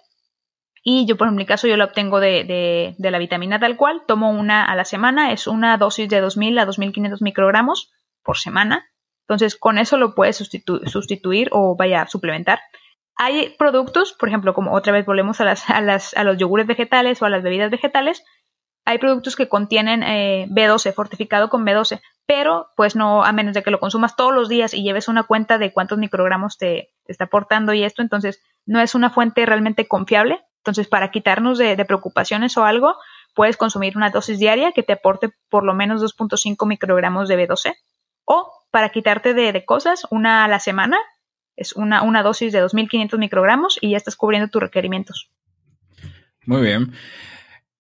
Y 0.83 1.07
yo, 1.07 1.16
por 1.16 1.31
mi 1.33 1.44
caso, 1.44 1.66
yo 1.66 1.77
la 1.77 1.85
obtengo 1.85 2.20
de, 2.20 2.94
de, 2.96 3.11
la 3.11 3.18
vitamina 3.18 3.61
tal 3.61 3.77
cual. 3.77 4.03
Tomo 4.07 4.31
una 4.31 4.64
a 4.64 4.75
la 4.75 4.85
semana. 4.85 5.33
Es 5.33 5.46
una 5.46 5.77
dosis 5.77 6.09
de 6.09 6.23
2.000 6.23 6.61
a 6.61 6.66
2.500 6.66 7.18
microgramos 7.20 7.90
por 8.23 8.38
semana. 8.38 8.88
Entonces, 9.29 9.57
con 9.57 9.79
eso 9.79 9.99
lo 9.99 10.14
puedes 10.14 10.37
sustituir 10.37 11.49
o 11.53 11.77
vaya 11.77 12.03
a 12.03 12.09
suplementar. 12.09 12.61
Hay 13.16 13.55
productos, 13.59 14.14
por 14.14 14.29
ejemplo, 14.29 14.55
como 14.55 14.73
otra 14.75 14.92
vez 14.92 15.05
volvemos 15.05 15.40
a, 15.40 15.44
las, 15.44 16.14
a 16.14 16.25
los 16.25 16.38
yogures 16.38 16.66
vegetales 16.66 17.20
o 17.20 17.27
a 17.27 17.31
las 17.31 17.42
bebidas 17.42 17.70
vegetales, 17.70 18.25
hay 18.85 18.99
productos 18.99 19.37
que 19.37 19.49
contienen 19.49 20.03
eh, 20.03 20.46
B12, 20.51 20.92
fortificado 20.94 21.49
con 21.49 21.64
B12, 21.64 22.01
pero 22.31 22.71
pues 22.77 22.95
no, 22.95 23.25
a 23.25 23.33
menos 23.33 23.55
de 23.55 23.64
que 23.64 23.73
lo 23.73 23.81
consumas 23.81 24.14
todos 24.14 24.33
los 24.33 24.49
días 24.49 24.73
y 24.73 24.85
lleves 24.85 25.09
una 25.09 25.25
cuenta 25.25 25.59
de 25.59 25.73
cuántos 25.73 25.99
microgramos 25.99 26.59
te, 26.59 26.93
está 27.09 27.25
aportando 27.25 27.75
y 27.75 27.83
esto, 27.83 28.03
entonces 28.03 28.40
no 28.66 28.81
es 28.81 28.95
una 28.95 29.11
fuente 29.11 29.45
realmente 29.47 29.88
confiable. 29.88 30.40
Entonces, 30.59 30.87
para 30.87 31.11
quitarnos 31.11 31.59
de, 31.59 31.85
preocupaciones 31.85 32.57
o 32.57 32.64
algo, 32.64 32.95
puedes 33.35 33.57
consumir 33.57 33.97
una 33.97 34.11
dosis 34.11 34.38
diaria 34.38 34.71
que 34.71 34.85
te 34.85 34.93
aporte 34.93 35.31
por 35.49 35.64
lo 35.64 35.75
menos 35.75 36.05
2.5 36.05 36.69
microgramos 36.69 37.27
de 37.29 37.49
B12. 37.49 37.75
O 38.27 38.53
para 38.71 38.90
quitarte 38.90 39.35
de, 39.35 39.53
de, 39.53 39.64
cosas, 39.64 40.07
una 40.11 40.45
a 40.45 40.49
la 40.49 40.61
semana, 40.61 40.99
es 41.57 41.72
una, 41.72 42.03
una 42.03 42.22
dosis 42.22 42.53
de 42.53 42.62
2.500 42.62 43.18
microgramos 43.18 43.76
y 43.81 43.91
ya 43.91 43.97
estás 43.97 44.14
cubriendo 44.14 44.47
tus 44.47 44.62
requerimientos. 44.62 45.33
Muy 46.47 46.61
bien. 46.61 46.93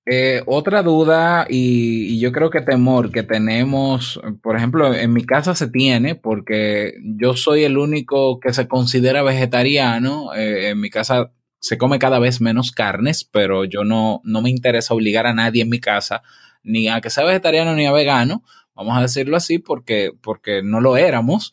Eh, 0.06 0.42
otra 0.46 0.82
duda 0.82 1.46
y, 1.48 2.18
yo 2.18 2.32
creo 2.32 2.50
que 2.50 2.62
temor 2.62 3.12
que 3.12 3.22
tenemos, 3.22 4.20
por 4.42 4.56
ejemplo, 4.56 4.94
en 4.94 5.12
mi 5.12 5.24
casa 5.24 5.54
se 5.54 5.68
tiene 5.68 6.14
porque 6.14 6.94
yo 7.02 7.34
soy 7.36 7.64
el 7.64 7.78
único 7.78 8.40
que 8.40 8.52
se 8.52 8.66
considera 8.66 9.22
vegetariano. 9.22 10.34
Eh, 10.34 10.70
en 10.70 10.80
mi 10.80 10.90
casa 10.90 11.32
se 11.60 11.78
come 11.78 11.98
cada 11.98 12.18
vez 12.18 12.40
menos 12.40 12.72
carnes, 12.72 13.24
pero 13.24 13.64
yo 13.64 13.84
no, 13.84 14.20
no 14.24 14.42
me 14.42 14.50
interesa 14.50 14.94
obligar 14.94 15.26
a 15.26 15.34
nadie 15.34 15.62
en 15.62 15.68
mi 15.68 15.80
casa 15.80 16.22
ni 16.62 16.88
a 16.88 17.00
que 17.00 17.10
sea 17.10 17.24
vegetariano 17.24 17.74
ni 17.74 17.86
a 17.86 17.92
vegano, 17.92 18.42
vamos 18.74 18.96
a 18.96 19.02
decirlo 19.02 19.36
así, 19.36 19.58
porque, 19.58 20.12
porque 20.22 20.62
no 20.62 20.80
lo 20.80 20.96
éramos. 20.96 21.52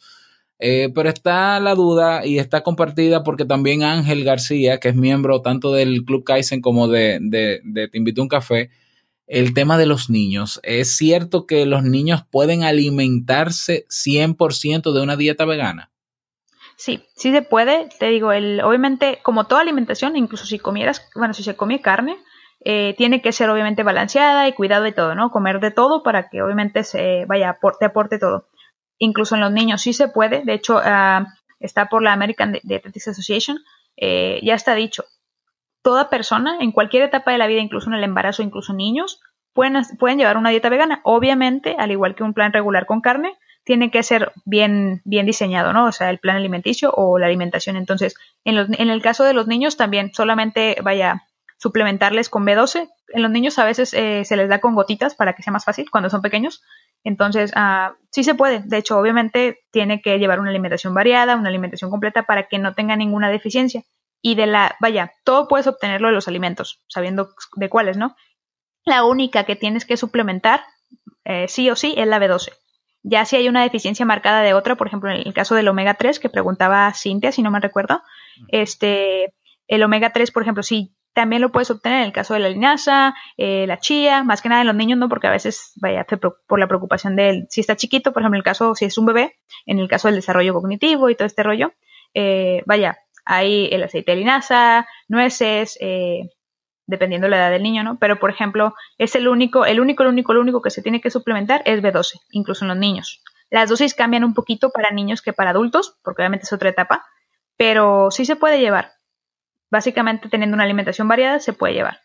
Eh, 0.60 0.90
pero 0.94 1.10
está 1.10 1.60
la 1.60 1.76
duda 1.76 2.26
y 2.26 2.40
está 2.40 2.64
compartida 2.64 3.24
porque 3.24 3.46
también 3.46 3.84
Ángel 3.84 4.24
García, 4.24 4.80
que 4.80 4.90
es 4.90 4.96
miembro 4.96 5.42
tanto 5.42 5.72
del 5.72 6.04
Club 6.04 6.24
Kaizen 6.24 6.62
como 6.62 6.88
de, 6.88 7.20
de, 7.22 7.62
de 7.64 7.88
Te 7.88 7.98
Invito 7.98 8.22
a 8.22 8.24
un 8.24 8.30
Café, 8.30 8.72
el 9.28 9.54
tema 9.54 9.78
de 9.78 9.86
los 9.86 10.10
niños. 10.10 10.60
¿Es 10.64 10.96
cierto 10.96 11.46
que 11.46 11.66
los 11.66 11.84
niños 11.84 12.24
pueden 12.32 12.64
alimentarse 12.64 13.86
100% 13.90 14.94
de 14.94 15.02
una 15.02 15.16
dieta 15.16 15.46
vegana? 15.46 15.92
Sí, 16.78 17.04
sí 17.16 17.32
se 17.32 17.42
puede. 17.42 17.90
Te 18.00 18.08
digo, 18.08 18.32
el, 18.32 18.62
obviamente, 18.62 19.20
como 19.24 19.46
toda 19.46 19.62
alimentación, 19.62 20.16
incluso 20.16 20.46
si 20.46 20.60
comieras, 20.60 21.08
bueno, 21.16 21.34
si 21.34 21.44
se 21.44 21.56
come 21.56 21.82
carne, 21.82 22.18
eh, 22.64 22.96
tiene 22.98 23.22
que 23.22 23.32
ser 23.32 23.50
obviamente 23.50 23.84
balanceada 23.84 24.48
y 24.48 24.54
cuidado 24.54 24.84
de 24.84 24.92
todo, 24.92 25.16
¿no? 25.16 25.32
Comer 25.32 25.60
de 25.60 25.72
todo 25.72 26.04
para 26.04 26.30
que 26.30 26.42
obviamente 26.42 26.84
se 26.84 27.26
vaya, 27.26 27.50
aporte, 27.50 27.86
aporte 27.86 28.20
todo. 28.20 28.48
Incluso 29.00 29.36
en 29.36 29.42
los 29.42 29.52
niños 29.52 29.82
sí 29.82 29.94
se 29.94 30.08
puede. 30.08 30.44
De 30.44 30.54
hecho, 30.54 30.78
uh, 30.78 31.26
está 31.60 31.88
por 31.88 32.02
la 32.02 32.14
American 32.14 32.58
Dietetics 32.64 33.10
Association. 33.10 33.60
Eh, 33.96 34.40
ya 34.44 34.56
está 34.56 34.76
dicho. 34.76 35.04
Toda 35.82 36.10
persona, 36.10 36.58
en 36.60 36.72
cualquier 36.72 37.04
etapa 37.04 37.32
de 37.32 37.38
la 37.38 37.48
vida, 37.48 37.62
incluso 37.62 37.90
en 37.90 37.96
el 37.96 38.04
embarazo, 38.04 38.44
incluso 38.44 38.74
niños, 38.74 39.22
pueden, 39.54 39.82
pueden 39.98 40.18
llevar 40.18 40.38
una 40.38 40.50
dieta 40.50 40.70
vegana. 40.70 41.02
Obviamente, 41.04 41.76
al 41.78 41.92
igual 41.92 42.16
que 42.16 42.24
un 42.24 42.34
plan 42.34 42.54
regular 42.54 42.86
con 42.86 43.02
carne, 43.02 43.38
tiene 43.64 43.92
que 43.92 44.02
ser 44.02 44.32
bien, 44.46 45.02
bien 45.04 45.26
diseñado, 45.26 45.74
¿no? 45.74 45.86
O 45.88 45.92
sea, 45.92 46.10
el 46.10 46.20
plan 46.20 46.38
alimenticio 46.38 46.92
o 46.96 47.20
la 47.20 47.26
alimentación. 47.26 47.76
Entonces, 47.76 48.16
en, 48.46 48.56
los, 48.56 48.70
en 48.70 48.90
el 48.90 49.02
caso 49.02 49.24
de 49.26 49.34
los 49.34 49.48
niños 49.48 49.76
también 49.76 50.14
solamente 50.14 50.78
vaya 50.82 51.27
suplementarles 51.58 52.30
con 52.30 52.46
B12. 52.46 52.90
En 53.10 53.22
los 53.22 53.32
niños 53.32 53.58
a 53.60 53.66
veces 53.66 53.94
eh, 53.94 54.24
se 54.26 54.38
les 54.38 54.50
da 54.50 54.60
con 54.60 54.76
gotitas 54.76 55.16
para 55.16 55.34
que 55.34 55.44
sea 55.44 55.54
más 55.54 55.66
fácil 55.66 55.90
cuando 55.90 56.10
son 56.10 56.22
pequeños. 56.22 56.62
Entonces, 57.04 57.52
uh, 57.56 57.94
sí 58.12 58.24
se 58.24 58.36
puede. 58.36 58.62
De 58.66 58.78
hecho, 58.78 58.98
obviamente 58.98 59.60
tiene 59.72 60.02
que 60.02 60.20
llevar 60.20 60.40
una 60.40 60.50
alimentación 60.50 60.94
variada, 60.94 61.36
una 61.36 61.50
alimentación 61.50 61.90
completa 61.90 62.24
para 62.24 62.48
que 62.48 62.60
no 62.60 62.74
tenga 62.74 62.96
ninguna 62.96 63.30
deficiencia. 63.30 63.84
Y 64.22 64.36
de 64.36 64.48
la, 64.48 64.76
vaya, 64.80 65.14
todo 65.24 65.48
puedes 65.48 65.68
obtenerlo 65.68 66.08
de 66.08 66.14
los 66.14 66.28
alimentos, 66.28 66.82
sabiendo 66.88 67.30
de 67.56 67.70
cuáles, 67.70 67.98
¿no? 67.98 68.16
La 68.84 69.04
única 69.04 69.44
que 69.44 69.56
tienes 69.56 69.86
que 69.86 69.98
suplementar, 69.98 70.64
eh, 71.24 71.48
sí 71.48 71.70
o 71.70 71.76
sí, 71.76 71.94
es 71.98 72.08
la 72.08 72.20
B12. 72.20 72.52
Ya 73.04 73.26
si 73.26 73.36
hay 73.36 73.48
una 73.48 73.62
deficiencia 73.62 74.06
marcada 74.06 74.42
de 74.42 74.54
otra, 74.54 74.76
por 74.76 74.88
ejemplo, 74.88 75.12
en 75.12 75.26
el 75.26 75.34
caso 75.34 75.56
del 75.56 75.68
omega 75.68 75.94
3 75.94 76.20
que 76.20 76.30
preguntaba 76.30 76.92
Cintia, 76.94 77.32
si 77.32 77.42
no 77.42 77.52
me 77.52 77.60
recuerdo, 77.60 78.02
este, 78.50 79.34
el 79.68 79.84
omega 79.84 80.12
3, 80.12 80.32
por 80.32 80.42
ejemplo, 80.42 80.64
si 80.64 80.97
también 81.18 81.42
lo 81.42 81.52
puedes 81.52 81.72
obtener 81.72 82.02
en 82.02 82.06
el 82.06 82.12
caso 82.14 82.36
de 82.36 82.42
la 82.42 82.50
linaza, 82.50 83.16
eh, 83.38 83.66
la 83.66 83.80
chía, 83.80 84.24
más 84.24 84.44
que 84.44 84.50
nada 84.50 84.62
en 84.62 84.68
los 84.68 84.76
niños, 84.76 85.00
no, 85.00 85.10
porque 85.10 85.26
a 85.26 85.32
veces, 85.32 85.72
vaya, 85.82 86.06
por 86.46 86.60
la 86.60 86.68
preocupación 86.68 87.16
de 87.16 87.30
él, 87.30 87.48
si 87.50 87.60
está 87.60 87.76
chiquito, 87.76 88.14
por 88.14 88.22
ejemplo, 88.22 88.36
en 88.36 88.42
el 88.42 88.44
caso, 88.44 88.76
si 88.76 88.86
es 88.86 89.00
un 89.00 89.08
bebé, 89.08 89.36
en 89.66 89.80
el 89.80 89.88
caso 89.88 90.10
del 90.10 90.14
desarrollo 90.14 90.54
cognitivo 90.54 91.10
y 91.10 91.16
todo 91.16 91.26
este 91.26 91.42
rollo, 91.42 91.74
eh, 92.14 92.62
vaya, 92.68 93.00
hay 93.26 93.68
el 93.72 93.82
aceite 93.82 94.12
de 94.12 94.18
linaza, 94.18 94.86
nueces, 95.08 95.80
eh, 95.82 96.30
dependiendo 96.86 97.28
la 97.28 97.38
edad 97.38 97.50
del 97.50 97.64
niño, 97.64 97.82
¿no? 97.82 97.98
Pero, 97.98 98.20
por 98.20 98.30
ejemplo, 98.30 98.76
es 99.00 99.16
el 99.16 99.28
único, 99.28 99.66
el 99.66 99.80
único, 99.80 100.04
el 100.04 100.10
único, 100.10 100.34
el 100.34 100.38
único 100.38 100.62
que 100.62 100.70
se 100.70 100.84
tiene 100.84 101.02
que 101.02 101.10
suplementar 101.10 101.64
es 101.66 101.82
B12, 101.82 102.20
incluso 102.30 102.64
en 102.64 102.70
los 102.70 102.78
niños. 102.78 103.24
Las 103.50 103.72
dosis 103.72 103.96
cambian 103.96 104.24
un 104.24 104.36
poquito 104.36 104.70
para 104.70 104.92
niños 104.92 105.24
que 105.24 105.34
para 105.34 105.50
adultos, 105.50 105.98
porque 106.04 106.22
obviamente 106.22 106.46
es 106.46 106.54
otra 106.54 106.70
etapa, 106.70 107.08
pero 107.58 108.12
sí 108.12 108.24
se 108.24 108.36
puede 108.36 108.60
llevar. 108.60 108.97
Básicamente, 109.70 110.30
teniendo 110.30 110.56
una 110.56 110.64
alimentación 110.64 111.08
variada, 111.08 111.40
se 111.40 111.54
puede 111.54 111.74
llevar 111.74 112.00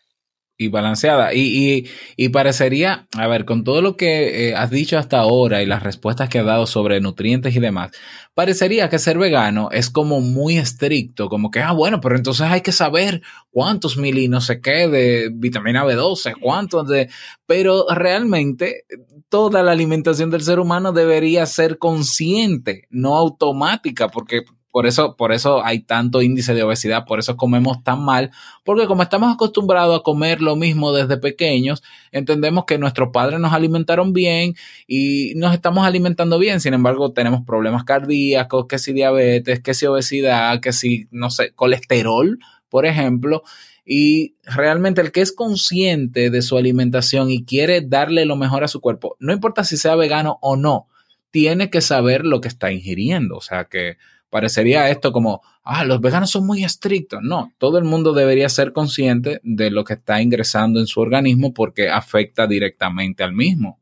y 0.57 0.67
balanceada. 0.67 1.33
Y, 1.33 1.39
y, 1.39 1.89
y, 2.15 2.29
parecería, 2.29 3.07
a 3.17 3.27
ver, 3.27 3.45
con 3.45 3.63
todo 3.63 3.81
lo 3.81 3.97
que 3.97 4.49
eh, 4.49 4.55
has 4.55 4.69
dicho 4.69 4.97
hasta 4.97 5.19
ahora 5.19 5.61
y 5.63 5.65
las 5.65 5.83
respuestas 5.83 6.29
que 6.29 6.39
has 6.39 6.45
dado 6.45 6.67
sobre 6.67 7.01
nutrientes 7.01 7.55
y 7.55 7.59
demás, 7.59 7.91
parecería 8.33 8.89
que 8.89 8.99
ser 8.99 9.17
vegano 9.17 9.69
es 9.71 9.89
como 9.89 10.21
muy 10.21 10.57
estricto, 10.57 11.27
como 11.27 11.49
que, 11.49 11.61
ah, 11.61 11.71
bueno, 11.71 11.99
pero 12.01 12.15
entonces 12.15 12.47
hay 12.47 12.61
que 12.61 12.71
saber 12.71 13.21
cuántos 13.49 13.97
mili 13.97 14.27
no 14.27 14.41
sé 14.41 14.61
qué 14.61 14.87
de 14.87 15.29
vitamina 15.33 15.85
B12, 15.85 16.35
cuántos 16.39 16.87
de... 16.87 17.09
Pero 17.45 17.85
realmente 17.89 18.85
toda 19.29 19.63
la 19.63 19.73
alimentación 19.73 20.31
del 20.31 20.41
ser 20.41 20.59
humano 20.59 20.93
debería 20.93 21.45
ser 21.45 21.77
consciente, 21.77 22.87
no 22.89 23.17
automática, 23.17 24.07
porque 24.07 24.43
por 24.73 24.87
eso, 24.87 25.15
por 25.15 25.31
eso 25.33 25.63
hay 25.63 25.81
tanto 25.81 26.23
índice 26.23 26.55
de 26.55 26.63
obesidad, 26.63 27.05
por 27.05 27.19
eso 27.19 27.37
comemos 27.37 27.83
tan 27.83 28.03
mal, 28.03 28.31
porque 28.63 28.87
como 28.87 29.03
estamos 29.03 29.31
acostumbrados 29.31 29.99
a 29.99 30.01
comer 30.01 30.41
lo 30.41 30.55
mismo 30.55 30.91
desde 30.91 31.17
pequeños, 31.17 31.83
entendemos 32.11 32.65
que 32.65 32.79
nuestros 32.79 33.09
padres 33.13 33.39
nos 33.39 33.53
alimentaron 33.53 34.13
bien 34.13 34.55
y 34.87 35.33
nos 35.35 35.53
estamos 35.53 35.85
alimentando 35.85 36.39
bien, 36.39 36.59
sin 36.59 36.73
embargo 36.73 37.13
tenemos 37.13 37.41
problemas 37.45 37.83
cardíacos, 37.83 38.65
que 38.65 38.79
si 38.79 38.93
diabetes, 38.93 39.59
que 39.61 39.75
si 39.75 39.85
obesidad, 39.85 40.59
que 40.59 40.73
si, 40.73 41.07
no 41.11 41.29
sé, 41.29 41.51
colesterol, 41.53 42.39
por 42.67 42.87
ejemplo, 42.87 43.43
y 43.85 44.37
realmente 44.43 45.01
el 45.01 45.11
que 45.11 45.21
es 45.21 45.33
consciente 45.33 46.31
de 46.31 46.41
su 46.41 46.57
alimentación 46.57 47.29
y 47.29 47.45
quiere 47.45 47.81
darle 47.81 48.25
lo 48.25 48.37
mejor 48.37 48.63
a 48.63 48.67
su 48.67 48.81
cuerpo, 48.81 49.17
no 49.19 49.33
importa 49.33 49.63
si 49.63 49.77
sea 49.77 49.95
vegano 49.95 50.39
o 50.41 50.55
no, 50.55 50.87
tiene 51.29 51.69
que 51.69 51.81
saber 51.81 52.25
lo 52.25 52.41
que 52.41 52.47
está 52.47 52.71
ingiriendo, 52.71 53.37
o 53.37 53.41
sea 53.41 53.65
que 53.65 53.97
parecería 54.33 54.89
esto 54.89 55.13
como, 55.13 55.41
ah, 55.63 55.85
los 55.85 56.01
veganos 56.01 56.31
son 56.31 56.47
muy 56.47 56.63
estrictos. 56.63 57.19
No, 57.21 57.53
todo 57.59 57.77
el 57.77 57.83
mundo 57.83 58.13
debería 58.13 58.49
ser 58.49 58.73
consciente 58.73 59.39
de 59.43 59.69
lo 59.69 59.83
que 59.83 59.93
está 59.93 60.21
ingresando 60.21 60.79
en 60.79 60.87
su 60.87 60.99
organismo 61.01 61.53
porque 61.53 61.89
afecta 61.89 62.47
directamente 62.47 63.23
al 63.23 63.33
mismo. 63.33 63.79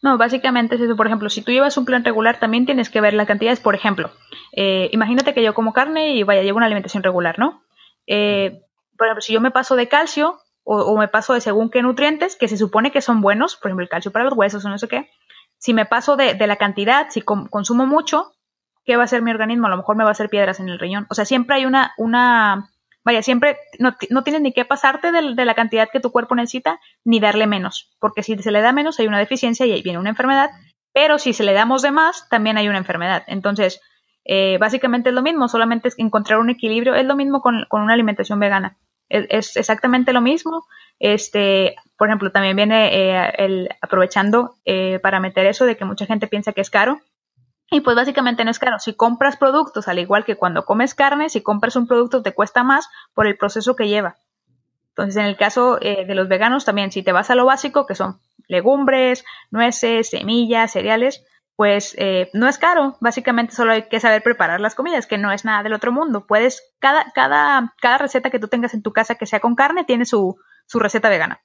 No, 0.00 0.18
básicamente 0.18 0.76
es 0.76 0.80
eso. 0.80 0.94
Por 0.94 1.08
ejemplo, 1.08 1.28
si 1.28 1.42
tú 1.42 1.50
llevas 1.50 1.76
un 1.76 1.84
plan 1.84 2.04
regular, 2.04 2.38
también 2.38 2.64
tienes 2.64 2.90
que 2.90 3.00
ver 3.00 3.12
las 3.12 3.26
cantidades. 3.26 3.58
Por 3.58 3.74
ejemplo, 3.74 4.12
eh, 4.52 4.88
imagínate 4.92 5.34
que 5.34 5.42
yo 5.42 5.52
como 5.52 5.72
carne 5.72 6.14
y 6.14 6.22
vaya, 6.22 6.42
llevo 6.42 6.58
una 6.58 6.66
alimentación 6.66 7.02
regular, 7.02 7.40
¿no? 7.40 7.62
Eh, 8.06 8.60
por 8.96 9.08
ejemplo, 9.08 9.22
si 9.22 9.32
yo 9.32 9.40
me 9.40 9.50
paso 9.50 9.74
de 9.74 9.88
calcio 9.88 10.38
o, 10.62 10.96
me 10.96 11.08
paso 11.08 11.34
de 11.34 11.40
según 11.40 11.70
qué 11.70 11.82
nutrientes, 11.82 12.36
que 12.36 12.46
se 12.46 12.56
supone 12.56 12.92
que 12.92 13.00
son 13.00 13.20
buenos, 13.20 13.56
por 13.56 13.70
ejemplo, 13.70 13.82
el 13.82 13.88
calcio 13.88 14.12
para 14.12 14.24
los 14.24 14.34
huesos 14.34 14.64
o 14.64 14.68
no 14.68 14.78
sé 14.78 14.86
qué, 14.86 15.10
si 15.58 15.74
me 15.74 15.86
paso 15.86 16.16
de, 16.16 16.34
la 16.46 16.56
cantidad, 16.56 17.08
si 17.10 17.20
consumo 17.22 17.84
mucho, 17.84 18.32
¿qué 18.84 18.96
va 18.96 19.02
a 19.02 19.04
hacer 19.04 19.22
mi 19.22 19.30
organismo? 19.30 19.66
A 19.66 19.70
lo 19.70 19.76
mejor 19.76 19.96
me 19.96 20.04
va 20.04 20.10
a 20.10 20.12
hacer 20.12 20.28
piedras 20.28 20.60
en 20.60 20.68
el 20.68 20.78
riñón. 20.78 21.06
O 21.10 21.14
sea, 21.14 21.24
siempre 21.24 21.56
hay 21.56 21.66
una, 21.66 21.92
una, 21.96 22.70
vaya, 23.04 23.22
siempre 23.22 23.56
no, 23.78 23.94
no 24.10 24.22
tienes 24.22 24.42
ni 24.42 24.52
que 24.52 24.64
pasarte 24.64 25.12
de, 25.12 25.44
la 25.44 25.54
cantidad 25.54 25.88
que 25.92 26.00
tu 26.00 26.10
cuerpo 26.10 26.34
necesita, 26.34 26.80
ni 27.04 27.20
darle 27.20 27.46
menos, 27.46 27.90
porque 28.00 28.22
si 28.22 28.36
se 28.38 28.50
le 28.50 28.60
da 28.60 28.72
menos 28.72 28.98
hay 29.00 29.06
una 29.06 29.18
deficiencia 29.18 29.66
y 29.66 29.72
ahí 29.72 29.82
viene 29.82 29.98
una 29.98 30.10
enfermedad, 30.10 30.50
pero 30.92 31.18
si 31.18 31.32
se 31.32 31.44
le 31.44 31.52
damos 31.52 31.82
de 31.82 31.90
más, 31.90 32.28
también 32.28 32.58
hay 32.58 32.68
una 32.68 32.78
enfermedad. 32.78 33.24
Entonces, 33.26 33.80
eh, 34.24 34.58
básicamente 34.58 35.08
es 35.08 35.14
lo 35.14 35.22
mismo, 35.22 35.48
solamente 35.48 35.88
es 35.88 35.98
encontrar 35.98 36.38
un 36.38 36.50
equilibrio, 36.50 36.94
es 36.94 37.06
lo 37.06 37.16
mismo 37.16 37.40
con, 37.40 37.66
con 37.68 37.82
una 37.82 37.94
alimentación 37.94 38.38
vegana. 38.38 38.78
Es, 39.08 39.26
es, 39.30 39.56
exactamente 39.56 40.12
lo 40.12 40.20
mismo. 40.20 40.64
Este, 40.98 41.74
por 41.96 42.08
ejemplo, 42.08 42.30
también 42.30 42.56
viene 42.56 42.94
eh, 42.94 43.32
el, 43.38 43.68
aprovechando 43.80 44.56
eh, 44.64 45.00
para 45.00 45.20
meter 45.20 45.46
eso 45.46 45.66
de 45.66 45.76
que 45.76 45.84
mucha 45.84 46.06
gente 46.06 46.28
piensa 46.28 46.52
que 46.52 46.60
es 46.60 46.70
caro. 46.70 47.00
Y 47.72 47.80
pues 47.80 47.96
básicamente 47.96 48.44
no 48.44 48.50
es 48.50 48.58
caro. 48.58 48.78
Si 48.78 48.92
compras 48.92 49.38
productos, 49.38 49.88
al 49.88 49.98
igual 49.98 50.26
que 50.26 50.36
cuando 50.36 50.66
comes 50.66 50.94
carne, 50.94 51.30
si 51.30 51.42
compras 51.42 51.74
un 51.74 51.86
producto 51.86 52.22
te 52.22 52.34
cuesta 52.34 52.62
más 52.62 52.86
por 53.14 53.26
el 53.26 53.38
proceso 53.38 53.74
que 53.76 53.88
lleva. 53.88 54.16
Entonces, 54.90 55.16
en 55.16 55.24
el 55.24 55.38
caso 55.38 55.78
eh, 55.80 56.04
de 56.04 56.14
los 56.14 56.28
veganos 56.28 56.66
también, 56.66 56.92
si 56.92 57.02
te 57.02 57.12
vas 57.12 57.30
a 57.30 57.34
lo 57.34 57.46
básico, 57.46 57.86
que 57.86 57.94
son 57.94 58.20
legumbres, 58.46 59.24
nueces, 59.50 60.10
semillas, 60.10 60.72
cereales, 60.72 61.24
pues 61.56 61.94
eh, 61.96 62.28
no 62.34 62.46
es 62.46 62.58
caro. 62.58 62.98
Básicamente 63.00 63.54
solo 63.54 63.72
hay 63.72 63.88
que 63.88 64.00
saber 64.00 64.22
preparar 64.22 64.60
las 64.60 64.74
comidas, 64.74 65.06
que 65.06 65.16
no 65.16 65.32
es 65.32 65.46
nada 65.46 65.62
del 65.62 65.72
otro 65.72 65.92
mundo. 65.92 66.26
Puedes, 66.26 66.62
cada, 66.78 67.10
cada, 67.12 67.72
cada 67.80 67.96
receta 67.96 68.28
que 68.28 68.38
tú 68.38 68.48
tengas 68.48 68.74
en 68.74 68.82
tu 68.82 68.92
casa 68.92 69.14
que 69.14 69.24
sea 69.24 69.40
con 69.40 69.54
carne 69.54 69.84
tiene 69.84 70.04
su, 70.04 70.36
su 70.66 70.78
receta 70.78 71.08
vegana. 71.08 71.40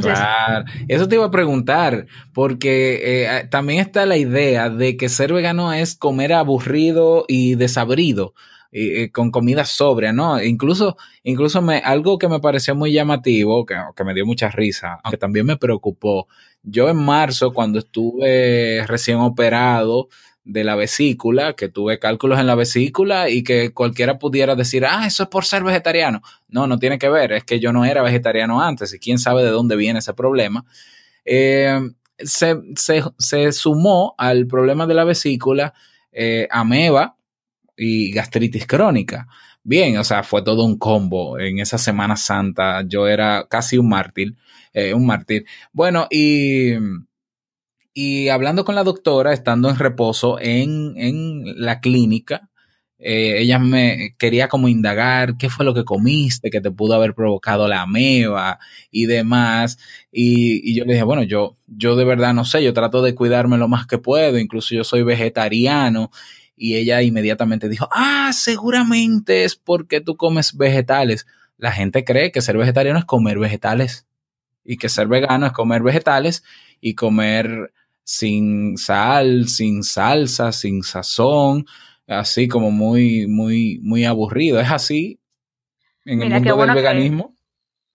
Claro. 0.00 0.64
Eso 0.88 1.06
te 1.08 1.14
iba 1.14 1.26
a 1.26 1.30
preguntar, 1.30 2.06
porque 2.32 3.24
eh, 3.26 3.48
también 3.50 3.80
está 3.80 4.04
la 4.04 4.16
idea 4.16 4.68
de 4.68 4.96
que 4.96 5.08
ser 5.08 5.32
vegano 5.32 5.72
es 5.72 5.94
comer 5.94 6.32
aburrido 6.32 7.24
y 7.28 7.54
desabrido, 7.54 8.34
eh, 8.72 9.10
con 9.12 9.30
comida 9.30 9.64
sobria, 9.64 10.12
¿no? 10.12 10.42
Incluso, 10.42 10.96
incluso 11.22 11.62
algo 11.84 12.18
que 12.18 12.28
me 12.28 12.40
pareció 12.40 12.74
muy 12.74 12.92
llamativo, 12.92 13.64
que, 13.64 13.76
que 13.94 14.04
me 14.04 14.12
dio 14.12 14.26
mucha 14.26 14.50
risa, 14.50 14.98
aunque 15.04 15.18
también 15.18 15.46
me 15.46 15.56
preocupó. 15.56 16.26
Yo 16.64 16.88
en 16.88 16.96
marzo, 16.96 17.52
cuando 17.52 17.78
estuve 17.78 18.84
recién 18.88 19.18
operado, 19.18 20.08
de 20.46 20.62
la 20.62 20.76
vesícula, 20.76 21.54
que 21.54 21.68
tuve 21.68 21.98
cálculos 21.98 22.38
en 22.38 22.46
la 22.46 22.54
vesícula 22.54 23.28
y 23.28 23.42
que 23.42 23.72
cualquiera 23.74 24.18
pudiera 24.18 24.54
decir, 24.54 24.86
ah, 24.86 25.04
eso 25.04 25.24
es 25.24 25.28
por 25.28 25.44
ser 25.44 25.64
vegetariano. 25.64 26.22
No, 26.48 26.68
no 26.68 26.78
tiene 26.78 26.98
que 26.98 27.08
ver, 27.08 27.32
es 27.32 27.44
que 27.44 27.58
yo 27.58 27.72
no 27.72 27.84
era 27.84 28.00
vegetariano 28.00 28.62
antes 28.62 28.94
y 28.94 29.00
quién 29.00 29.18
sabe 29.18 29.42
de 29.42 29.50
dónde 29.50 29.74
viene 29.74 29.98
ese 29.98 30.14
problema. 30.14 30.64
Eh, 31.24 31.80
se, 32.18 32.54
se, 32.76 33.02
se, 33.18 33.52
sumó 33.52 34.14
al 34.16 34.46
problema 34.46 34.86
de 34.86 34.94
la 34.94 35.04
vesícula 35.04 35.74
eh, 36.12 36.46
ameba 36.50 37.16
y 37.76 38.12
gastritis 38.12 38.68
crónica. 38.68 39.26
Bien, 39.64 39.98
o 39.98 40.04
sea, 40.04 40.22
fue 40.22 40.42
todo 40.42 40.64
un 40.64 40.78
combo 40.78 41.40
en 41.40 41.58
esa 41.58 41.76
Semana 41.76 42.16
Santa. 42.16 42.84
Yo 42.86 43.08
era 43.08 43.48
casi 43.50 43.78
un 43.78 43.88
mártir, 43.88 44.36
eh, 44.72 44.94
un 44.94 45.04
mártir. 45.04 45.44
Bueno, 45.72 46.06
y 46.08 46.74
y 47.98 48.28
hablando 48.28 48.66
con 48.66 48.74
la 48.74 48.84
doctora, 48.84 49.32
estando 49.32 49.70
en 49.70 49.76
reposo 49.78 50.38
en, 50.38 50.98
en 50.98 51.58
la 51.58 51.80
clínica, 51.80 52.50
eh, 52.98 53.38
ella 53.40 53.58
me 53.58 54.14
quería 54.18 54.48
como 54.48 54.68
indagar 54.68 55.38
qué 55.38 55.48
fue 55.48 55.64
lo 55.64 55.72
que 55.72 55.84
comiste 55.84 56.50
que 56.50 56.60
te 56.60 56.70
pudo 56.70 56.92
haber 56.92 57.14
provocado 57.14 57.66
la 57.68 57.80
ameba 57.80 58.58
y 58.90 59.06
demás. 59.06 59.78
Y, 60.12 60.60
y, 60.70 60.76
yo 60.76 60.84
le 60.84 60.92
dije, 60.92 61.04
bueno, 61.04 61.22
yo, 61.22 61.56
yo 61.66 61.96
de 61.96 62.04
verdad 62.04 62.34
no 62.34 62.44
sé, 62.44 62.62
yo 62.62 62.74
trato 62.74 63.00
de 63.00 63.14
cuidarme 63.14 63.56
lo 63.56 63.66
más 63.66 63.86
que 63.86 63.96
puedo, 63.96 64.38
incluso 64.38 64.74
yo 64.74 64.84
soy 64.84 65.02
vegetariano. 65.02 66.10
Y 66.54 66.74
ella 66.74 67.00
inmediatamente 67.00 67.70
dijo, 67.70 67.88
ah, 67.92 68.30
seguramente 68.34 69.44
es 69.44 69.56
porque 69.56 70.02
tú 70.02 70.18
comes 70.18 70.54
vegetales. 70.54 71.26
La 71.56 71.72
gente 71.72 72.04
cree 72.04 72.30
que 72.30 72.42
ser 72.42 72.58
vegetariano 72.58 72.98
es 72.98 73.06
comer 73.06 73.38
vegetales 73.38 74.06
y 74.66 74.76
que 74.76 74.90
ser 74.90 75.08
vegano 75.08 75.46
es 75.46 75.52
comer 75.52 75.82
vegetales 75.82 76.44
y 76.78 76.94
comer 76.94 77.72
sin 78.06 78.76
sal, 78.78 79.48
sin 79.48 79.82
salsa, 79.82 80.52
sin 80.52 80.84
sazón, 80.84 81.66
así 82.06 82.46
como 82.46 82.70
muy, 82.70 83.26
muy, 83.26 83.80
muy 83.82 84.04
aburrido. 84.04 84.60
Es 84.60 84.70
así 84.70 85.20
en 86.04 86.22
el 86.22 86.32
mundo 86.32 86.56
del 86.56 86.74
veganismo. 86.74 87.34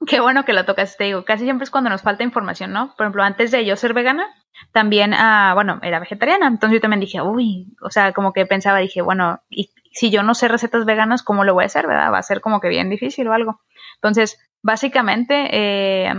qué 0.05 0.19
bueno 0.19 0.43
que 0.43 0.51
lo 0.51 0.65
tocas, 0.65 0.97
te 0.97 1.05
digo, 1.05 1.23
casi 1.23 1.45
siempre 1.45 1.63
es 1.63 1.71
cuando 1.71 1.89
nos 1.89 2.01
falta 2.01 2.23
información, 2.23 2.73
¿no? 2.73 2.93
Por 2.97 3.05
ejemplo, 3.05 3.23
antes 3.23 3.51
de 3.51 3.65
yo 3.65 3.77
ser 3.77 3.93
vegana, 3.93 4.27
también, 4.73 5.13
ah, 5.13 5.53
bueno, 5.55 5.79
era 5.81 5.99
vegetariana, 5.99 6.47
entonces 6.47 6.75
yo 6.75 6.81
también 6.81 6.99
dije, 6.99 7.21
uy, 7.21 7.73
o 7.81 7.89
sea, 7.89 8.11
como 8.11 8.33
que 8.33 8.45
pensaba, 8.45 8.79
dije, 8.79 9.01
bueno, 9.01 9.41
y 9.49 9.69
si 9.93 10.11
yo 10.11 10.23
no 10.23 10.33
sé 10.33 10.49
recetas 10.49 10.83
veganas, 10.83 11.23
¿cómo 11.23 11.45
lo 11.45 11.53
voy 11.53 11.63
a 11.63 11.67
hacer, 11.67 11.87
verdad? 11.87 12.11
Va 12.11 12.17
a 12.17 12.23
ser 12.23 12.41
como 12.41 12.59
que 12.59 12.67
bien 12.67 12.89
difícil 12.89 13.27
o 13.29 13.33
algo. 13.33 13.61
Entonces, 13.95 14.39
básicamente, 14.61 15.47
eh, 15.51 16.13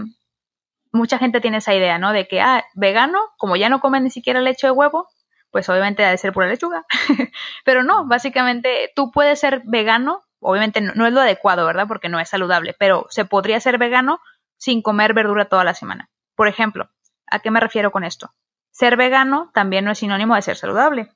mucha 0.92 1.18
gente 1.18 1.40
tiene 1.40 1.58
esa 1.58 1.74
idea, 1.74 1.98
¿no? 1.98 2.12
De 2.12 2.28
que, 2.28 2.40
ah, 2.40 2.64
vegano, 2.74 3.18
como 3.38 3.56
ya 3.56 3.68
no 3.68 3.80
comen 3.80 4.04
ni 4.04 4.10
siquiera 4.10 4.40
leche 4.40 4.66
de 4.66 4.72
huevo, 4.72 5.08
pues 5.50 5.68
obviamente 5.68 6.04
ha 6.04 6.10
de 6.10 6.18
ser 6.18 6.32
pura 6.32 6.48
lechuga. 6.48 6.84
pero 7.64 7.82
no, 7.82 8.06
básicamente 8.06 8.90
tú 8.94 9.10
puedes 9.10 9.40
ser 9.40 9.62
vegano, 9.64 10.22
obviamente 10.40 10.80
no, 10.80 11.06
es 11.06 11.12
lo 11.12 11.20
adecuado, 11.20 11.66
¿verdad? 11.66 11.86
Porque 11.88 12.08
no 12.08 12.20
es 12.20 12.28
saludable, 12.28 12.74
pero 12.78 13.06
se 13.10 13.24
podría 13.24 13.60
ser 13.60 13.78
vegano 13.78 14.20
sin 14.56 14.82
comer 14.82 15.14
verdura 15.14 15.46
toda 15.46 15.64
la 15.64 15.74
semana. 15.74 16.10
Por 16.34 16.48
ejemplo, 16.48 16.88
¿a 17.26 17.40
qué 17.40 17.50
me 17.50 17.60
refiero 17.60 17.90
con 17.90 18.04
esto? 18.04 18.32
Ser 18.70 18.96
vegano 18.96 19.50
también 19.52 19.84
no 19.84 19.90
es 19.90 19.98
sinónimo 19.98 20.34
de 20.34 20.42
ser 20.42 20.56
saludable. 20.56 21.10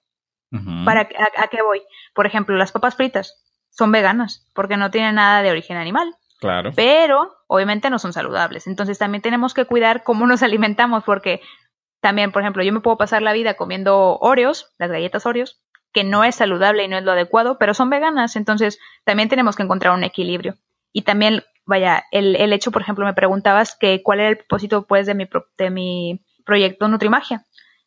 ¿Para 0.84 1.02
a, 1.02 1.48
qué 1.48 1.60
voy? 1.60 1.82
Por 2.14 2.24
ejemplo, 2.24 2.56
las 2.56 2.72
papas 2.72 2.94
fritas 2.94 3.44
son 3.70 3.90
veganas 3.92 4.48
porque 4.54 4.76
no 4.76 4.90
tienen 4.90 5.16
nada 5.16 5.42
de 5.42 5.50
origen 5.50 5.76
animal. 5.76 6.14
Claro. 6.38 6.70
Pero 6.74 7.34
obviamente 7.46 7.90
no 7.90 7.98
son 7.98 8.12
saludables. 8.12 8.66
Entonces 8.66 8.98
también 8.98 9.22
tenemos 9.22 9.54
que 9.54 9.64
cuidar 9.64 10.02
cómo 10.02 10.26
nos 10.26 10.42
alimentamos 10.42 11.04
porque 11.04 11.40
también, 12.00 12.32
por 12.32 12.42
ejemplo, 12.42 12.62
yo 12.62 12.72
me 12.72 12.80
puedo 12.80 12.96
pasar 12.96 13.22
la 13.22 13.32
vida 13.32 13.54
comiendo 13.54 14.18
Oreos, 14.18 14.72
las 14.78 14.90
galletas 14.90 15.26
Oreos, 15.26 15.60
que 15.92 16.04
no 16.04 16.24
es 16.24 16.34
saludable 16.36 16.84
y 16.84 16.88
no 16.88 16.98
es 16.98 17.04
lo 17.04 17.12
adecuado, 17.12 17.58
pero 17.58 17.74
son 17.74 17.90
veganas. 17.90 18.36
Entonces 18.36 18.78
también 19.04 19.28
tenemos 19.28 19.56
que 19.56 19.62
encontrar 19.62 19.94
un 19.94 20.04
equilibrio. 20.04 20.56
Y 20.92 21.02
también, 21.02 21.42
vaya, 21.64 22.04
el, 22.10 22.36
el 22.36 22.52
hecho, 22.52 22.70
por 22.70 22.82
ejemplo, 22.82 23.04
me 23.06 23.14
preguntabas 23.14 23.76
que 23.78 24.02
cuál 24.02 24.20
era 24.20 24.28
el 24.28 24.36
propósito 24.38 24.86
pues 24.86 25.06
de 25.06 25.14
mi, 25.14 25.28
de 25.58 25.70
mi 25.70 26.24
proyecto 26.44 26.88
Nutrimagia. 26.88 27.44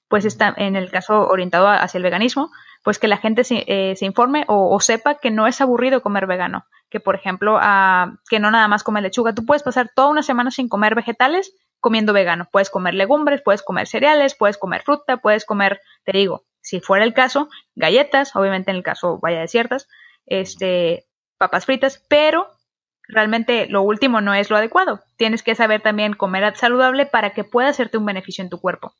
Pues 0.07 0.25
está 0.25 0.53
en 0.57 0.75
el 0.75 0.89
caso 0.89 1.27
orientado 1.27 1.67
hacia 1.67 1.99
el 1.99 2.03
veganismo, 2.03 2.51
pues 2.83 2.99
que 2.99 3.07
la 3.07 3.17
gente 3.17 3.43
se, 3.43 3.63
eh, 3.67 3.95
se 3.95 4.05
informe 4.05 4.45
o, 4.47 4.79
sepa 4.79 5.15
que 5.15 5.31
no 5.31 5.47
es 5.47 5.61
aburrido 5.61 6.01
comer 6.01 6.27
vegano, 6.27 6.65
que 6.89 6.99
por 6.99 7.15
ejemplo, 7.15 7.57
uh, 7.57 8.17
que 8.29 8.39
no 8.39 8.51
nada 8.51 8.67
más 8.67 8.83
come 8.83 9.01
lechuga, 9.01 9.33
tú 9.33 9.45
puedes 9.45 9.63
pasar 9.63 9.89
toda 9.93 10.09
una 10.09 10.23
semana 10.23 10.51
sin 10.51 10.69
comer 10.69 10.95
vegetales 10.95 11.53
comiendo 11.79 12.13
vegano, 12.13 12.47
puedes 12.51 12.69
comer 12.69 12.93
legumbres, 12.93 13.41
puedes 13.43 13.63
comer 13.63 13.87
cereales, 13.87 14.35
puedes 14.35 14.57
comer 14.57 14.81
fruta, 14.83 15.17
puedes 15.17 15.45
comer, 15.45 15.79
te 16.03 16.17
digo, 16.17 16.43
si 16.61 16.81
fuera 16.81 17.05
el 17.05 17.13
caso, 17.13 17.49
galletas, 17.75 18.35
obviamente 18.35 18.71
en 18.71 18.77
el 18.77 18.83
caso 18.83 19.19
vaya 19.21 19.39
de 19.39 19.47
ciertas, 19.47 19.87
este, 20.25 21.07
papas 21.37 21.65
fritas, 21.65 22.05
pero 22.09 22.47
realmente 23.07 23.67
lo 23.67 23.81
último 23.81 24.21
no 24.21 24.33
es 24.33 24.49
lo 24.49 24.57
adecuado. 24.57 25.01
Tienes 25.17 25.41
que 25.41 25.55
saber 25.55 25.81
también 25.81 26.13
comer 26.13 26.55
saludable 26.55 27.05
para 27.05 27.31
que 27.31 27.43
pueda 27.43 27.69
hacerte 27.69 27.97
un 27.97 28.05
beneficio 28.05 28.43
en 28.43 28.49
tu 28.49 28.59
cuerpo. 28.59 28.93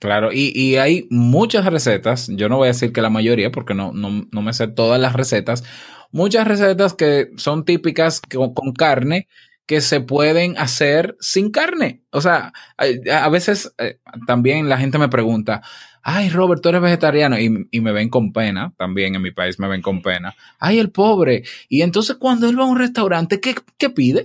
Claro, 0.00 0.32
y, 0.32 0.50
y, 0.58 0.76
hay 0.76 1.06
muchas 1.10 1.66
recetas, 1.66 2.28
yo 2.32 2.48
no 2.48 2.56
voy 2.56 2.68
a 2.68 2.72
decir 2.72 2.90
que 2.90 3.02
la 3.02 3.10
mayoría, 3.10 3.52
porque 3.52 3.74
no, 3.74 3.92
no, 3.92 4.26
no 4.32 4.42
me 4.42 4.54
sé 4.54 4.66
todas 4.66 4.98
las 4.98 5.12
recetas, 5.12 5.62
muchas 6.10 6.48
recetas 6.48 6.94
que 6.94 7.28
son 7.36 7.66
típicas 7.66 8.22
con, 8.22 8.72
carne 8.72 9.28
que 9.66 9.82
se 9.82 10.00
pueden 10.00 10.56
hacer 10.56 11.16
sin 11.20 11.50
carne. 11.50 12.02
O 12.12 12.22
sea, 12.22 12.54
a, 12.78 13.24
a 13.24 13.28
veces 13.28 13.74
eh, 13.76 14.00
también 14.26 14.70
la 14.70 14.78
gente 14.78 14.96
me 14.96 15.10
pregunta, 15.10 15.60
ay 16.02 16.30
Robert, 16.30 16.62
tú 16.62 16.70
eres 16.70 16.80
vegetariano 16.80 17.38
y, 17.38 17.68
y, 17.70 17.80
me 17.82 17.92
ven 17.92 18.08
con 18.08 18.32
pena, 18.32 18.72
también 18.78 19.14
en 19.16 19.20
mi 19.20 19.32
país 19.32 19.58
me 19.58 19.68
ven 19.68 19.82
con 19.82 20.00
pena, 20.00 20.34
ay 20.58 20.78
el 20.78 20.90
pobre, 20.90 21.42
y 21.68 21.82
entonces 21.82 22.16
cuando 22.16 22.48
él 22.48 22.58
va 22.58 22.64
a 22.64 22.68
un 22.68 22.78
restaurante, 22.78 23.38
¿qué, 23.38 23.54
qué 23.76 23.90
pide? 23.90 24.24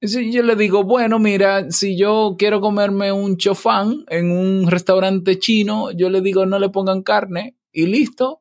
Yo 0.00 0.42
le 0.42 0.56
digo, 0.56 0.84
bueno, 0.84 1.18
mira, 1.18 1.70
si 1.70 1.96
yo 1.96 2.36
quiero 2.38 2.60
comerme 2.60 3.12
un 3.12 3.38
chofán 3.38 4.04
en 4.08 4.30
un 4.30 4.70
restaurante 4.70 5.38
chino, 5.38 5.90
yo 5.90 6.10
le 6.10 6.20
digo 6.20 6.44
no 6.44 6.58
le 6.58 6.68
pongan 6.68 7.02
carne 7.02 7.56
y 7.72 7.86
listo. 7.86 8.40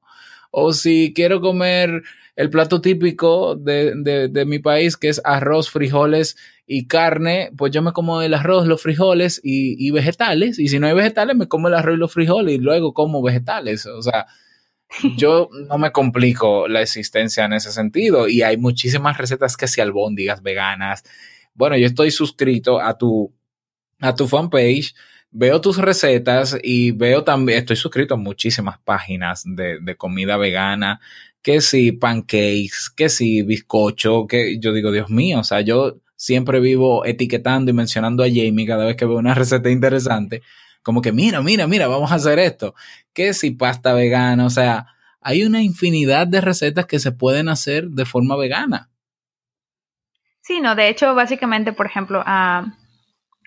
O 0.51 0.73
si 0.73 1.13
quiero 1.13 1.39
comer 1.39 2.03
el 2.35 2.49
plato 2.49 2.81
típico 2.81 3.55
de, 3.55 3.93
de, 3.95 4.27
de, 4.27 4.45
mi 4.45 4.59
país, 4.59 4.97
que 4.97 5.07
es 5.07 5.21
arroz, 5.23 5.69
frijoles 5.69 6.35
y 6.67 6.87
carne, 6.87 7.51
pues 7.57 7.71
yo 7.71 7.81
me 7.81 7.93
como 7.93 8.21
el 8.21 8.33
arroz, 8.33 8.67
los 8.67 8.81
frijoles 8.81 9.39
y, 9.41 9.75
y 9.85 9.91
vegetales. 9.91 10.59
Y 10.59 10.67
si 10.67 10.79
no 10.79 10.87
hay 10.87 10.93
vegetales, 10.93 11.37
me 11.37 11.47
como 11.47 11.69
el 11.69 11.73
arroz 11.73 11.95
y 11.95 11.99
los 11.99 12.13
frijoles 12.13 12.55
y 12.55 12.57
luego 12.57 12.93
como 12.93 13.21
vegetales. 13.21 13.85
O 13.85 14.01
sea, 14.01 14.27
yo 15.17 15.49
no 15.69 15.77
me 15.77 15.91
complico 15.91 16.67
la 16.67 16.81
existencia 16.81 17.45
en 17.45 17.53
ese 17.53 17.71
sentido. 17.71 18.27
Y 18.27 18.41
hay 18.41 18.57
muchísimas 18.57 19.17
recetas 19.17 19.55
que 19.55 19.67
si 19.67 19.79
albóndigas 19.79 20.41
veganas, 20.41 21.03
bueno, 21.55 21.77
yo 21.77 21.87
estoy 21.87 22.11
suscrito 22.11 22.79
a 22.79 22.97
tu, 22.97 23.33
a 23.99 24.13
tu 24.13 24.27
fanpage, 24.27 24.93
veo 25.31 25.59
tus 25.61 25.77
recetas 25.77 26.57
y 26.61 26.91
veo 26.91 27.23
también, 27.23 27.59
estoy 27.59 27.75
suscrito 27.77 28.13
a 28.13 28.17
muchísimas 28.17 28.77
páginas 28.79 29.43
de, 29.45 29.79
de 29.81 29.95
comida 29.95 30.37
vegana, 30.37 30.99
que 31.41 31.61
si 31.61 31.91
pancakes, 31.91 32.89
que 32.95 33.09
si 33.09 33.41
bizcocho, 33.41 34.27
que 34.27 34.59
yo 34.59 34.73
digo, 34.73 34.91
Dios 34.91 35.09
mío, 35.09 35.39
o 35.39 35.43
sea, 35.43 35.61
yo 35.61 36.01
siempre 36.15 36.59
vivo 36.59 37.05
etiquetando 37.05 37.71
y 37.71 37.73
mencionando 37.73 38.23
a 38.23 38.27
Jamie 38.27 38.65
cada 38.65 38.85
vez 38.85 38.95
que 38.95 39.05
veo 39.05 39.17
una 39.17 39.33
receta 39.35 39.69
interesante, 39.69 40.41
como 40.83 41.01
que 41.01 41.11
mira, 41.11 41.41
mira, 41.41 41.67
mira, 41.67 41.87
vamos 41.87 42.11
a 42.11 42.15
hacer 42.15 42.39
esto, 42.39 42.75
que 43.13 43.33
si 43.33 43.51
pasta 43.51 43.93
vegana, 43.93 44.45
o 44.45 44.49
sea, 44.49 44.87
hay 45.21 45.43
una 45.43 45.63
infinidad 45.63 46.27
de 46.27 46.41
recetas 46.41 46.85
que 46.85 46.99
se 46.99 47.11
pueden 47.11 47.49
hacer 47.49 47.89
de 47.89 48.05
forma 48.05 48.35
vegana. 48.35 48.91
Sí, 50.45 50.59
no, 50.61 50.75
de 50.75 50.89
hecho, 50.89 51.15
básicamente, 51.15 51.73
por 51.73 51.87
ejemplo, 51.87 52.23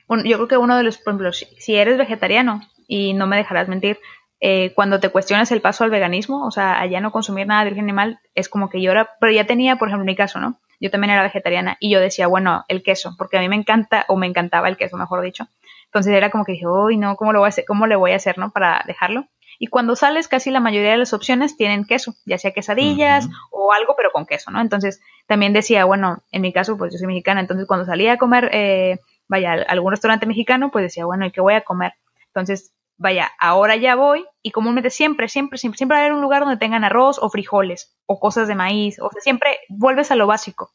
un, 0.08 0.24
yo 0.24 0.36
creo 0.36 0.48
que 0.48 0.56
uno 0.56 0.76
de 0.76 0.82
los, 0.82 0.98
por 0.98 1.12
ejemplo, 1.12 1.32
si, 1.32 1.76
eres 1.76 1.96
vegetariano, 1.96 2.60
y 2.88 3.14
no 3.14 3.28
me 3.28 3.36
dejarás 3.36 3.68
mentir, 3.68 4.00
eh, 4.40 4.74
cuando 4.74 4.98
te 4.98 5.08
cuestionas 5.08 5.52
el 5.52 5.60
paso 5.60 5.84
al 5.84 5.90
veganismo, 5.90 6.44
o 6.44 6.50
sea, 6.50 6.80
allá 6.80 7.00
no 7.00 7.12
consumir 7.12 7.46
nada 7.46 7.62
de 7.62 7.68
origen 7.68 7.84
animal, 7.84 8.18
es 8.34 8.48
como 8.48 8.68
que 8.68 8.82
yo 8.82 8.90
era, 8.90 9.10
pero 9.20 9.30
ya 9.30 9.46
tenía, 9.46 9.76
por 9.76 9.86
ejemplo, 9.86 10.04
mi 10.04 10.16
caso, 10.16 10.40
¿no? 10.40 10.58
Yo 10.80 10.90
también 10.90 11.12
era 11.12 11.22
vegetariana 11.22 11.76
y 11.78 11.88
yo 11.88 12.00
decía, 12.00 12.26
bueno, 12.26 12.64
el 12.66 12.82
queso, 12.82 13.14
porque 13.16 13.38
a 13.38 13.40
mí 13.42 13.48
me 13.48 13.54
encanta, 13.54 14.04
o 14.08 14.16
me 14.16 14.26
encantaba 14.26 14.68
el 14.68 14.76
queso, 14.76 14.96
mejor 14.96 15.22
dicho. 15.22 15.46
Entonces 15.84 16.12
era 16.12 16.30
como 16.30 16.44
que 16.44 16.52
dije, 16.52 16.66
uy, 16.66 16.96
no, 16.96 17.14
¿cómo 17.14 17.32
lo 17.32 17.38
voy 17.38 17.46
a 17.46 17.50
hacer? 17.50 17.64
¿Cómo 17.64 17.86
le 17.86 17.94
voy 17.94 18.10
a 18.10 18.16
hacer, 18.16 18.38
no? 18.38 18.50
Para 18.50 18.82
dejarlo. 18.88 19.28
Y 19.58 19.66
cuando 19.66 19.96
sales, 19.96 20.28
casi 20.28 20.50
la 20.50 20.60
mayoría 20.60 20.92
de 20.92 20.98
las 20.98 21.12
opciones 21.12 21.56
tienen 21.56 21.84
queso, 21.84 22.14
ya 22.24 22.38
sea 22.38 22.52
quesadillas 22.52 23.26
uh 23.26 23.28
-huh. 23.28 23.48
o 23.50 23.72
algo, 23.72 23.94
pero 23.96 24.10
con 24.12 24.24
queso, 24.24 24.50
¿no? 24.50 24.60
Entonces 24.60 25.00
también 25.26 25.52
decía, 25.52 25.84
bueno, 25.84 26.22
en 26.30 26.42
mi 26.42 26.52
caso, 26.52 26.76
pues 26.78 26.92
yo 26.92 26.98
soy 26.98 27.08
mexicana, 27.08 27.40
entonces 27.40 27.66
cuando 27.66 27.84
salía 27.84 28.12
a 28.12 28.18
comer, 28.18 28.50
eh, 28.52 28.98
vaya, 29.26 29.52
a 29.52 29.72
algún 29.72 29.90
restaurante 29.90 30.26
mexicano, 30.26 30.70
pues 30.70 30.84
decía, 30.84 31.04
bueno, 31.06 31.26
¿y 31.26 31.32
qué 31.32 31.40
voy 31.40 31.54
a 31.54 31.62
comer? 31.62 31.92
Entonces, 32.26 32.72
vaya, 32.96 33.30
ahora 33.40 33.76
ya 33.76 33.96
voy 33.96 34.26
y 34.42 34.52
comúnmente 34.52 34.90
siempre, 34.90 35.28
siempre, 35.28 35.58
siempre, 35.58 35.76
siempre 35.76 35.96
va 35.96 36.02
a 36.02 36.04
haber 36.04 36.14
un 36.14 36.22
lugar 36.22 36.42
donde 36.42 36.56
tengan 36.56 36.84
arroz 36.84 37.18
o 37.20 37.28
frijoles 37.28 37.96
o 38.06 38.20
cosas 38.20 38.46
de 38.48 38.54
maíz, 38.54 39.00
o 39.00 39.10
sea, 39.10 39.20
siempre 39.20 39.58
vuelves 39.68 40.10
a 40.10 40.16
lo 40.16 40.26
básico. 40.26 40.72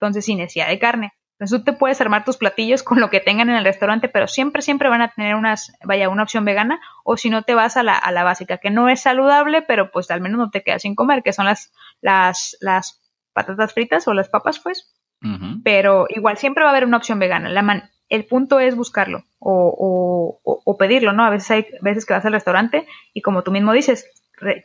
Entonces, 0.00 0.24
sin 0.24 0.38
necesidad 0.38 0.68
de 0.68 0.78
carne. 0.78 1.12
Entonces 1.42 1.58
tú 1.58 1.64
te 1.64 1.76
puedes 1.76 2.00
armar 2.00 2.24
tus 2.24 2.36
platillos 2.36 2.84
con 2.84 3.00
lo 3.00 3.10
que 3.10 3.18
tengan 3.18 3.50
en 3.50 3.56
el 3.56 3.64
restaurante, 3.64 4.08
pero 4.08 4.28
siempre, 4.28 4.62
siempre 4.62 4.88
van 4.88 5.02
a 5.02 5.08
tener 5.08 5.34
unas, 5.34 5.72
vaya, 5.82 6.08
una 6.08 6.22
opción 6.22 6.44
vegana, 6.44 6.80
o 7.02 7.16
si 7.16 7.30
no 7.30 7.42
te 7.42 7.56
vas 7.56 7.76
a 7.76 7.82
la, 7.82 7.98
a 7.98 8.12
la 8.12 8.22
básica, 8.22 8.58
que 8.58 8.70
no 8.70 8.88
es 8.88 9.00
saludable, 9.00 9.60
pero 9.60 9.90
pues 9.90 10.08
al 10.12 10.20
menos 10.20 10.38
no 10.38 10.50
te 10.50 10.62
quedas 10.62 10.82
sin 10.82 10.94
comer, 10.94 11.24
que 11.24 11.32
son 11.32 11.46
las, 11.46 11.72
las, 12.00 12.56
las 12.60 13.02
patatas 13.32 13.74
fritas 13.74 14.06
o 14.06 14.14
las 14.14 14.28
papas, 14.28 14.60
pues. 14.60 14.94
Uh 15.20 15.26
-huh. 15.26 15.60
Pero 15.64 16.06
igual 16.10 16.36
siempre 16.36 16.62
va 16.62 16.70
a 16.70 16.72
haber 16.72 16.84
una 16.84 16.98
opción 16.98 17.18
vegana. 17.18 17.48
La 17.48 17.62
man 17.62 17.90
el 18.08 18.24
punto 18.24 18.60
es 18.60 18.76
buscarlo 18.76 19.24
o, 19.40 20.38
o, 20.44 20.62
o, 20.64 20.76
pedirlo, 20.76 21.12
¿no? 21.12 21.24
A 21.24 21.30
veces 21.30 21.50
hay 21.50 21.66
veces 21.80 22.06
que 22.06 22.14
vas 22.14 22.24
al 22.24 22.34
restaurante 22.34 22.86
y 23.14 23.20
como 23.20 23.42
tú 23.42 23.50
mismo 23.50 23.72
dices, 23.72 24.06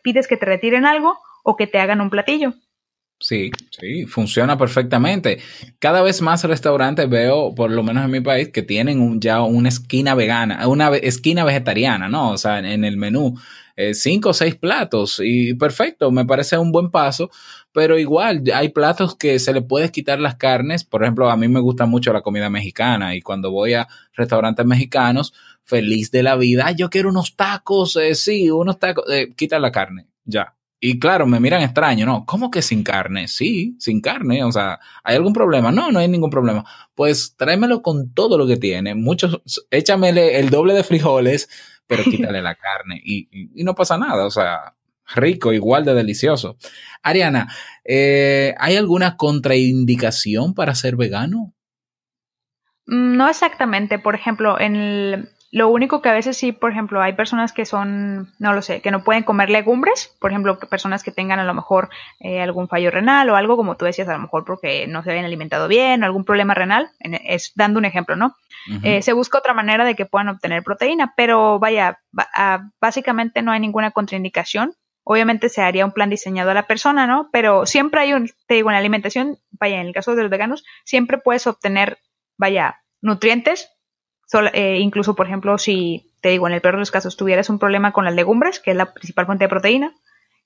pides 0.04 0.28
que 0.28 0.38
te 0.38 0.46
retiren 0.46 0.86
algo 0.86 1.18
o 1.44 1.56
que 1.56 1.66
te 1.66 1.80
hagan 1.80 2.02
un 2.02 2.12
platillo. 2.12 2.54
Sí, 3.20 3.50
sí, 3.72 4.06
funciona 4.06 4.58
perfectamente. 4.60 5.40
Cada 5.80 6.04
vez 6.04 6.22
más 6.22 6.44
restaurantes 6.44 7.10
veo, 7.10 7.56
por 7.56 7.72
lo 7.72 7.82
menos 7.82 8.06
en 8.06 8.12
mi 8.12 8.22
país, 8.22 8.50
que 8.50 8.62
tienen 8.62 9.02
un, 9.02 9.20
ya 9.20 9.42
una 9.42 9.70
esquina 9.70 10.14
vegana, 10.14 10.68
una 10.68 10.96
esquina 10.98 11.44
vegetariana, 11.44 12.10
¿no? 12.10 12.30
O 12.32 12.38
sea, 12.38 12.60
en 12.60 12.86
el 12.86 12.96
menú, 12.98 13.34
eh, 13.76 13.96
cinco 13.96 14.30
o 14.30 14.34
seis 14.34 14.56
platos 14.56 15.20
y 15.24 15.56
perfecto, 15.56 16.12
me 16.12 16.26
parece 16.26 16.60
un 16.60 16.72
buen 16.72 16.92
paso, 16.92 17.32
pero 17.72 17.98
igual 17.98 18.44
hay 18.54 18.70
platos 18.70 19.16
que 19.16 19.40
se 19.40 19.52
le 19.52 19.64
puedes 19.64 19.90
quitar 19.90 20.20
las 20.20 20.36
carnes. 20.36 20.84
Por 20.84 21.02
ejemplo, 21.02 21.28
a 21.32 21.38
mí 21.38 21.48
me 21.48 21.60
gusta 21.60 21.88
mucho 21.88 22.14
la 22.14 22.22
comida 22.22 22.52
mexicana 22.52 23.16
y 23.16 23.22
cuando 23.22 23.50
voy 23.52 23.74
a 23.74 23.88
restaurantes 24.14 24.66
mexicanos, 24.66 25.34
feliz 25.64 26.12
de 26.12 26.22
la 26.22 26.36
vida, 26.36 26.72
yo 26.72 26.92
quiero 26.92 27.10
unos 27.10 27.36
tacos, 27.36 27.96
eh, 27.96 28.14
sí, 28.14 28.52
unos 28.52 28.78
tacos, 28.78 29.06
eh, 29.12 29.34
quita 29.36 29.58
la 29.58 29.72
carne, 29.72 30.06
ya 30.24 30.57
y 30.80 31.00
claro, 31.00 31.26
me 31.26 31.40
miran 31.40 31.64
extraño, 31.64 32.06
¿no? 32.06 32.26
¿Cómo 32.26 32.52
que 32.52 32.62
sin 32.62 32.84
carne? 32.84 33.28
Sí, 33.28 33.76
sin 33.80 34.00
carne. 34.00 34.44
O 34.44 34.52
sea, 34.52 34.80
¿hay 35.04 35.16
algún 35.16 35.34
problema? 35.34 35.72
No, 35.72 35.92
no 35.92 36.00
hay 36.00 36.08
ningún 36.08 36.30
problema. 36.30 36.64
Pues 36.94 37.36
tráemelo 37.36 37.82
con 37.82 38.14
todo 38.14 38.38
lo 38.38 38.46
que 38.46 38.58
tiene. 38.58 38.94
Muchos, 38.94 39.42
échamele 39.72 40.40
el 40.40 40.52
doble 40.52 40.74
de 40.74 40.84
frijoles, 40.84 41.50
pero 41.88 42.04
quítale 42.04 42.42
la 42.44 42.56
carne 42.56 43.02
y, 43.04 43.28
y, 43.32 43.64
no 43.64 43.74
pasa 43.74 43.98
nada. 43.98 44.26
O 44.26 44.30
sea, 44.30 44.76
rico, 45.16 45.52
igual 45.52 45.84
de 45.84 45.96
delicioso. 45.96 46.58
Ariana, 47.02 47.52
eh, 47.84 48.54
¿hay 48.60 48.76
alguna 48.76 49.18
contraindicación 49.18 50.54
para 50.54 50.76
ser 50.76 50.96
vegano? 50.96 51.56
Mm, 52.86 53.18
no 53.18 53.28
exactamente. 53.28 53.98
Por 53.98 54.14
ejemplo, 54.14 54.60
en 54.60 54.76
el, 54.76 55.30
lo 55.52 55.70
único 55.70 56.02
que 56.02 56.10
a 56.10 56.14
veces 56.14 56.36
sí, 56.36 56.52
por 56.52 56.72
ejemplo, 56.72 57.02
hay 57.02 57.14
personas 57.14 57.54
que 57.54 57.66
son, 57.66 58.34
no 58.38 58.54
lo 58.54 58.62
sé, 58.62 58.82
que 58.82 58.92
no 58.92 59.04
pueden 59.04 59.24
comer 59.24 59.50
legumbres, 59.50 60.14
por 60.20 60.32
ejemplo, 60.32 60.60
personas 60.60 61.04
que 61.04 61.12
tengan 61.12 61.40
a 61.40 61.46
lo 61.46 61.54
mejor 61.54 61.90
eh, 62.20 62.42
algún 62.42 62.68
fallo 62.68 62.92
renal 62.92 63.30
o 63.30 63.36
algo, 63.36 63.56
como 63.56 63.76
tú 63.76 63.86
decías, 63.86 64.10
a 64.10 64.14
lo 64.14 64.20
mejor 64.20 64.44
porque 64.44 64.88
no 64.88 65.04
se 65.04 65.10
habían 65.10 65.26
alimentado 65.26 65.70
bien, 65.70 66.04
o 66.04 66.06
algún 66.06 66.26
problema 66.26 66.54
renal, 66.54 66.90
es 67.00 67.54
dando 67.56 67.80
un 67.80 67.86
ejemplo, 67.86 68.16
¿no? 68.16 68.36
Eh, 68.84 69.02
se 69.02 69.14
busca 69.14 69.38
otra 69.38 69.54
manera 69.54 69.86
de 69.86 69.96
que 69.96 70.06
puedan 70.06 70.28
obtener 70.28 70.62
proteína, 70.62 71.14
pero 71.16 71.58
vaya, 71.58 72.02
básicamente 72.82 73.42
no 73.42 73.54
hay 73.54 73.62
ninguna 73.62 73.92
contraindicación. 73.92 74.74
Obviamente 75.06 75.48
se 75.48 75.62
haría 75.62 75.86
un 75.86 75.94
plan 75.94 76.10
diseñado 76.10 76.52
a 76.52 76.54
la 76.54 76.68
persona, 76.68 77.08
¿no? 77.08 77.30
Pero 77.32 77.66
siempre 77.66 78.02
hay 78.02 78.12
un, 78.12 78.30
te 78.46 78.56
digo, 78.56 78.70
en 78.70 78.74
la 78.74 78.80
alimentación, 78.80 79.38
vaya, 79.52 79.80
en 79.80 79.88
el 79.88 79.94
caso 79.94 80.14
de 80.16 80.24
los 80.24 80.30
veganos, 80.30 80.66
siempre 80.84 81.18
puedes 81.18 81.48
obtener, 81.48 81.98
vaya, 82.38 82.82
nutrientes 83.02 83.72
eh, 84.54 84.78
incluso, 84.80 85.16
por 85.16 85.28
ejemplo, 85.28 85.58
si 85.58 86.12
te 86.22 86.30
digo, 86.30 86.48
en 86.48 86.54
el 86.54 86.62
peor 86.62 86.76
de 86.76 86.80
los 86.80 86.92
casos 86.92 87.18
tuvieras 87.18 87.50
un 87.50 87.60
problema 87.60 87.94
con 87.94 88.06
las 88.06 88.14
legumbres, 88.14 88.60
que 88.60 88.72
es 88.72 88.78
la 88.78 88.94
principal 88.94 89.26
fuente 89.26 89.46
de 89.46 89.50
proteína, 89.50 89.94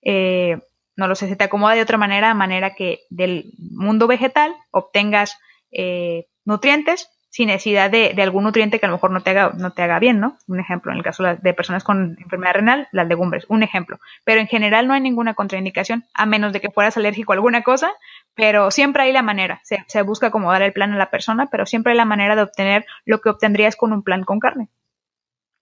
eh, 0.02 0.60
no 0.96 1.08
lo 1.08 1.16
sé, 1.16 1.28
se 1.28 1.36
te 1.36 1.44
acomoda 1.44 1.74
de 1.74 1.82
otra 1.82 1.98
manera, 1.98 2.32
a 2.32 2.36
manera 2.36 2.76
que 2.76 3.00
del 3.10 3.54
mundo 3.58 4.08
vegetal 4.08 4.54
obtengas 4.72 5.38
eh, 5.72 6.28
nutrientes 6.46 7.10
sin 7.32 7.48
necesidad 7.48 7.90
de, 7.90 8.14
algún 8.22 8.44
nutriente 8.44 8.80
que 8.80 8.86
a 8.86 8.90
lo 8.90 8.96
mejor 8.96 9.12
no 9.12 9.22
te 9.22 9.32
haga, 9.32 9.54
no 9.58 9.72
te 9.72 9.82
haga 9.82 10.00
bien, 10.00 10.20
¿no? 10.20 10.38
Un 10.48 10.60
ejemplo, 10.60 10.92
en 10.92 10.98
el 10.98 11.04
caso 11.04 11.24
de 11.24 11.54
personas 11.54 11.84
con 11.84 12.18
enfermedad 12.20 12.56
renal, 12.56 12.88
las 12.92 13.08
legumbres, 13.08 13.46
un 13.48 13.64
ejemplo. 13.64 14.00
Pero 14.26 14.42
en 14.42 14.48
general 14.48 14.86
no 14.86 14.94
hay 14.94 15.02
ninguna 15.02 15.34
contraindicación, 15.34 16.04
a 16.14 16.26
menos 16.26 16.52
de 16.52 16.60
que 16.60 16.70
fueras 16.70 16.98
alérgico 16.98 17.32
a 17.32 17.36
alguna 17.36 17.64
cosa, 17.64 17.94
pero 18.36 18.70
siempre 18.70 19.04
hay 19.04 19.14
la 19.14 19.22
manera, 19.22 19.62
se, 19.64 20.02
busca 20.02 20.28
acomodar 20.28 20.62
el 20.62 20.74
plan 20.74 20.92
a 20.92 20.98
la 20.98 21.10
persona, 21.10 21.48
pero 21.50 21.66
siempre 21.66 21.94
hay 21.94 21.98
la 21.98 22.06
manera 22.06 22.36
de 22.36 22.42
obtener 22.42 22.86
lo 23.06 23.22
que 23.22 23.30
obtendrías 23.30 23.78
con 23.78 23.94
un 23.94 24.04
plan 24.04 24.24
con 24.24 24.40
carne. 24.40 24.68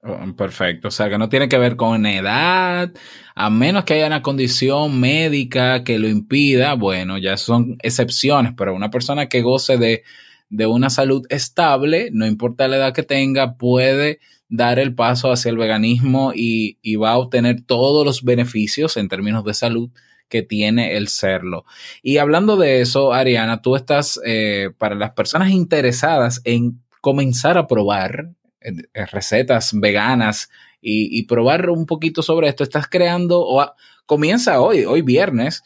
Oh, 0.02 0.18
perfecto, 0.36 0.88
o 0.88 0.92
sea 0.92 1.10
que 1.10 1.18
no 1.18 1.30
tiene 1.30 1.50
que 1.50 1.58
ver 1.58 1.76
con 1.76 2.06
edad, 2.06 2.90
a 3.36 3.50
menos 3.52 3.84
que 3.84 3.94
haya 3.94 4.08
una 4.08 4.24
condición 4.24 5.00
médica 5.00 5.84
que 5.84 6.00
lo 6.00 6.08
impida, 6.08 6.74
bueno, 6.74 7.18
ya 7.20 7.38
son 7.38 7.78
excepciones, 7.84 8.54
pero 8.58 8.74
una 8.74 8.90
persona 8.90 9.28
que 9.28 9.42
goce 9.42 9.78
de 9.78 10.04
de 10.50 10.66
una 10.66 10.90
salud 10.90 11.26
estable, 11.30 12.10
no 12.12 12.26
importa 12.26 12.68
la 12.68 12.78
edad 12.78 12.94
que 12.94 13.04
tenga, 13.04 13.56
puede 13.56 14.20
dar 14.50 14.80
el 14.80 14.96
paso 14.96 15.32
hacia 15.32 15.50
el 15.50 15.58
veganismo 15.58 16.32
y, 16.36 16.78
va 16.96 17.12
a 17.12 17.18
obtener 17.18 17.62
todos 17.62 18.06
los 18.06 18.24
beneficios 18.24 18.98
en 18.98 19.08
términos 19.08 19.46
de 19.46 19.54
salud 19.54 19.90
que 20.28 20.42
tiene 20.42 20.98
el 20.98 21.08
serlo. 21.08 21.66
Y 22.02 22.18
hablando 22.18 22.58
de 22.58 22.82
eso, 22.82 23.14
Ariana, 23.14 23.62
tú 23.62 23.76
estás, 23.76 24.20
eh, 24.26 24.70
para 24.78 24.96
las 24.96 25.12
personas 25.12 25.52
interesadas 25.52 26.42
en 26.44 26.82
comenzar 27.02 27.58
a 27.58 27.68
probar 27.68 28.32
eh, 28.62 28.74
recetas 29.12 29.72
veganas 29.74 30.50
y, 30.82 31.24
probar 31.24 31.70
un 31.70 31.86
poquito 31.86 32.22
sobre 32.22 32.48
esto, 32.48 32.64
estás 32.64 32.88
creando, 32.88 33.42
o 33.42 33.74
comienza 34.06 34.62
hoy, 34.62 34.86
hoy 34.86 35.02
viernes, 35.02 35.62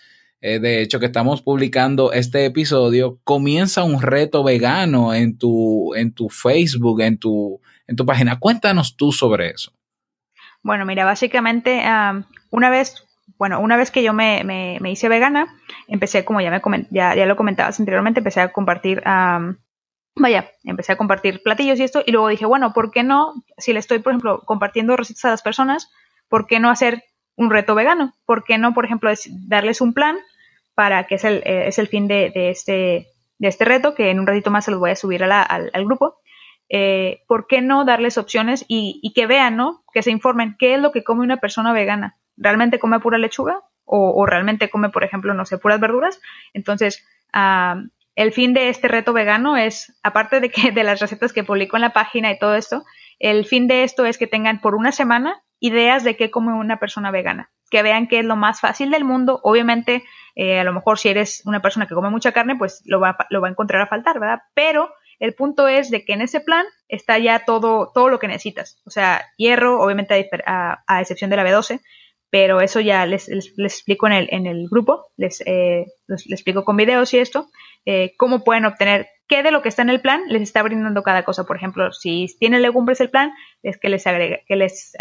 eh, 0.46 0.60
de 0.60 0.82
hecho, 0.82 1.00
que 1.00 1.06
estamos 1.06 1.42
publicando 1.42 2.12
este 2.12 2.44
episodio, 2.44 3.18
comienza 3.24 3.86
un 3.86 4.02
reto 4.02 4.44
vegano 4.44 5.14
en 5.14 5.38
tu, 5.38 5.96
en 5.96 6.14
tu 6.14 6.28
Facebook, 6.28 7.00
en 7.00 7.18
tu, 7.18 7.62
en 7.88 7.96
tu 7.96 8.06
página. 8.06 8.40
Cuéntanos 8.40 8.98
tú 8.98 9.14
sobre 9.14 9.52
eso. 9.52 9.72
Bueno, 10.62 10.86
mira, 10.86 11.06
básicamente, 11.06 11.82
una 12.50 12.70
vez, 12.70 13.08
bueno, 13.38 13.62
una 13.62 13.78
vez 13.78 13.90
que 13.90 14.04
yo 14.04 14.12
me, 14.12 14.44
me, 14.44 14.92
hice 14.92 15.08
vegana, 15.08 15.48
empecé, 15.88 16.26
como 16.26 16.42
ya, 16.42 16.52
me 16.52 16.88
ya, 16.92 17.16
ya 17.16 17.26
lo 17.26 17.38
comentabas 17.38 17.80
anteriormente, 17.80 18.20
empecé 18.20 18.42
a 18.42 18.52
compartir, 18.52 19.02
vaya, 19.06 20.52
empecé 20.66 20.92
a 20.92 20.98
compartir 20.98 21.42
platillos 21.42 21.80
y 21.80 21.84
esto, 21.84 22.04
y 22.06 22.12
luego 22.12 22.28
dije, 22.28 22.46
bueno, 22.46 22.74
¿por 22.74 22.92
qué 22.92 23.04
no, 23.04 23.34
si 23.58 23.72
le 23.72 23.80
estoy, 23.80 24.00
por 24.00 24.12
ejemplo, 24.12 24.42
compartiendo 24.46 24.98
recetas 24.98 25.24
a 25.24 25.30
las 25.30 25.42
personas, 25.42 25.90
¿por 26.28 26.48
qué 26.48 26.60
no 26.60 26.70
hacer 26.70 27.02
un 27.38 27.50
reto 27.50 27.76
vegano? 27.76 28.14
¿Por 28.26 28.44
qué 28.44 28.58
no, 28.58 28.74
por 28.74 28.84
ejemplo, 28.84 29.10
darles 29.48 29.80
un 29.80 29.94
plan 29.94 30.18
para 30.76 31.06
que 31.06 31.16
es 31.16 31.24
el, 31.24 31.38
eh, 31.46 31.68
es 31.68 31.80
el 31.80 31.88
fin 31.88 32.08
de, 32.08 32.32
este, 32.36 33.08
de 33.38 33.48
este 33.48 33.66
reto, 33.66 33.96
que 33.96 34.10
en 34.10 34.20
un 34.20 34.28
ratito 34.28 34.52
más 34.52 34.66
se 34.66 34.72
los 34.72 34.80
voy 34.80 34.92
a 34.92 34.96
subir 34.96 35.24
al, 35.24 35.32
al, 35.32 35.86
grupo. 35.86 36.18
Eh, 36.70 37.24
¿Por 37.28 37.48
qué 37.48 37.62
no 37.62 37.86
darles 37.86 38.18
opciones 38.18 38.66
y, 38.68 39.00
y, 39.04 39.14
que 39.14 39.28
vean, 39.28 39.56
¿no? 39.56 39.84
Que 39.94 40.02
se 40.02 40.12
informen 40.12 40.56
qué 40.58 40.76
es 40.76 40.82
lo 40.82 40.92
que 40.92 41.04
come 41.04 41.24
una 41.24 41.38
persona 41.38 41.74
vegana. 41.74 42.18
¿Realmente 42.38 42.80
come 42.80 43.00
pura 43.00 43.18
lechuga? 43.18 43.62
¿O, 43.86 44.14
o 44.16 44.26
realmente 44.26 44.70
come, 44.70 44.90
por 44.90 45.04
ejemplo, 45.04 45.34
no 45.34 45.46
sé, 45.46 45.58
puras 45.58 45.80
verduras? 45.80 46.20
Entonces, 46.54 47.06
el 48.16 48.32
fin 48.32 48.54
de 48.54 48.70
este 48.70 48.88
reto 48.88 49.14
vegano 49.14 49.58
es, 49.58 49.98
aparte 50.04 50.40
de 50.40 50.50
que 50.50 50.72
de 50.72 50.84
las 50.84 51.00
recetas 51.00 51.34
que 51.34 51.44
publico 51.44 51.78
en 51.78 51.82
la 51.82 51.94
página 51.94 52.32
y 52.32 52.40
todo 52.40 52.56
esto, 52.56 52.84
el 53.20 53.46
fin 53.46 53.68
de 53.68 53.84
esto 53.84 54.06
es 54.06 54.18
que 54.18 54.28
tengan 54.28 54.62
por 54.62 54.76
una 54.76 54.92
semana 54.92 55.44
ideas 55.60 56.04
de 56.04 56.18
qué 56.18 56.30
come 56.30 56.54
una 56.54 56.78
persona 56.78 57.12
vegana, 57.12 57.50
que 57.70 57.84
vean 57.84 58.08
que 58.08 58.20
es 58.20 58.26
lo 58.26 58.36
más 58.36 58.60
fácil 58.60 58.92
del 58.92 59.06
mundo. 59.06 59.40
Obviamente, 59.44 60.04
eh, 60.36 60.60
a 60.60 60.64
lo 60.64 60.74
mejor 60.74 61.00
si 61.00 61.10
eres 61.10 61.42
una 61.46 61.62
persona 61.62 61.88
que 61.88 61.96
come 61.96 62.10
mucha 62.10 62.32
carne, 62.32 62.56
pues 62.56 62.82
lo 62.86 63.00
va, 63.00 63.18
lo 63.30 63.42
va 63.42 63.48
a 63.48 63.52
encontrar 63.52 63.82
a 63.82 63.88
faltar, 63.88 64.20
¿verdad? 64.20 64.40
Pero 64.54 64.90
el 65.20 65.34
punto 65.34 65.68
es 65.68 65.90
de 65.90 66.04
que 66.04 66.14
en 66.14 66.22
ese 66.22 66.42
plan 66.42 66.66
está 66.88 67.18
ya 67.18 67.46
todo, 67.46 67.92
todo 67.94 68.10
lo 68.10 68.20
que 68.20 68.28
necesitas. 68.28 68.82
O 68.86 68.90
sea, 68.90 69.24
hierro, 69.38 69.82
obviamente 69.82 70.30
a, 70.46 71.02
excepción 71.02 71.30
de 71.30 71.38
la 71.38 71.46
B12, 71.46 71.82
pero 72.30 72.62
eso 72.62 72.80
ya 72.80 73.06
les, 73.06 73.28
les, 73.28 73.54
explico 73.58 74.08
en 74.08 74.14
el, 74.14 74.28
en 74.32 74.48
el 74.48 74.68
grupo, 74.70 75.06
les, 75.18 75.42
eh, 75.46 75.86
les, 76.08 76.30
explico 76.32 76.66
con 76.66 76.78
videos 76.78 77.14
y 77.14 77.20
esto, 77.20 77.48
eh, 77.86 78.16
cómo 78.18 78.44
pueden 78.44 78.66
obtener 78.66 79.08
qué 79.28 79.44
de 79.44 79.52
lo 79.52 79.62
que 79.62 79.70
está 79.70 79.84
en 79.84 79.90
el 79.90 80.02
plan 80.02 80.24
les 80.28 80.42
está 80.42 80.64
brindando 80.64 81.04
cada 81.04 81.24
cosa. 81.24 81.44
Por 81.44 81.58
ejemplo, 81.58 81.92
si 81.92 82.28
tiene 82.40 82.60
legumbres 82.60 83.00
el 83.02 83.10
plan, 83.10 83.32
es 83.62 83.78
que 83.78 83.90
les 83.90 84.08
agrega, 84.08 84.40
que 84.48 84.56
les 84.56 84.94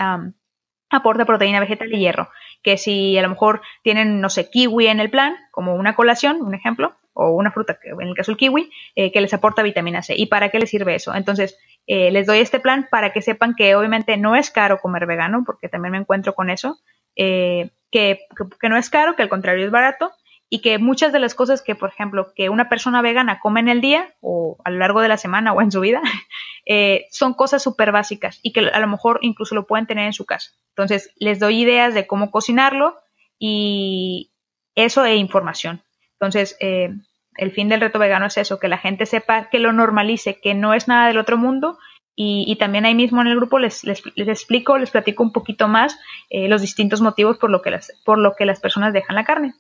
aporta 0.91 1.25
proteína 1.25 1.61
vegetal 1.61 1.93
y 1.93 1.99
hierro. 1.99 2.29
Que 2.63 2.77
si 2.77 3.19
a 3.19 3.23
lo 3.23 3.29
mejor 3.29 3.63
tienen, 3.83 4.21
no 4.21 4.31
sé, 4.31 4.51
kiwi 4.51 4.87
en 4.87 5.01
el 5.01 5.11
plan, 5.11 5.37
como 5.51 5.75
una 5.75 5.95
colación, 5.95 6.43
un 6.43 6.55
ejemplo, 6.55 6.95
o 7.15 7.31
una 7.31 7.51
fruta, 7.51 7.79
en 7.83 8.09
el 8.09 8.15
caso 8.15 8.33
del 8.33 8.39
kiwi, 8.39 8.71
eh, 8.95 9.13
que 9.13 9.21
les 9.21 9.35
aporta 9.35 9.63
vitamina 9.63 10.03
C. 10.03 10.15
¿Y 10.17 10.27
para 10.27 10.49
qué 10.51 10.59
les 10.59 10.71
sirve 10.71 10.95
eso? 10.95 11.15
Entonces, 11.15 11.59
eh, 11.87 12.11
les 12.11 12.27
doy 12.27 12.39
este 12.39 12.61
plan 12.61 12.89
para 12.91 13.13
que 13.13 13.23
sepan 13.23 13.55
que 13.55 13.75
obviamente 13.75 14.17
no 14.17 14.37
es 14.37 14.51
caro 14.51 14.81
comer 14.81 15.07
vegano, 15.07 15.43
porque 15.45 15.69
también 15.69 15.93
me 15.93 15.99
encuentro 15.99 16.35
con 16.35 16.51
eso, 16.51 16.79
eh, 17.17 17.71
que, 17.91 18.21
que, 18.61 18.69
no 18.69 18.77
es 18.77 18.89
caro, 18.89 19.15
que 19.17 19.23
al 19.23 19.29
contrario 19.29 19.65
es 19.65 19.71
barato, 19.71 20.13
y 20.55 20.61
que 20.61 20.77
muchas 20.77 21.15
de 21.15 21.19
las 21.19 21.35
cosas 21.35 21.63
que, 21.63 21.75
por 21.75 21.89
ejemplo, 21.89 22.35
que 22.35 22.51
una 22.51 22.69
persona 22.69 23.01
vegana 23.01 23.41
come 23.41 23.61
en 23.61 23.71
el 23.71 23.81
día 23.81 24.13
o 24.21 24.59
a 24.67 24.71
lo 24.71 24.81
largo 24.81 25.01
de 25.01 25.09
la 25.09 25.17
semana 25.17 25.55
o 25.55 25.63
en 25.63 25.73
su 25.73 25.81
vida, 25.81 26.03
eh, 26.67 27.07
son 27.11 27.33
cosas 27.33 27.63
súper 27.63 27.91
básicas 27.91 28.39
y 28.43 28.53
que 28.53 28.61
a 28.61 28.79
lo 28.79 28.87
mejor 28.87 29.19
incluso 29.23 29.55
lo 29.55 29.67
pueden 29.67 29.87
tener 29.87 30.05
en 30.05 30.13
su 30.13 30.27
casa. 30.27 30.51
Entonces, 30.77 31.11
les 31.17 31.41
doy 31.41 31.63
ideas 31.63 31.95
de 31.95 32.07
cómo 32.07 32.31
cocinarlo 32.31 32.99
y 33.39 34.31
eso 34.75 35.07
e 35.07 35.17
información. 35.17 35.81
Entonces, 36.21 36.55
eh, 36.61 36.91
el 37.39 37.53
fin 37.53 37.71
del 37.71 37.81
reto 37.81 37.99
vegano 37.99 38.27
es 38.27 38.37
eso, 38.37 38.59
que 38.59 38.69
la 38.69 38.77
gente 38.77 39.07
sepa, 39.07 39.49
que 39.49 39.59
lo 39.59 39.73
normalice, 39.73 40.39
que 40.39 40.53
no 40.53 40.75
es 40.75 40.87
nada 40.87 41.09
del 41.09 41.17
otro 41.17 41.39
mundo 41.39 41.79
y, 42.15 42.57
también 42.57 42.85
ahí 42.85 42.95
mismo 42.95 43.23
en 43.23 43.29
el 43.29 43.37
grupo 43.37 43.59
les, 43.59 43.85
les, 43.85 44.03
explico, 44.17 44.77
les 44.77 44.91
platico 44.91 45.23
un 45.23 45.33
poquito 45.33 45.67
más 45.67 45.99
eh, 46.29 46.47
los 46.47 46.61
distintos 46.61 47.01
motivos 47.01 47.39
por 47.39 47.49
lo, 47.49 47.63
que 47.63 47.71
las, 47.71 47.91
por 48.05 48.19
lo 48.19 48.35
que 48.35 48.45
las 48.45 48.61
personas 48.61 48.93
dejan 48.93 49.17
la 49.17 49.25
carne 49.25 49.55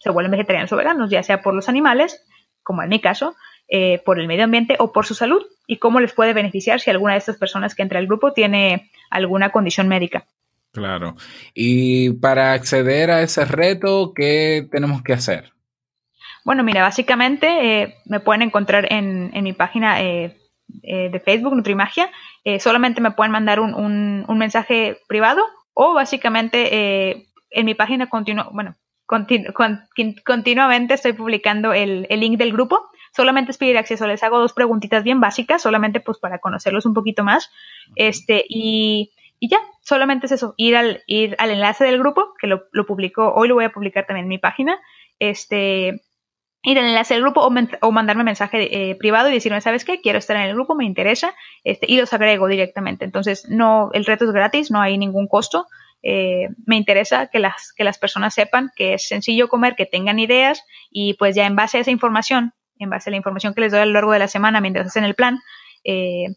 se 0.00 0.10
vuelven 0.10 0.32
vegetarianos 0.32 0.72
o 0.72 0.76
veganos, 0.76 1.10
ya 1.10 1.22
sea 1.22 1.40
por 1.40 1.54
los 1.54 1.68
animales, 1.68 2.26
como 2.62 2.82
en 2.82 2.88
mi 2.88 3.00
caso, 3.00 3.36
eh, 3.68 4.02
por 4.04 4.18
el 4.18 4.26
medio 4.26 4.44
ambiente 4.44 4.76
o 4.80 4.92
por 4.92 5.06
su 5.06 5.14
salud 5.14 5.42
y 5.66 5.76
cómo 5.76 6.00
les 6.00 6.12
puede 6.12 6.32
beneficiar 6.32 6.80
si 6.80 6.90
alguna 6.90 7.12
de 7.12 7.18
estas 7.18 7.36
personas 7.36 7.74
que 7.74 7.82
entra 7.82 8.00
al 8.00 8.06
grupo 8.06 8.32
tiene 8.32 8.90
alguna 9.10 9.50
condición 9.50 9.86
médica. 9.86 10.26
Claro. 10.72 11.16
Y 11.54 12.10
para 12.14 12.52
acceder 12.52 13.10
a 13.10 13.22
ese 13.22 13.44
reto, 13.44 14.12
¿qué 14.14 14.66
tenemos 14.70 15.02
que 15.02 15.12
hacer? 15.12 15.52
Bueno, 16.44 16.62
mira, 16.64 16.82
básicamente 16.82 17.82
eh, 17.82 17.94
me 18.06 18.20
pueden 18.20 18.42
encontrar 18.42 18.92
en, 18.92 19.30
en 19.34 19.44
mi 19.44 19.52
página 19.52 20.00
eh, 20.00 20.38
eh, 20.82 21.10
de 21.10 21.20
Facebook, 21.20 21.54
Nutrimagia. 21.54 22.10
Solamente 22.58 23.02
me 23.02 23.10
pueden 23.10 23.32
mandar 23.32 23.60
un, 23.60 23.74
un, 23.74 24.24
un 24.26 24.38
mensaje 24.38 24.98
privado 25.06 25.44
o 25.74 25.92
básicamente 25.92 27.28
en 27.50 27.66
mi 27.66 27.74
página 27.74 28.08
continua, 28.08 28.48
bueno, 28.50 28.76
continu- 29.10 29.52
con- 29.52 29.80
quin- 29.96 30.22
continuamente 30.24 30.94
estoy 30.94 31.14
publicando 31.14 31.72
el, 31.72 32.06
el 32.08 32.20
link 32.20 32.38
del 32.38 32.52
grupo. 32.52 32.76
Solamente 33.16 33.50
es 33.50 33.58
pedir 33.58 33.76
acceso. 33.76 34.06
Les 34.06 34.22
hago 34.22 34.38
dos 34.38 34.52
preguntitas 34.52 35.02
bien 35.02 35.20
básicas, 35.20 35.62
solamente 35.62 35.98
pues 35.98 36.18
para 36.18 36.38
conocerlos 36.38 36.86
un 36.86 36.94
poquito 36.94 37.24
más. 37.24 37.50
Este, 37.96 38.44
y, 38.48 39.10
y 39.40 39.48
ya, 39.48 39.58
solamente 39.82 40.26
es 40.26 40.32
eso, 40.32 40.54
ir 40.56 40.76
al, 40.76 41.02
ir 41.06 41.34
al 41.38 41.50
enlace 41.50 41.84
del 41.84 41.98
grupo, 41.98 42.34
que 42.40 42.46
lo, 42.46 42.62
lo 42.70 42.86
publico, 42.86 43.32
hoy 43.34 43.48
lo 43.48 43.56
voy 43.56 43.64
a 43.64 43.72
publicar 43.72 44.06
también 44.06 44.26
en 44.26 44.28
mi 44.28 44.38
página. 44.38 44.78
Este, 45.18 46.02
ir 46.62 46.78
al 46.78 46.84
enlace 46.84 47.14
del 47.14 47.22
grupo 47.24 47.40
o, 47.40 47.50
o 47.80 47.90
mandarme 47.90 48.22
mensaje 48.22 48.90
eh, 48.90 48.94
privado 48.94 49.28
y 49.28 49.32
decirme, 49.32 49.60
¿sabes 49.60 49.84
qué? 49.84 50.00
Quiero 50.00 50.18
estar 50.18 50.36
en 50.36 50.42
el 50.42 50.54
grupo, 50.54 50.74
me 50.76 50.84
interesa, 50.84 51.34
este, 51.64 51.86
y 51.90 51.98
los 51.98 52.12
agrego 52.12 52.46
directamente. 52.46 53.04
Entonces, 53.04 53.48
no, 53.48 53.90
el 53.92 54.04
reto 54.04 54.24
es 54.24 54.30
gratis, 54.30 54.70
no 54.70 54.80
hay 54.80 54.98
ningún 54.98 55.26
costo. 55.26 55.66
Eh, 56.02 56.48
me 56.66 56.76
interesa 56.76 57.26
que 57.26 57.38
las, 57.38 57.72
que 57.76 57.84
las 57.84 57.98
personas 57.98 58.34
sepan 58.34 58.70
que 58.74 58.94
es 58.94 59.08
sencillo 59.08 59.48
comer, 59.48 59.76
que 59.76 59.86
tengan 59.86 60.18
ideas 60.18 60.64
y 60.90 61.14
pues 61.14 61.34
ya 61.34 61.46
en 61.46 61.56
base 61.56 61.78
a 61.78 61.80
esa 61.80 61.90
información, 61.90 62.54
en 62.78 62.90
base 62.90 63.10
a 63.10 63.12
la 63.12 63.16
información 63.16 63.54
que 63.54 63.60
les 63.60 63.72
doy 63.72 63.80
a 63.80 63.86
lo 63.86 63.92
largo 63.92 64.12
de 64.12 64.18
la 64.18 64.28
semana 64.28 64.60
mientras 64.60 64.86
hacen 64.86 65.04
el 65.04 65.14
plan, 65.14 65.40
eh, 65.84 66.28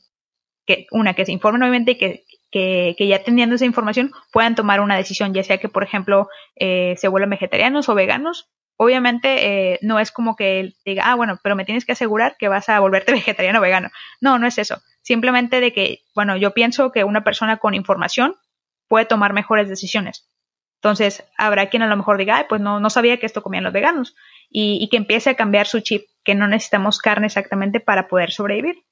que 0.66 0.88
una, 0.92 1.14
que 1.14 1.26
se 1.26 1.32
informen 1.32 1.64
obviamente 1.64 1.92
y 1.92 1.96
que, 1.96 2.26
que, 2.52 3.08
ya 3.08 3.24
teniendo 3.24 3.56
esa 3.56 3.66
información 3.66 4.12
puedan 4.32 4.56
tomar 4.56 4.80
una 4.80 4.96
decisión, 4.96 5.34
ya 5.34 5.44
sea 5.44 5.58
que, 5.58 5.70
por 5.70 5.84
ejemplo, 5.84 6.28
eh, 6.56 6.96
se 6.98 7.08
vuelvan 7.08 7.32
vegetarianos 7.32 7.90
o 7.90 7.96
veganos. 7.96 8.50
Obviamente 8.76 9.74
eh, 9.74 9.80
no 9.82 10.00
es 10.00 10.12
como 10.12 10.36
que 10.36 10.74
diga, 10.86 11.04
ah, 11.06 11.16
bueno, 11.16 11.40
pero 11.44 11.56
me 11.56 11.66
tienes 11.66 11.86
que 11.86 11.92
asegurar 11.94 12.36
que 12.38 12.48
vas 12.48 12.70
a 12.70 12.80
volverte 12.80 13.12
vegetariano 13.12 13.60
o 13.60 13.62
vegano. 13.62 13.90
No, 14.22 14.38
no 14.40 14.48
es 14.48 14.58
eso. 14.58 14.82
Simplemente 15.02 15.60
de 15.60 15.74
que, 15.74 16.04
bueno, 16.16 16.38
yo 16.38 16.54
pienso 16.54 16.92
que 16.92 17.04
una 17.04 17.24
persona 17.24 17.58
con 17.58 17.74
información 17.74 18.36
puede 18.88 19.06
tomar 19.06 19.34
mejores 19.34 19.70
decisiones. 19.70 20.30
Entonces, 20.82 21.24
habrá 21.38 21.70
quien 21.70 21.82
a 21.82 21.88
lo 21.88 21.96
mejor 21.96 22.18
diga, 22.18 22.38
Ay, 22.38 22.46
pues 22.50 22.62
no, 22.62 22.80
no 22.80 22.90
sabía 22.90 23.18
que 23.18 23.26
esto 23.26 23.42
comían 23.42 23.64
los 23.64 23.74
veganos. 23.74 24.16
Y, 24.50 24.80
y 24.82 24.90
que 24.90 24.98
empiece 24.98 25.30
a 25.30 25.36
cambiar 25.36 25.66
su 25.66 25.80
chip, 25.80 26.04
que 26.24 26.36
no 26.36 26.48
necesitamos 26.48 27.00
carne 27.00 27.28
exactamente 27.28 27.80
para 27.80 28.08
poder 28.08 28.32
sobrevivir. 28.32 28.84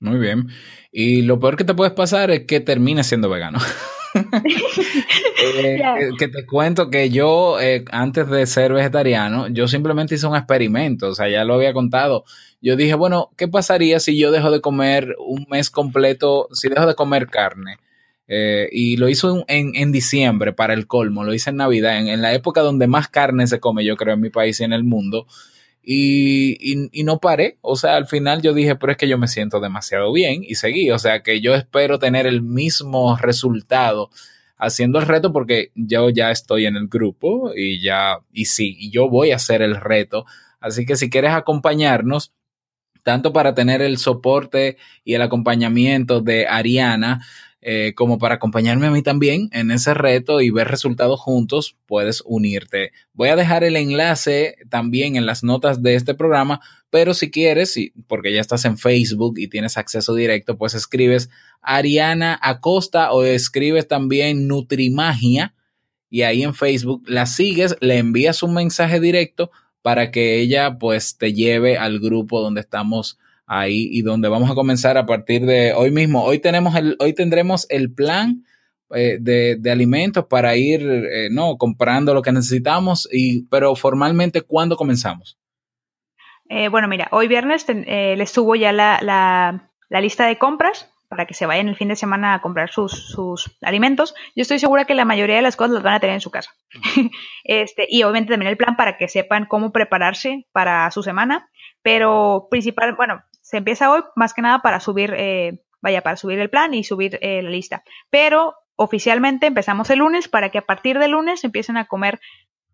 Muy 0.00 0.18
bien. 0.18 0.48
Y 0.92 1.22
lo 1.22 1.38
peor 1.40 1.56
que 1.56 1.64
te 1.64 1.74
puedes 1.74 1.94
pasar 1.94 2.30
es 2.30 2.46
que 2.46 2.60
termines 2.60 3.06
siendo 3.06 3.28
vegano. 3.28 3.58
Eh, 4.16 6.10
que 6.18 6.28
te 6.28 6.46
cuento 6.46 6.88
que 6.88 7.10
yo, 7.10 7.60
eh, 7.60 7.84
antes 7.90 8.28
de 8.28 8.46
ser 8.46 8.72
vegetariano, 8.72 9.48
yo 9.48 9.66
simplemente 9.66 10.14
hice 10.14 10.28
un 10.28 10.36
experimento, 10.36 11.08
o 11.08 11.14
sea, 11.14 11.28
ya 11.28 11.44
lo 11.44 11.54
había 11.54 11.72
contado. 11.72 12.24
Yo 12.60 12.76
dije, 12.76 12.94
bueno, 12.94 13.30
¿qué 13.36 13.48
pasaría 13.48 13.98
si 13.98 14.16
yo 14.16 14.30
dejo 14.30 14.52
de 14.52 14.60
comer 14.60 15.16
un 15.18 15.46
mes 15.50 15.68
completo, 15.68 16.48
si 16.52 16.68
dejo 16.68 16.86
de 16.86 16.94
comer 16.94 17.26
carne? 17.26 17.78
Eh, 18.26 18.68
y 18.72 18.96
lo 18.96 19.08
hizo 19.08 19.44
en, 19.48 19.72
en, 19.74 19.92
diciembre 19.92 20.54
para 20.54 20.72
el 20.72 20.86
colmo, 20.86 21.24
lo 21.24 21.34
hice 21.34 21.50
en 21.50 21.56
Navidad, 21.56 21.98
en, 21.98 22.08
en 22.08 22.22
la 22.22 22.32
época 22.32 22.62
donde 22.62 22.86
más 22.86 23.08
carne 23.08 23.46
se 23.46 23.60
come, 23.60 23.84
yo 23.84 23.96
creo, 23.96 24.14
en 24.14 24.20
mi 24.20 24.30
país 24.30 24.60
y 24.60 24.64
en 24.64 24.72
el 24.72 24.84
mundo. 24.84 25.26
Y, 25.82 26.56
y, 26.60 26.88
y 26.92 27.04
no 27.04 27.20
paré, 27.20 27.58
o 27.60 27.76
sea, 27.76 27.96
al 27.96 28.06
final 28.06 28.40
yo 28.40 28.54
dije, 28.54 28.76
pero 28.76 28.92
es 28.92 28.98
que 28.98 29.08
yo 29.08 29.18
me 29.18 29.28
siento 29.28 29.60
demasiado 29.60 30.10
bien 30.12 30.42
y 30.42 30.54
seguí, 30.54 30.90
o 30.90 30.98
sea, 30.98 31.22
que 31.22 31.42
yo 31.42 31.54
espero 31.54 31.98
tener 31.98 32.26
el 32.26 32.40
mismo 32.40 33.16
resultado 33.18 34.10
haciendo 34.56 34.98
el 34.98 35.06
reto 35.06 35.32
porque 35.32 35.72
yo 35.74 36.08
ya 36.08 36.30
estoy 36.30 36.64
en 36.64 36.76
el 36.76 36.88
grupo 36.88 37.52
y 37.54 37.82
ya, 37.82 38.18
y 38.32 38.46
sí, 38.46 38.74
y 38.78 38.90
yo 38.90 39.10
voy 39.10 39.32
a 39.32 39.36
hacer 39.36 39.60
el 39.60 39.76
reto. 39.76 40.24
Así 40.60 40.86
que 40.86 40.96
si 40.96 41.10
quieres 41.10 41.32
acompañarnos, 41.32 42.32
tanto 43.02 43.34
para 43.34 43.54
tener 43.54 43.82
el 43.82 43.98
soporte 43.98 44.78
y 45.04 45.14
el 45.14 45.20
acompañamiento 45.20 46.22
de 46.22 46.46
Ariana, 46.46 47.20
eh, 47.66 47.94
como 47.94 48.18
para 48.18 48.34
acompañarme 48.34 48.88
a 48.88 48.90
mí 48.90 49.00
también 49.00 49.48
en 49.50 49.70
ese 49.70 49.94
reto 49.94 50.42
y 50.42 50.50
ver 50.50 50.68
resultados 50.68 51.18
juntos, 51.18 51.78
puedes 51.86 52.22
unirte. 52.26 52.92
Voy 53.14 53.30
a 53.30 53.36
dejar 53.36 53.64
el 53.64 53.76
enlace 53.76 54.56
también 54.68 55.16
en 55.16 55.24
las 55.24 55.42
notas 55.42 55.82
de 55.82 55.94
este 55.94 56.14
programa, 56.14 56.60
pero 56.90 57.14
si 57.14 57.30
quieres, 57.30 57.74
porque 58.06 58.34
ya 58.34 58.42
estás 58.42 58.66
en 58.66 58.76
Facebook 58.76 59.38
y 59.38 59.48
tienes 59.48 59.78
acceso 59.78 60.14
directo, 60.14 60.58
pues 60.58 60.74
escribes 60.74 61.30
Ariana 61.62 62.38
Acosta 62.42 63.12
o 63.12 63.24
escribes 63.24 63.88
también 63.88 64.46
Nutrimagia 64.46 65.54
y 66.10 66.20
ahí 66.20 66.42
en 66.42 66.52
Facebook 66.52 67.02
la 67.06 67.24
sigues, 67.24 67.78
le 67.80 67.96
envías 67.96 68.42
un 68.42 68.52
mensaje 68.52 69.00
directo 69.00 69.50
para 69.80 70.10
que 70.10 70.38
ella 70.38 70.76
pues 70.78 71.16
te 71.16 71.32
lleve 71.32 71.78
al 71.78 71.98
grupo 71.98 72.42
donde 72.42 72.60
estamos 72.60 73.18
ahí 73.46 73.88
y 73.90 74.02
donde 74.02 74.28
vamos 74.28 74.50
a 74.50 74.54
comenzar 74.54 74.96
a 74.98 75.06
partir 75.06 75.44
de 75.44 75.72
hoy 75.72 75.90
mismo. 75.90 76.24
Hoy 76.24 76.38
tenemos 76.38 76.74
el, 76.76 76.96
hoy 76.98 77.12
tendremos 77.12 77.66
el 77.70 77.92
plan 77.92 78.44
eh, 78.94 79.18
de, 79.20 79.70
alimentos 79.70 80.26
para 80.26 80.56
ir 80.56 80.80
eh, 80.82 81.28
no 81.30 81.56
comprando 81.56 82.14
lo 82.14 82.22
que 82.22 82.32
necesitamos 82.32 83.08
y 83.10 83.46
pero 83.48 83.74
formalmente 83.76 84.42
¿cuándo 84.42 84.76
comenzamos? 84.76 85.38
Eh, 86.48 86.68
bueno, 86.68 86.88
mira, 86.88 87.08
hoy 87.10 87.26
viernes 87.26 87.64
eh, 87.68 88.14
les 88.16 88.30
subo 88.30 88.54
ya 88.54 88.72
la, 88.72 88.98
la- 89.02 89.70
la 89.88 90.00
lista 90.00 90.26
de 90.26 90.38
compras 90.38 90.90
para 91.08 91.26
que 91.26 91.34
se 91.34 91.46
vayan 91.46 91.68
el 91.68 91.76
fin 91.76 91.88
de 91.88 91.96
semana 91.96 92.34
a 92.34 92.40
comprar 92.42 92.70
sus, 92.70 92.92
sus 93.10 93.56
alimentos. 93.62 94.14
Yo 94.34 94.42
estoy 94.42 94.58
segura 94.58 94.84
que 94.84 94.94
la 94.94 95.04
mayoría 95.04 95.36
de 95.36 95.42
las 95.42 95.54
cosas 95.56 95.74
las 95.74 95.82
van 95.82 95.94
a 95.94 96.00
tener 96.00 96.14
en 96.14 96.20
su 96.20 96.30
casa. 96.30 96.50
este, 97.44 97.86
y 97.88 98.02
obviamente 98.02 98.32
también 98.32 98.50
el 98.50 98.56
plan 98.56 98.76
para 98.76 98.96
que 98.96 99.06
sepan 99.08 99.46
cómo 99.46 99.70
prepararse 99.70 100.46
para 100.52 100.90
su 100.90 101.02
semana. 101.02 101.48
Pero 101.82 102.48
principal, 102.50 102.94
bueno, 102.96 103.22
se 103.54 103.58
empieza 103.58 103.88
hoy 103.92 104.02
más 104.16 104.34
que 104.34 104.42
nada 104.42 104.62
para 104.62 104.80
subir, 104.80 105.14
eh, 105.16 105.60
vaya, 105.80 106.00
para 106.02 106.16
subir 106.16 106.40
el 106.40 106.50
plan 106.50 106.74
y 106.74 106.82
subir 106.82 107.20
eh, 107.22 107.40
la 107.40 107.50
lista. 107.50 107.84
Pero 108.10 108.56
oficialmente 108.74 109.46
empezamos 109.46 109.88
el 109.90 110.00
lunes 110.00 110.26
para 110.26 110.48
que 110.50 110.58
a 110.58 110.62
partir 110.66 110.98
del 110.98 111.12
lunes 111.12 111.44
empiecen 111.44 111.76
a 111.76 111.84
comer 111.84 112.18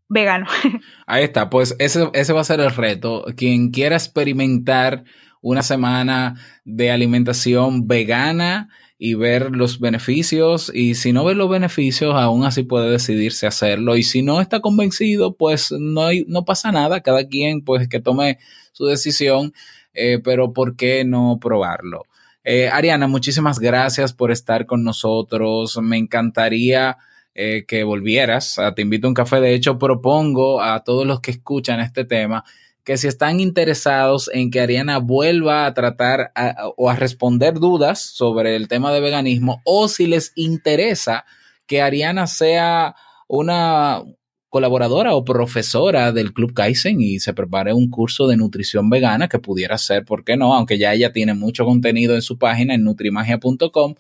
vegano. 0.09 0.47
Ahí 1.07 1.25
está, 1.25 1.51
pues 1.51 1.77
ese, 1.79 2.09
ese 2.15 2.33
va 2.33 2.41
a 2.41 2.45
ser 2.45 2.61
el 2.61 2.71
reto. 2.71 3.27
Quien 3.37 3.73
quiera 3.73 3.95
experimentar 3.97 5.05
una 5.43 5.63
semana 5.63 6.37
de 6.65 6.91
alimentación 6.91 7.87
vegana 7.87 8.71
y 8.97 9.13
ver 9.17 9.51
los 9.51 9.81
beneficios, 9.81 10.73
y 10.75 10.95
si 10.95 11.13
no 11.13 11.27
ve 11.27 11.35
los 11.35 11.51
beneficios, 11.51 12.15
aún 12.15 12.45
así 12.47 12.63
puede 12.63 12.91
decidirse 12.91 13.47
hacerlo. 13.47 13.97
Y 13.97 14.03
si 14.03 14.23
no 14.23 14.41
está 14.41 14.61
convencido, 14.61 15.37
pues 15.37 15.73
no, 15.73 16.07
hay- 16.07 16.25
no 16.27 16.47
pasa 16.47 16.73
nada, 16.73 17.03
cada 17.03 17.29
quien 17.29 17.63
pues 17.65 17.87
que 17.87 18.01
tome 18.01 18.39
su 18.73 18.87
decisión, 18.87 19.53
eh, 19.95 20.21
pero 20.23 20.53
¿por 20.53 20.77
qué 20.77 21.05
no 21.05 21.39
probarlo? 21.41 22.05
Eh, 22.43 22.69
Ariana, 22.69 23.07
muchísimas 23.07 23.59
gracias 23.59 24.13
por 24.13 24.31
estar 24.31 24.67
con 24.67 24.83
nosotros. 24.83 25.79
Me 25.83 25.99
encantaría 25.99 26.97
eh, 27.35 27.65
que 27.67 27.85
volvieras. 27.85 28.59
a 28.59 28.75
Te 28.75 28.83
invito 28.83 29.07
a 29.07 29.11
un 29.11 29.15
café. 29.15 29.41
De 29.41 29.55
hecho, 29.55 29.79
propongo 29.79 30.63
a 30.63 30.83
todos 30.83 31.07
los 31.07 31.21
que 31.21 31.33
escuchan 31.33 31.81
este 31.81 32.05
tema 32.05 32.45
que 32.85 32.97
si 32.97 33.09
están 33.09 33.41
interesados 33.41 34.31
en 34.33 34.51
que 34.51 34.61
Ariana 34.61 34.99
vuelva 34.99 35.67
a 35.67 35.75
tratar 35.75 36.33
o 36.77 36.89
a 36.89 36.97
responder 36.97 37.55
dudas 37.55 38.01
sobre 38.01 38.57
el 38.57 38.69
tema 38.69 38.91
de 38.91 39.01
veganismo 39.01 39.61
o 39.65 39.87
si 39.87 40.07
les 40.07 40.33
interesa 40.35 41.27
que 41.67 41.83
Ariana 41.83 42.27
sea 42.27 42.97
una 43.29 44.03
colaboradora 44.51 45.15
o 45.15 45.25
profesora 45.25 46.13
del 46.13 46.33
Club 46.33 46.53
Kaizen 46.53 47.01
y 47.01 47.21
se 47.21 47.33
prepare 47.33 47.73
un 47.73 47.89
curso 47.89 48.27
de 48.27 48.37
nutrición 48.37 48.91
vegana 48.91 49.29
que 49.29 49.39
pudiera 49.39 49.79
ser, 49.79 50.05
¿por 50.05 50.25
qué 50.25 50.37
no? 50.37 50.55
Aunque 50.55 50.77
ya 50.77 50.93
ella 50.93 51.13
tiene 51.13 51.35
mucho 51.35 51.65
contenido 51.65 52.17
en 52.17 52.23
su 52.23 52.37
página 52.37 52.75
en 52.75 52.83
nutrimagia.com, 52.83 53.95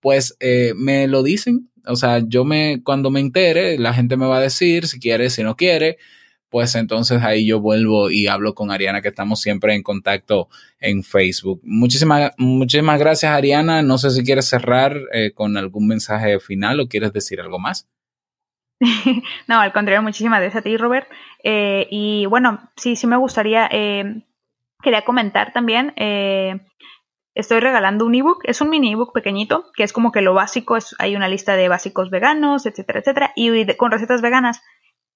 pues 0.00 0.36
eh, 0.38 0.74
me 0.76 1.08
lo 1.08 1.22
dicen. 1.22 1.70
O 1.86 1.96
sea, 1.96 2.20
yo 2.26 2.44
me, 2.44 2.82
cuando 2.84 3.10
me 3.10 3.20
entere, 3.20 3.78
la 3.78 3.94
gente 3.94 4.16
me 4.18 4.26
va 4.26 4.36
a 4.36 4.40
decir 4.40 4.86
si 4.86 5.00
quiere, 5.00 5.30
si 5.30 5.42
no 5.42 5.56
quiere, 5.56 5.96
pues 6.50 6.74
entonces 6.74 7.22
ahí 7.22 7.46
yo 7.46 7.60
vuelvo 7.60 8.10
y 8.10 8.26
hablo 8.26 8.54
con 8.54 8.70
Ariana, 8.70 9.00
que 9.00 9.08
estamos 9.08 9.40
siempre 9.40 9.74
en 9.74 9.82
contacto 9.82 10.48
en 10.78 11.04
Facebook. 11.04 11.60
Muchísimas, 11.64 12.32
muchísimas 12.36 12.98
gracias, 12.98 13.32
Ariana. 13.32 13.80
No 13.82 13.96
sé 13.96 14.10
si 14.10 14.22
quieres 14.24 14.46
cerrar 14.46 15.00
eh, 15.14 15.32
con 15.32 15.56
algún 15.56 15.86
mensaje 15.86 16.38
final 16.38 16.80
o 16.80 16.88
quieres 16.88 17.14
decir 17.14 17.40
algo 17.40 17.58
más. 17.58 17.86
no, 19.48 19.60
al 19.60 19.72
contrario, 19.72 20.02
muchísimas 20.02 20.40
gracias 20.40 20.60
a 20.60 20.62
ti, 20.64 20.76
Robert. 20.76 21.08
Eh, 21.42 21.86
y 21.90 22.26
bueno, 22.26 22.60
sí, 22.76 22.96
sí 22.96 23.06
me 23.06 23.16
gustaría, 23.16 23.68
eh, 23.70 24.22
quería 24.82 25.04
comentar 25.04 25.52
también, 25.52 25.92
eh, 25.96 26.60
estoy 27.34 27.60
regalando 27.60 28.06
un 28.06 28.14
ebook, 28.14 28.40
es 28.44 28.60
un 28.60 28.70
mini 28.70 28.92
ebook 28.92 29.12
pequeñito, 29.14 29.66
que 29.76 29.84
es 29.84 29.92
como 29.92 30.12
que 30.12 30.22
lo 30.22 30.34
básico, 30.34 30.76
es, 30.76 30.96
hay 30.98 31.16
una 31.16 31.28
lista 31.28 31.56
de 31.56 31.68
básicos 31.68 32.10
veganos, 32.10 32.66
etcétera, 32.66 33.00
etcétera, 33.00 33.32
y 33.36 33.66
con 33.76 33.92
recetas 33.92 34.22
veganas. 34.22 34.62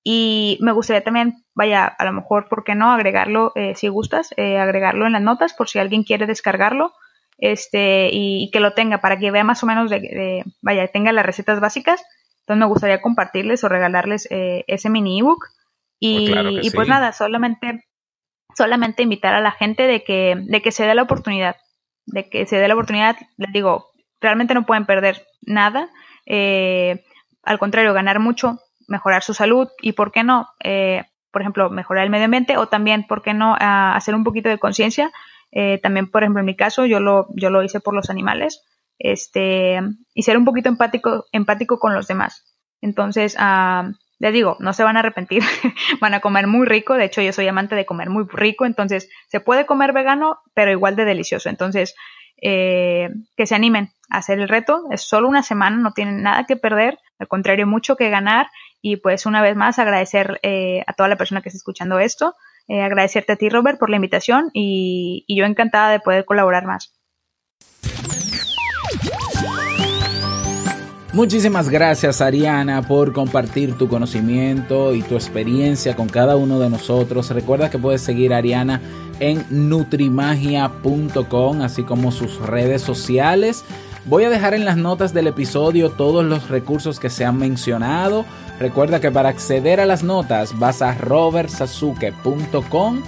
Y 0.05 0.59
me 0.63 0.73
gustaría 0.73 1.05
también, 1.05 1.45
vaya, 1.55 1.87
a 1.87 2.05
lo 2.07 2.13
mejor, 2.13 2.49
¿por 2.49 2.65
qué 2.65 2.75
no? 2.75 2.91
Agregarlo, 2.93 3.53
eh, 3.57 3.75
si 3.77 3.89
gustas, 3.89 4.33
eh, 4.37 4.59
agregarlo 4.59 5.07
en 5.07 5.13
las 5.13 5.23
notas 5.23 5.55
por 5.55 5.69
si 5.69 5.79
alguien 5.79 6.05
quiere 6.05 6.27
descargarlo 6.27 6.93
este 7.39 8.11
y, 8.13 8.45
y 8.45 8.51
que 8.51 8.61
lo 8.61 8.75
tenga 8.75 8.99
para 9.01 9.19
que 9.19 9.31
vea 9.31 9.45
más 9.45 9.63
o 9.63 9.67
menos 9.67 9.91
de- 9.91 10.45
vaya, 10.63 10.89
tenga 10.89 11.13
las 11.13 11.27
recetas 11.27 11.61
básicas. 11.61 12.03
Entonces 12.51 12.67
me 12.67 12.73
gustaría 12.73 13.01
compartirles 13.01 13.63
o 13.63 13.69
regalarles 13.69 14.27
eh, 14.31 14.65
ese 14.67 14.91
mini 14.91 15.21
ebook. 15.21 15.47
Y, 16.01 16.17
Pues 16.17 16.31
claro 16.31 16.51
y 16.51 16.71
pues 16.71 16.87
sí. 16.87 16.91
nada, 16.91 17.13
solamente 17.13 17.85
solamente 18.57 19.05
invitar 19.05 19.35
a 19.35 19.41
la 19.41 19.53
gente 19.53 19.87
de 19.87 20.03
que, 20.03 20.35
de 20.37 20.61
que 20.61 20.73
se 20.73 20.85
dé 20.85 20.97
la 20.97 21.03
oportunidad, 21.03 21.55
de 22.07 22.29
que 22.29 22.45
se 22.47 22.59
dé 22.59 22.67
la 22.67 22.75
oportunidad, 22.75 23.17
les 23.37 23.53
digo, 23.53 23.91
realmente 24.21 24.55
no 24.55 24.67
pueden 24.67 24.85
perder 24.85 25.25
nada, 25.43 25.91
eh, 26.27 27.05
al 27.45 27.61
contrario, 27.61 27.95
ganar 27.95 28.19
mucho, 28.19 28.59
mejorar 28.89 29.23
su 29.23 29.33
salud 29.33 29.69
y, 29.81 29.93
¿por 29.93 30.11
qué 30.11 30.25
no? 30.25 30.49
Eh, 30.65 31.05
por 31.31 31.43
ejemplo, 31.43 31.71
mejorar 31.71 32.03
el 32.03 32.11
medio 32.11 32.25
ambiente 32.25 32.57
o 32.57 32.67
también, 32.67 33.07
¿por 33.07 33.23
qué 33.23 33.33
no? 33.33 33.55
Ah, 33.61 33.95
hacer 33.95 34.17
un 34.17 34.25
poquito 34.25 34.49
de 34.49 34.59
conciencia. 34.59 35.13
Eh, 35.53 35.79
también, 35.81 36.11
por 36.11 36.25
ejemplo, 36.25 36.41
en 36.41 36.47
mi 36.47 36.57
caso, 36.57 36.87
yo 36.87 36.99
lo, 36.99 37.29
yo 37.37 37.51
lo 37.51 37.63
hice 37.63 37.79
por 37.79 37.95
los 37.95 38.11
animales 38.11 38.63
este, 39.01 39.81
y 40.15 40.23
ser 40.23 40.37
un 40.37 40.45
poquito 40.45 40.69
empático, 40.69 41.25
empático 41.33 41.81
con 41.81 41.95
los 41.95 42.07
demás. 42.07 42.45
Entonces, 42.83 43.35
uh, 43.37 43.93
les 44.19 44.33
digo, 44.33 44.57
no 44.61 44.75
se 44.75 44.85
van 44.85 44.97
a 44.97 45.01
arrepentir, 45.01 45.43
van 46.01 46.15
a 46.15 46.21
comer 46.21 46.47
muy 46.47 46.67
rico, 46.67 46.95
de 46.95 47.07
hecho 47.07 47.23
yo 47.23 47.33
soy 47.33 47.49
amante 47.49 47.75
de 47.75 47.87
comer 47.87 48.11
muy 48.11 48.27
rico, 48.31 48.67
entonces 48.67 49.09
se 49.29 49.41
puede 49.41 49.67
comer 49.67 49.93
vegano, 49.93 50.39
pero 50.55 50.71
igual 50.71 50.95
de 50.95 51.07
delicioso. 51.07 51.49
Entonces, 51.49 51.95
eh, 52.43 53.09
que 53.37 53.47
se 53.47 53.55
animen 53.55 53.91
a 54.11 54.19
hacer 54.19 54.39
el 54.39 54.49
reto, 54.49 54.85
es 54.91 55.01
solo 55.01 55.29
una 55.29 55.43
semana, 55.43 55.77
no 55.79 55.93
tienen 55.93 56.23
nada 56.23 56.45
que 56.45 56.57
perder, 56.57 56.99
al 57.19 57.29
contrario, 57.29 57.67
mucho 57.67 57.97
que 57.97 58.11
ganar 58.11 58.49
y 58.83 58.97
pues 58.97 59.25
una 59.25 59.43
vez 59.43 59.57
más 59.57 59.79
agradecer 59.79 60.39
eh, 60.43 60.85
a 60.87 60.93
toda 60.93 61.09
la 61.09 61.17
persona 61.17 61.41
que 61.41 61.49
está 61.49 61.57
escuchando 61.57 61.99
esto, 61.99 62.35
eh, 62.69 62.83
agradecerte 62.83 63.33
a 63.33 63.37
ti 63.37 63.49
Robert 63.49 63.79
por 63.79 63.89
la 63.89 63.97
invitación 63.97 64.51
y, 64.53 65.25
y 65.27 65.39
yo 65.39 65.47
encantada 65.47 65.91
de 65.91 66.01
poder 66.01 66.27
colaborar 66.27 66.67
más. 66.67 66.95
Muchísimas 71.13 71.69
gracias 71.69 72.21
Ariana 72.21 72.83
por 72.83 73.13
compartir 73.13 73.77
tu 73.77 73.89
conocimiento 73.89 74.95
y 74.95 75.03
tu 75.03 75.17
experiencia 75.17 75.97
con 75.97 76.09
cada 76.09 76.37
uno 76.37 76.61
de 76.61 76.71
nosotros. 76.71 77.31
Recuerda 77.31 77.69
que 77.69 77.79
puedes 77.79 78.01
seguir 78.01 78.33
a 78.33 78.37
Ariana 78.37 78.81
en 79.19 79.45
nutrimagia.com, 79.51 81.63
así 81.63 81.83
como 81.83 82.13
sus 82.13 82.39
redes 82.39 82.83
sociales. 82.83 83.65
Voy 84.05 84.23
a 84.23 84.31
dejar 84.31 84.55
en 84.55 84.65
las 84.65 84.77
notas 84.77 85.13
del 85.13 85.27
episodio 85.27 85.91
todos 85.91 86.25
los 86.25 86.49
recursos 86.49 87.01
que 87.01 87.11
se 87.11 87.25
han 87.25 87.39
mencionado. 87.39 88.25
Recuerda 88.61 89.01
que 89.01 89.11
para 89.11 89.31
acceder 89.31 89.81
a 89.81 89.87
las 89.87 90.05
notas 90.05 90.57
vas 90.61 90.81
a 90.81 90.95
robertsasuke.com 90.95 93.03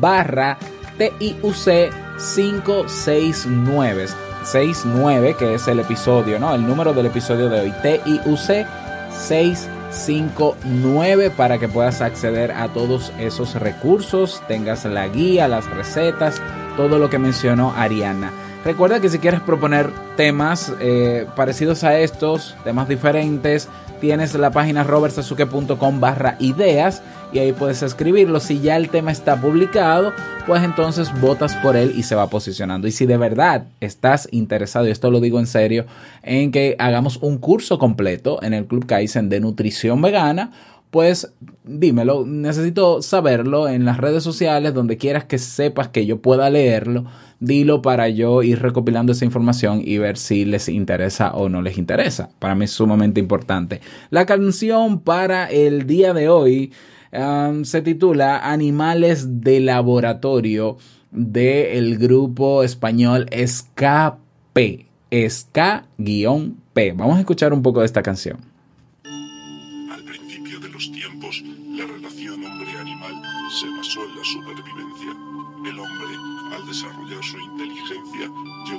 barra 0.00 0.58
TIUC 0.96 1.90
569. 2.34 4.27
69, 4.50 5.36
que 5.38 5.54
es 5.54 5.68
el 5.68 5.78
episodio, 5.80 6.38
¿no? 6.38 6.54
El 6.54 6.66
número 6.66 6.94
del 6.94 7.04
episodio 7.06 7.48
de 7.50 7.60
hoy, 7.60 7.74
TIUC 7.82 8.66
659, 9.12 11.30
para 11.30 11.58
que 11.58 11.68
puedas 11.68 12.00
acceder 12.00 12.52
a 12.52 12.68
todos 12.68 13.12
esos 13.18 13.54
recursos, 13.56 14.42
tengas 14.48 14.86
la 14.86 15.06
guía, 15.08 15.48
las 15.48 15.68
recetas, 15.68 16.40
todo 16.78 16.98
lo 16.98 17.10
que 17.10 17.18
mencionó 17.18 17.74
Ariana. 17.76 18.32
Recuerda 18.64 19.00
que 19.00 19.08
si 19.08 19.18
quieres 19.18 19.40
proponer 19.40 19.90
temas 20.16 20.72
eh, 20.80 21.26
parecidos 21.36 21.84
a 21.84 21.98
estos, 21.98 22.56
temas 22.64 22.88
diferentes, 22.88 23.68
tienes 24.00 24.34
la 24.34 24.50
página 24.50 24.84
robertsasuke.com 24.84 26.00
barra 26.00 26.36
ideas 26.40 27.02
y 27.32 27.38
ahí 27.38 27.52
puedes 27.52 27.82
escribirlo. 27.82 28.40
Si 28.40 28.60
ya 28.60 28.76
el 28.76 28.88
tema 28.88 29.12
está 29.12 29.40
publicado, 29.40 30.12
pues 30.46 30.62
entonces 30.62 31.08
votas 31.20 31.54
por 31.56 31.76
él 31.76 31.92
y 31.96 32.02
se 32.02 32.14
va 32.14 32.28
posicionando. 32.28 32.88
Y 32.88 32.92
si 32.92 33.06
de 33.06 33.16
verdad 33.16 33.66
estás 33.80 34.28
interesado, 34.32 34.88
y 34.88 34.90
esto 34.90 35.10
lo 35.10 35.20
digo 35.20 35.38
en 35.38 35.46
serio, 35.46 35.86
en 36.22 36.50
que 36.50 36.76
hagamos 36.78 37.18
un 37.18 37.38
curso 37.38 37.78
completo 37.78 38.42
en 38.42 38.54
el 38.54 38.66
Club 38.66 38.86
Kaizen 38.86 39.28
de 39.28 39.40
nutrición 39.40 40.00
vegana, 40.02 40.50
pues 40.90 41.32
dímelo, 41.64 42.24
necesito 42.26 43.02
saberlo 43.02 43.68
en 43.68 43.84
las 43.84 43.98
redes 43.98 44.22
sociales, 44.22 44.72
donde 44.74 44.96
quieras 44.96 45.24
que 45.24 45.38
sepas 45.38 45.88
que 45.88 46.06
yo 46.06 46.20
pueda 46.22 46.48
leerlo, 46.50 47.04
dilo 47.40 47.82
para 47.82 48.08
yo 48.08 48.42
ir 48.42 48.60
recopilando 48.60 49.12
esa 49.12 49.24
información 49.24 49.82
y 49.84 49.98
ver 49.98 50.16
si 50.16 50.44
les 50.44 50.68
interesa 50.68 51.32
o 51.32 51.48
no 51.48 51.62
les 51.62 51.78
interesa. 51.78 52.30
Para 52.38 52.54
mí 52.54 52.64
es 52.64 52.70
sumamente 52.70 53.20
importante. 53.20 53.80
La 54.10 54.26
canción 54.26 55.00
para 55.00 55.46
el 55.50 55.86
día 55.86 56.14
de 56.14 56.28
hoy 56.28 56.72
um, 57.12 57.64
se 57.64 57.82
titula 57.82 58.38
Animales 58.38 59.42
de 59.42 59.60
Laboratorio 59.60 60.78
del 61.10 61.98
grupo 61.98 62.62
español 62.62 63.28
SKP. 63.30 64.86
SK-P. 65.10 66.92
Vamos 66.92 67.16
a 67.16 67.20
escuchar 67.20 67.52
un 67.52 67.62
poco 67.62 67.80
de 67.80 67.86
esta 67.86 68.02
canción. 68.02 68.38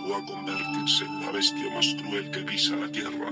Llegó 0.09 0.21
a 0.21 0.25
convertirse 0.25 1.05
en 1.05 1.21
la 1.21 1.31
bestia 1.31 1.69
más 1.73 1.95
cruel 2.01 2.31
que 2.31 2.39
pisa 2.39 2.75
la 2.75 2.91
tierra. 2.91 3.29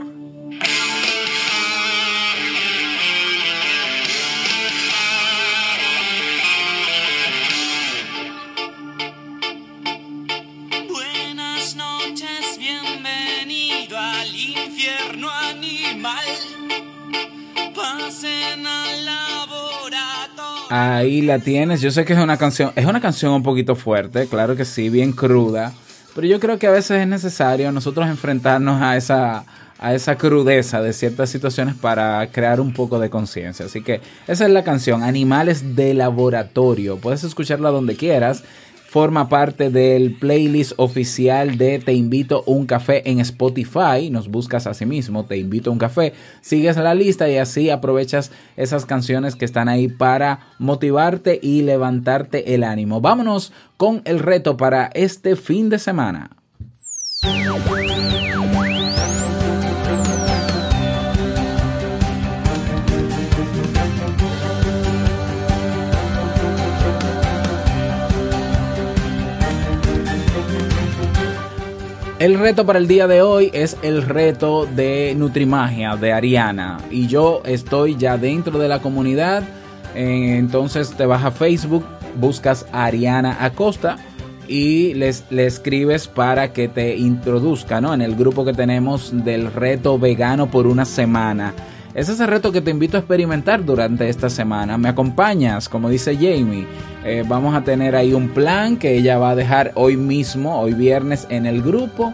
Buenas 10.87 11.75
noches, 11.75 12.59
bienvenido 12.59 13.97
al 13.97 14.35
infierno 14.35 15.29
animal. 15.31 16.25
Pasen 17.75 18.67
al 18.67 19.05
laboratorio. 19.05 20.67
Ahí 20.69 21.21
la 21.23 21.39
tienes. 21.39 21.81
Yo 21.81 21.89
sé 21.89 22.05
que 22.05 22.13
es 22.13 22.19
una 22.19 22.37
canción, 22.37 22.71
es 22.75 22.85
una 22.85 23.01
canción 23.01 23.33
un 23.33 23.43
poquito 23.43 23.75
fuerte, 23.75 24.27
claro 24.27 24.55
que 24.55 24.65
sí, 24.65 24.89
bien 24.89 25.11
cruda. 25.11 25.73
Pero 26.17 26.29
yo 26.29 26.39
creo 26.39 26.57
que 26.57 26.65
a 26.65 26.71
veces 26.71 26.99
es 26.99 27.07
necesario 27.07 27.71
nosotros 27.71 28.07
enfrentarnos 28.07 28.81
a 28.81 28.97
esa, 28.97 29.43
a 29.77 29.93
esa 29.93 30.17
crudeza 30.17 30.81
de 30.81 30.91
ciertas 30.91 31.29
situaciones 31.29 31.75
para 31.75 32.31
crear 32.31 32.59
un 32.59 32.73
poco 32.73 32.97
de 32.97 33.11
conciencia. 33.11 33.67
Así 33.67 33.83
que 33.83 34.01
esa 34.27 34.45
es 34.45 34.49
la 34.49 34.63
canción, 34.63 35.03
Animales 35.03 35.75
de 35.75 35.93
Laboratorio. 35.93 36.97
Puedes 36.97 37.23
escucharla 37.23 37.69
donde 37.69 37.95
quieras. 37.95 38.43
Forma 38.87 39.27
parte 39.27 39.69
del 39.69 40.15
playlist 40.15 40.71
oficial 40.77 41.57
de 41.57 41.79
Te 41.79 41.93
invito 41.93 42.45
a 42.47 42.49
un 42.49 42.65
café 42.65 43.09
en 43.09 43.19
Spotify. 43.19 44.09
Nos 44.09 44.29
buscas 44.29 44.65
así 44.65 44.85
mismo, 44.85 45.25
Te 45.25 45.37
invito 45.37 45.69
a 45.69 45.73
un 45.73 45.79
café. 45.79 46.13
Sigues 46.41 46.77
la 46.77 46.95
lista 46.95 47.29
y 47.29 47.37
así 47.37 47.69
aprovechas 47.69 48.31
esas 48.55 48.85
canciones 48.85 49.35
que 49.35 49.43
están 49.43 49.67
ahí 49.67 49.89
para 49.89 50.39
motivarte 50.57 51.37
y 51.41 51.63
levantarte 51.63 52.55
el 52.55 52.63
ánimo. 52.63 53.01
Vámonos 53.01 53.51
con 53.75 54.01
el 54.05 54.19
reto 54.19 54.55
para 54.55 54.89
este 54.93 55.35
fin 55.35 55.69
de 55.69 55.79
semana. 55.79 56.31
El 72.27 72.37
reto 72.37 72.65
para 72.65 72.77
el 72.77 72.89
día 72.89 73.07
de 73.07 73.21
hoy 73.21 73.49
es 73.53 73.77
el 73.83 74.01
reto 74.01 74.65
de 74.65 75.15
Nutrimagia 75.15 75.95
de 75.95 76.11
Ariana. 76.11 76.77
Y 76.91 77.07
yo 77.07 77.41
estoy 77.45 77.95
ya 77.95 78.17
dentro 78.17 78.59
de 78.59 78.67
la 78.67 78.79
comunidad. 78.79 79.43
Eh, 79.95 80.35
Entonces 80.37 80.91
te 80.91 81.05
vas 81.05 81.23
a 81.23 81.31
Facebook, 81.31 81.85
buscas 82.19 82.65
a 82.73 82.83
Ariana 82.83 83.37
Acosta 83.39 83.95
y 84.45 84.93
les, 84.95 85.23
le 85.29 85.45
escribes 85.45 86.09
para 86.09 86.51
que 86.51 86.67
te 86.67 86.97
introduzca 86.97 87.77
en 87.77 88.01
el 88.01 88.17
grupo 88.17 88.43
que 88.43 88.51
tenemos 88.51 89.09
del 89.23 89.49
reto 89.53 89.97
vegano 89.97 90.51
por 90.51 90.67
una 90.67 90.83
semana. 90.83 91.53
Ese 91.97 92.11
es 92.11 92.19
el 92.19 92.27
reto 92.27 92.51
que 92.51 92.61
te 92.61 92.69
invito 92.69 92.95
a 92.95 92.99
experimentar 92.99 93.65
durante 93.65 94.07
esta 94.07 94.29
semana. 94.29 94.77
Me 94.77 94.87
acompañas, 94.87 95.67
como 95.67 95.89
dice 95.89 96.13
Jamie. 96.13 96.67
Eh, 97.03 97.23
vamos 97.27 97.55
a 97.55 97.63
tener 97.63 97.95
ahí 97.95 98.13
un 98.13 98.29
plan 98.29 98.77
que 98.77 98.95
ella 98.95 99.17
va 99.17 99.31
a 99.31 99.35
dejar 99.35 99.71
hoy 99.73 99.97
mismo, 99.97 100.59
hoy 100.59 100.75
viernes, 100.75 101.25
en 101.31 101.47
el 101.47 101.63
grupo. 101.63 102.13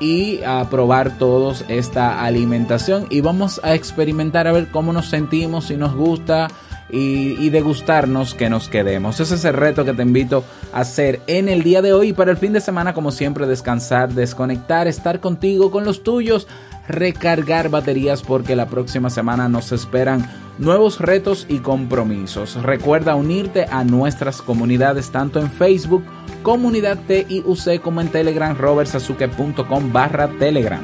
Y 0.00 0.42
a 0.44 0.66
probar 0.70 1.18
todos 1.18 1.66
esta 1.68 2.24
alimentación. 2.24 3.04
Y 3.10 3.20
vamos 3.20 3.60
a 3.62 3.74
experimentar 3.74 4.46
a 4.46 4.52
ver 4.52 4.68
cómo 4.68 4.94
nos 4.94 5.10
sentimos, 5.10 5.66
si 5.66 5.76
nos 5.76 5.94
gusta. 5.94 6.48
Y, 6.90 7.36
y 7.38 7.50
degustarnos 7.50 8.32
que 8.32 8.48
nos 8.48 8.70
quedemos. 8.70 9.20
Ese 9.20 9.34
es 9.34 9.44
el 9.44 9.52
reto 9.52 9.84
que 9.84 9.92
te 9.92 10.00
invito 10.00 10.42
a 10.72 10.80
hacer 10.80 11.20
en 11.26 11.50
el 11.50 11.62
día 11.62 11.82
de 11.82 11.92
hoy. 11.92 12.08
Y 12.08 12.12
para 12.14 12.30
el 12.30 12.38
fin 12.38 12.54
de 12.54 12.62
semana, 12.62 12.94
como 12.94 13.10
siempre, 13.10 13.46
descansar, 13.46 14.14
desconectar, 14.14 14.88
estar 14.88 15.20
contigo, 15.20 15.70
con 15.70 15.84
los 15.84 16.02
tuyos 16.02 16.46
recargar 16.88 17.68
baterías 17.68 18.22
porque 18.22 18.56
la 18.56 18.66
próxima 18.66 19.10
semana 19.10 19.48
nos 19.48 19.72
esperan 19.72 20.28
nuevos 20.58 21.00
retos 21.00 21.46
y 21.48 21.58
compromisos. 21.58 22.60
Recuerda 22.62 23.14
unirte 23.14 23.66
a 23.70 23.84
nuestras 23.84 24.42
comunidades 24.42 25.10
tanto 25.10 25.38
en 25.40 25.50
Facebook, 25.50 26.04
comunidad 26.42 26.98
TIUC 27.06 27.80
como 27.80 28.00
en 28.00 28.08
Telegram, 28.08 28.56
robertsasuke.com 28.56 29.92
barra 29.92 30.28
Telegram. 30.38 30.82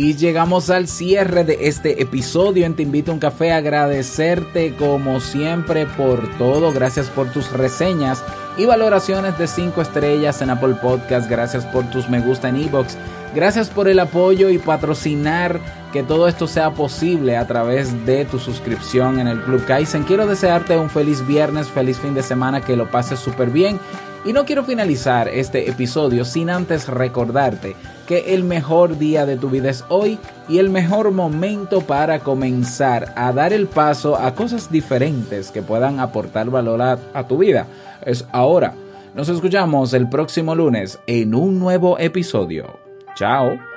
Y 0.00 0.14
llegamos 0.14 0.70
al 0.70 0.86
cierre 0.86 1.42
de 1.42 1.66
este 1.66 2.00
episodio 2.00 2.64
en 2.66 2.74
Te 2.74 2.84
invito 2.84 3.10
a 3.10 3.14
un 3.14 3.20
café. 3.20 3.50
Agradecerte 3.50 4.76
como 4.76 5.18
siempre 5.18 5.86
por 5.86 6.28
todo. 6.38 6.72
Gracias 6.72 7.08
por 7.10 7.32
tus 7.32 7.50
reseñas 7.50 8.22
y 8.58 8.66
valoraciones 8.66 9.38
de 9.38 9.46
5 9.46 9.80
estrellas 9.80 10.42
en 10.42 10.50
Apple 10.50 10.74
Podcast. 10.82 11.30
Gracias 11.30 11.64
por 11.64 11.88
tus 11.90 12.08
me 12.08 12.20
gusta 12.20 12.48
en 12.48 12.56
iBox. 12.56 12.96
Gracias 13.32 13.70
por 13.70 13.88
el 13.88 14.00
apoyo 14.00 14.50
y 14.50 14.58
patrocinar 14.58 15.60
que 15.92 16.02
todo 16.02 16.26
esto 16.26 16.48
sea 16.48 16.72
posible 16.72 17.36
a 17.36 17.46
través 17.46 18.04
de 18.04 18.24
tu 18.24 18.40
suscripción 18.40 19.20
en 19.20 19.28
el 19.28 19.40
Club 19.42 19.64
Kaizen. 19.64 20.02
Quiero 20.02 20.26
desearte 20.26 20.76
un 20.76 20.90
feliz 20.90 21.24
viernes, 21.24 21.68
feliz 21.68 21.98
fin 21.98 22.14
de 22.14 22.22
semana, 22.22 22.60
que 22.60 22.76
lo 22.76 22.90
pases 22.90 23.20
súper 23.20 23.50
bien. 23.50 23.78
Y 24.24 24.32
no 24.32 24.44
quiero 24.44 24.64
finalizar 24.64 25.28
este 25.28 25.70
episodio 25.70 26.24
sin 26.24 26.50
antes 26.50 26.88
recordarte 26.88 27.76
que 28.08 28.34
el 28.34 28.42
mejor 28.42 28.98
día 28.98 29.24
de 29.24 29.36
tu 29.36 29.48
vida 29.50 29.70
es 29.70 29.84
hoy 29.88 30.18
y 30.48 30.58
el 30.58 30.70
mejor 30.70 31.12
momento 31.12 31.82
para 31.82 32.18
comenzar 32.18 33.12
a 33.14 33.32
dar 33.32 33.52
el 33.52 33.68
paso 33.68 34.16
a 34.16 34.34
cosas 34.34 34.72
diferentes 34.72 35.52
que 35.52 35.62
puedan 35.62 36.00
aportar 36.00 36.50
valor 36.50 36.82
a, 36.82 36.98
a 37.14 37.28
tu 37.28 37.38
vida 37.38 37.68
es 38.04 38.26
ahora. 38.32 38.74
Nos 39.14 39.28
escuchamos 39.28 39.92
el 39.94 40.08
próximo 40.08 40.54
lunes 40.54 40.98
en 41.06 41.34
un 41.34 41.58
nuevo 41.58 41.98
episodio. 41.98 42.78
Chao. 43.16 43.67